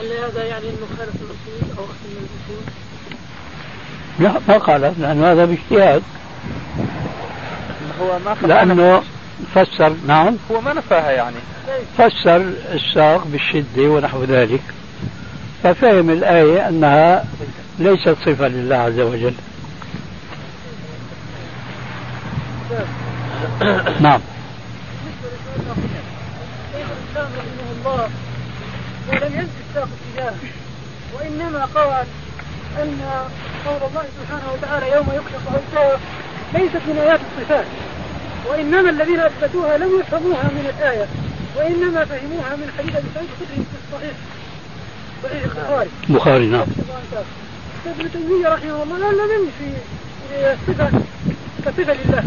هل 0.00 0.12
هذا 0.24 0.44
يعني 0.44 0.64
إنه 0.64 0.86
خالف 0.98 1.14
الأصول 1.14 1.78
أو 1.78 1.84
أخذ 1.84 2.06
من 2.06 2.28
الأصول؟ 2.28 2.64
لا 4.18 4.40
ما 4.48 4.58
قال 4.58 4.80
لأنه 4.80 5.32
هذا 5.32 5.44
باجتهاد. 5.44 6.02
هو 8.00 8.18
ما 8.18 8.36
لأنه 8.46 9.02
فسر 9.54 9.94
نعم. 10.06 10.36
هو 10.50 10.60
ما 10.60 10.74
نفاها 10.74 11.10
يعني. 11.10 11.36
فسر 11.98 12.52
الساق 12.72 13.26
بالشدة 13.26 13.82
ونحو 13.82 14.24
ذلك. 14.24 14.62
ففهم 15.62 16.10
الآية 16.10 16.68
أنها 16.68 17.24
ليست 17.78 18.16
صفة 18.26 18.48
لله 18.48 18.76
عز 18.76 19.00
وجل. 19.00 19.34
نعم. 24.00 24.20
الله 27.86 28.10
ولم 29.08 29.32
ينسى 29.34 29.60
الساق 29.68 29.88
اتجاهه 29.96 30.34
وإنما 31.14 31.64
قال 31.64 32.06
أن 32.82 33.00
قول 33.66 33.76
الله 33.76 34.04
سبحانه 34.20 34.52
وتعالى 34.52 34.96
يوم 34.96 35.06
يكشف 35.14 35.48
عن 35.48 35.60
الساق 35.68 36.00
ليست 36.54 36.82
من 36.86 36.98
آيات 36.98 37.20
الصفات. 37.20 37.66
وإنما 38.48 38.90
الذين 38.90 39.20
أثبتوها 39.20 39.78
لم 39.78 40.00
يفهموها 40.00 40.44
من 40.44 40.72
الآية 40.78 41.06
وإنما 41.56 42.04
فهموها 42.04 42.56
من 42.56 42.72
حديث 42.78 42.96
أبي 42.96 43.06
سعيد 43.14 43.28
الخدري 43.40 43.64
في 43.64 43.76
الصحيح. 43.86 44.16
صحيح 45.22 45.42
البخاري. 45.44 45.90
البخاري 46.10 46.46
نعم. 46.46 46.66
ابن 47.86 48.12
تيمية 48.12 48.48
رحمه 48.48 48.82
الله 48.82 48.98
لا 48.98 49.22
لم 49.22 49.50
في 49.58 49.72
صفة 50.66 50.90
كصفة 51.64 51.92
لله. 51.92 52.24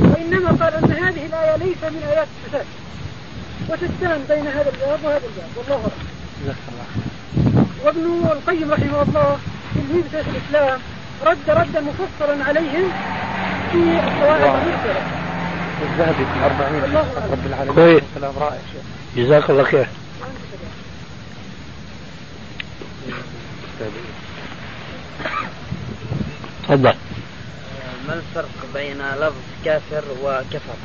وإنما 0.00 0.50
قال 0.50 0.74
أن 0.74 0.92
هذه 0.92 1.26
الآية 1.26 1.56
ليس 1.56 1.82
من 1.82 2.02
آيات 2.12 2.28
الصفات 2.36 2.66
وتستان 3.68 4.24
بين 4.28 4.46
هذا 4.46 4.70
الباب 4.70 4.98
وهذا 5.04 5.16
الباب 5.26 5.50
والله 5.56 5.90
أعلم. 6.46 6.56
وابن 7.84 8.04
القيم 8.32 8.72
رحمه 8.72 9.02
الله 9.02 9.38
في 9.74 9.80
تلميذ 9.80 10.04
شيخ 10.12 10.26
الإسلام 10.28 10.80
رد 11.24 11.48
ردا 11.48 11.80
مفصلا 11.80 12.44
عليهم 12.44 12.92
في 13.72 13.78
القواعد 13.78 14.42
المرسلة. 14.42 15.02
الذهبي 15.82 16.24
في 16.24 16.36
الأربعين. 16.38 16.96
رب 17.32 17.46
العالمين. 17.46 17.74
كويس 17.74 18.02
كلام 18.14 18.34
رائع 18.38 18.58
شيخ. 18.72 18.82
جزاك 19.16 19.50
الله 19.50 19.64
خير. 19.64 19.88
تفضل. 26.68 26.94
ما 28.08 28.14
الفرق 28.14 28.66
بين 28.74 28.98
لفظ 28.98 29.34
كافر 29.64 30.04
وكفر؟ 30.22 30.76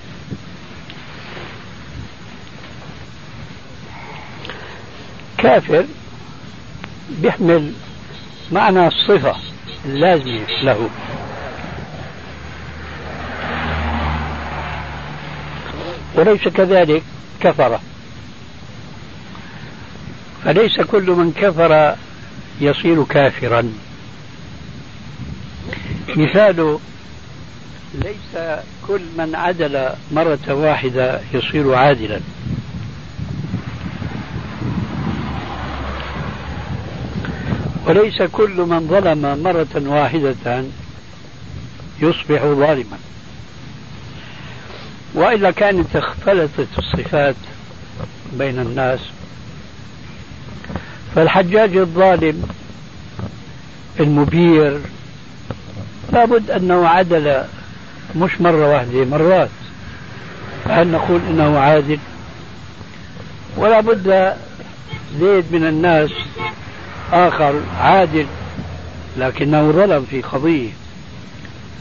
كافر 5.38 5.86
بيحمل 7.10 7.74
معنى 8.52 8.88
الصفة 8.88 9.36
اللازمة 9.86 10.46
له. 10.64 10.90
وليس 16.16 16.48
كذلك 16.48 17.04
كفر. 17.42 17.80
فليس 20.46 20.82
كل 20.82 21.12
من 21.12 21.32
كفر 21.32 21.96
يصير 22.62 23.04
كافرا. 23.04 23.74
مثال 26.16 26.80
ليس 27.94 28.60
كل 28.88 29.02
من 29.18 29.36
عدل 29.36 29.90
مرة 30.12 30.40
واحدة 30.50 31.22
يصير 31.34 31.74
عادلا. 31.74 32.20
وليس 37.86 38.22
كل 38.22 38.62
من 38.62 38.88
ظلم 38.88 39.44
مرة 39.44 39.92
واحدة 39.94 40.64
يصبح 42.02 42.42
ظالما. 42.44 42.98
وإلا 45.14 45.52
كانت 45.52 45.96
اختلطت 45.96 46.68
الصفات 46.78 47.36
بين 48.34 48.60
الناس. 48.60 49.00
فالحجاج 51.16 51.78
الظالم 51.78 52.48
المبير 54.00 54.80
لابد 56.14 56.52
أنه 56.52 56.88
عدل 56.88 57.44
مش 58.16 58.42
مرة 58.42 58.70
واحدة 58.74 59.06
مرات. 59.06 59.50
فهل 60.66 60.88
نقول 60.88 61.22
إنه 61.30 61.60
عادل؟ 61.60 62.00
ولا 63.58 63.82
بد 63.82 64.34
زيد 65.20 65.46
من 65.52 65.68
الناس 65.68 66.12
آخر 67.14 67.62
عادل 67.80 68.26
لكنه 69.18 69.72
ظلم 69.72 70.06
في 70.10 70.22
قضية. 70.22 70.70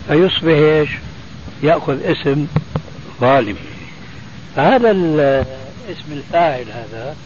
فيصبح 0.08 0.52
إيش؟ 0.52 0.90
يأخذ 1.62 2.02
اسم 2.04 2.46
ظالم. 3.20 3.56
فهذا 4.56 4.90
اسم 5.90 6.12
الفاعل 6.12 6.64
هذا 6.72 7.16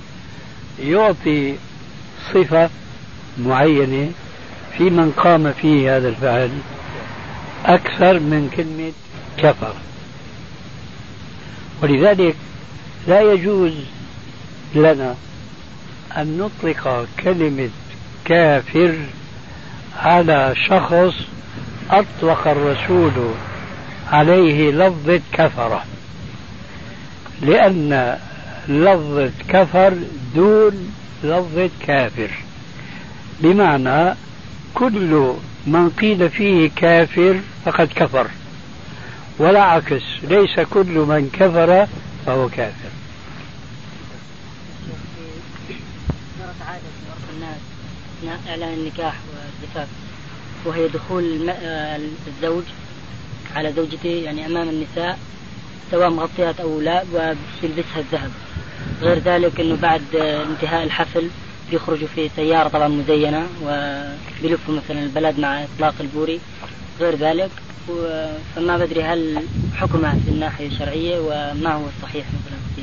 يعطي 0.83 1.55
صفة 2.35 2.71
معينة 3.39 4.11
في 4.77 4.91
من 4.91 5.13
قام 5.17 5.53
فيه 5.53 5.97
هذا 5.97 6.09
الفعل. 6.09 6.51
أكثر 7.65 8.19
من 8.19 8.51
كلمة 8.57 8.93
كفر. 9.37 9.75
ولذلك 11.83 12.37
لا 13.09 13.21
يجوز 13.21 13.73
لنا 14.75 15.15
أن 16.17 16.39
نطلق 16.39 17.07
كلمة 17.23 17.71
كافر 18.25 18.95
على 19.97 20.55
شخص 20.69 21.15
أطلق 21.91 22.49
الرسول 22.49 23.13
عليه 24.13 24.71
لفظة 24.71 25.21
كفرة 25.33 25.85
لأن 27.43 28.19
لفظة 28.69 29.31
كفر 29.49 29.95
دون 30.35 30.95
لفظة 31.25 31.71
كافر. 31.87 32.31
بمعنى 33.41 34.15
كل 34.75 35.35
من 35.67 35.91
قيل 35.91 36.31
فيه 36.31 36.71
كافر 36.77 37.41
فقد 37.65 37.89
كفر 37.97 38.27
ولا 39.39 39.63
عكس 39.63 40.03
ليس 40.23 40.61
كل 40.61 40.99
من 40.99 41.31
كفر 41.33 41.87
فهو 42.27 42.49
كافر. 42.49 42.89
أثناء 48.25 48.41
إعلان 48.49 48.75
النكاح 48.75 49.15
والزفاف 49.29 49.89
وهي 50.65 50.89
دخول 50.89 51.51
آه، 51.51 52.01
الزوج 52.27 52.63
على 53.57 53.73
زوجته 53.73 54.09
يعني 54.09 54.47
أمام 54.47 54.69
النساء 54.69 55.19
سواء 55.91 56.11
مغطيات 56.11 56.61
أو 56.61 56.81
لا 56.81 57.03
وبيلبسها 57.13 57.99
الذهب. 57.99 58.31
غير 59.03 59.19
ذلك 59.19 59.61
أنه 59.61 59.77
بعد 59.77 60.03
انتهاء 60.15 60.85
الحفل 60.85 61.29
بيخرجوا 61.71 62.09
في 62.15 62.31
سيارة 62.37 62.69
طبعا 62.69 62.89
مزينة 62.89 63.47
وبيلفوا 63.63 64.75
مثلا 64.75 65.03
البلد 65.03 65.39
مع 65.41 65.65
إطلاق 65.65 65.95
البوري 66.01 66.41
غير 67.01 67.15
ذلك. 67.15 67.51
فما 68.57 68.79
بدري 68.79 69.03
هل 69.03 69.45
حكمها 69.77 70.15
في 70.25 70.31
الناحية 70.31 70.67
الشرعية 70.67 71.19
وما 71.19 71.73
هو 71.75 71.83
الصحيح 71.97 72.27
مثلا 72.27 72.59
في 72.77 72.83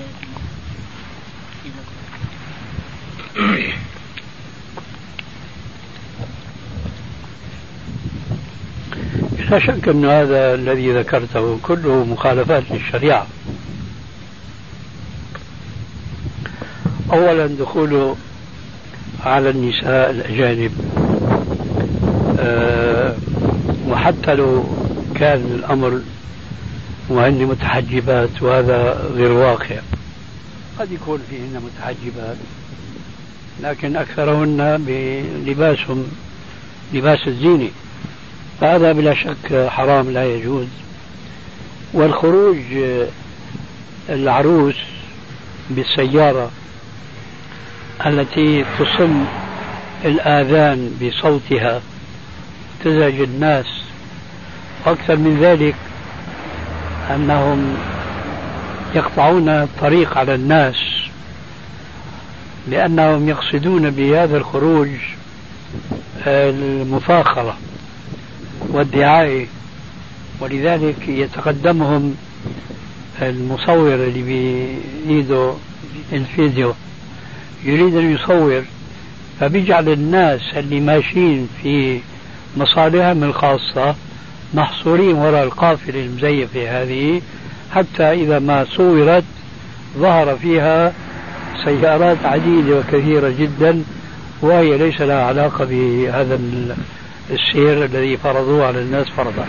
لا 9.50 9.60
شك 9.60 9.88
أن 9.88 10.06
هذا 10.06 10.54
الذي 10.56 10.94
ذكرته 10.94 11.60
كله 11.64 12.06
مخالفات 12.06 12.64
للشريعة. 12.72 13.28
أولا 17.14 17.48
دخوله 17.48 18.16
على 19.26 19.50
النساء 19.50 20.10
الأجانب. 20.10 20.72
أه 22.40 23.16
وحتى 23.88 24.36
لو 24.36 24.64
كان 25.16 25.40
الأمر 25.40 26.02
وهن 27.10 27.46
متحجبات 27.46 28.42
وهذا 28.42 29.10
غير 29.14 29.32
واقع. 29.32 29.76
قد 30.80 30.92
يكون 30.92 31.20
فيهن 31.30 31.62
متحجبات 31.66 32.38
لكن 33.64 33.96
أكثرهن 33.96 34.86
بلباسهم 34.88 36.06
لباس 36.94 37.28
الزينة. 37.28 37.70
فهذا 38.62 38.92
بلا 38.92 39.14
شك 39.14 39.68
حرام 39.70 40.12
لا 40.12 40.26
يجوز. 40.36 40.68
والخروج 41.94 42.58
العروس 44.10 44.76
بالسيارة 45.70 46.52
التي 48.06 48.66
تصم 48.80 49.26
الآذان 50.06 50.92
بصوتها 51.02 51.82
تزعج 52.84 53.22
الناس. 53.22 53.66
وأكثر 54.86 55.16
من 55.16 55.40
ذلك 55.42 55.76
أنهم 57.16 57.78
يقطعون 58.96 59.50
الطريق 59.50 60.18
على 60.18 60.36
الناس 60.36 60.76
لأنهم 62.68 63.30
يقصدون 63.30 63.90
بهذا 63.90 64.38
الخروج 64.38 64.90
المفاخرة 66.28 67.58
والدعاية 68.70 69.46
ولذلك 70.40 71.08
يتقدمهم 71.08 72.16
المصور 73.22 73.94
اللي 73.94 74.22
بإيده 75.08 75.54
الفيديو. 76.14 76.74
يريد 77.66 77.96
أن 77.96 78.14
يصور 78.14 78.64
فبيجعل 79.40 79.90
الناس 79.90 80.42
اللي 80.56 80.80
ماشيين 80.80 81.50
في 81.64 82.00
مصالحهم 82.58 83.24
الخاصة 83.24 83.96
محصورين 84.54 85.16
وراء 85.16 85.44
القافلة 85.44 86.00
المزيفة 86.00 86.82
هذه 86.82 87.22
حتى 87.72 88.04
إذا 88.04 88.40
ما 88.40 88.66
صورت 88.66 89.24
ظهر 89.98 90.36
فيها 90.36 90.94
سيارات 91.64 92.18
عديدة 92.26 92.80
وكثيرة 92.80 93.30
جدا 93.40 93.84
وهي 94.42 94.78
ليس 94.78 95.02
لها 95.02 95.24
علاقة 95.24 95.66
بهذا 95.66 96.40
السير 97.30 97.86
الذي 97.86 98.18
فرضوه 98.18 98.66
على 98.68 98.82
الناس 98.82 99.10
فرضا. 99.10 99.46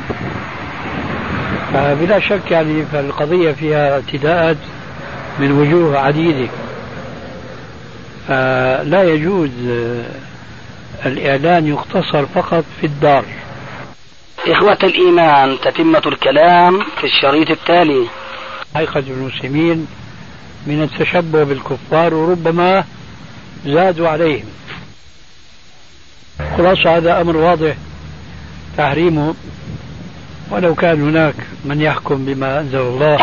فبلا 1.73 2.21
شك 2.21 2.51
يعني 2.51 2.83
فالقضية 2.93 3.53
فيها 3.53 3.93
اعتداءات 3.95 4.57
من 5.39 5.53
وجوه 5.53 5.99
عديدة. 5.99 6.49
فلا 8.29 9.03
يجوز 9.03 9.51
الإعلان 11.07 11.67
يقتصر 11.67 12.27
فقط 12.27 12.65
في 12.81 12.87
الدار. 12.87 13.25
إخوة 14.47 14.79
الإيمان 14.83 15.59
تتمة 15.65 16.03
الكلام 16.07 16.85
في 17.01 17.05
الشريط 17.05 17.51
التالي. 17.51 18.07
حقيقة 18.75 19.01
المسلمين 19.01 19.87
من 20.67 20.83
التشبه 20.83 21.45
بالكفار 21.45 22.15
وربما 22.15 22.85
زادوا 23.67 24.09
عليهم. 24.09 24.45
خلاصة 26.57 26.97
هذا 26.97 27.21
أمر 27.21 27.37
واضح. 27.37 27.75
تحريمه 28.77 29.35
ولو 30.51 30.75
كان 30.75 31.09
هناك 31.09 31.35
من 31.65 31.81
يحكم 31.81 32.25
بما 32.25 32.61
أنزل 32.61 32.79
الله 32.79 33.19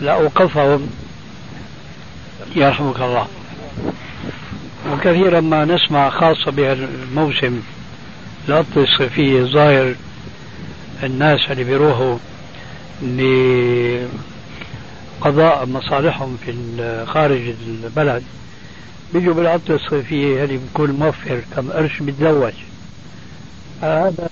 لأوقفهم. 0.00 0.90
يرحمك 2.56 2.96
الله. 2.96 3.26
وكثيرا 4.92 5.40
ما 5.40 5.64
نسمع 5.64 6.10
خاصة 6.10 6.50
بهالموسم 6.50 7.60
العطلة 8.48 8.82
الصيفية 8.82 9.42
ظاهر 9.42 9.94
الناس 11.02 11.40
اللي 11.50 11.64
بيروحوا 11.64 12.18
لقضاء 15.20 15.66
مصالحهم 15.66 16.38
في 16.44 16.54
خارج 17.06 17.54
البلد. 17.66 18.22
بيجوا 19.14 19.34
بالعطلة 19.34 19.76
الصيفية 19.76 20.44
اللي 20.44 20.56
بيكون 20.56 20.90
موفر 20.90 21.40
كم 21.56 21.70
قرش 21.70 22.02
بيتزوج. 22.02 22.52
هذا 23.82 24.29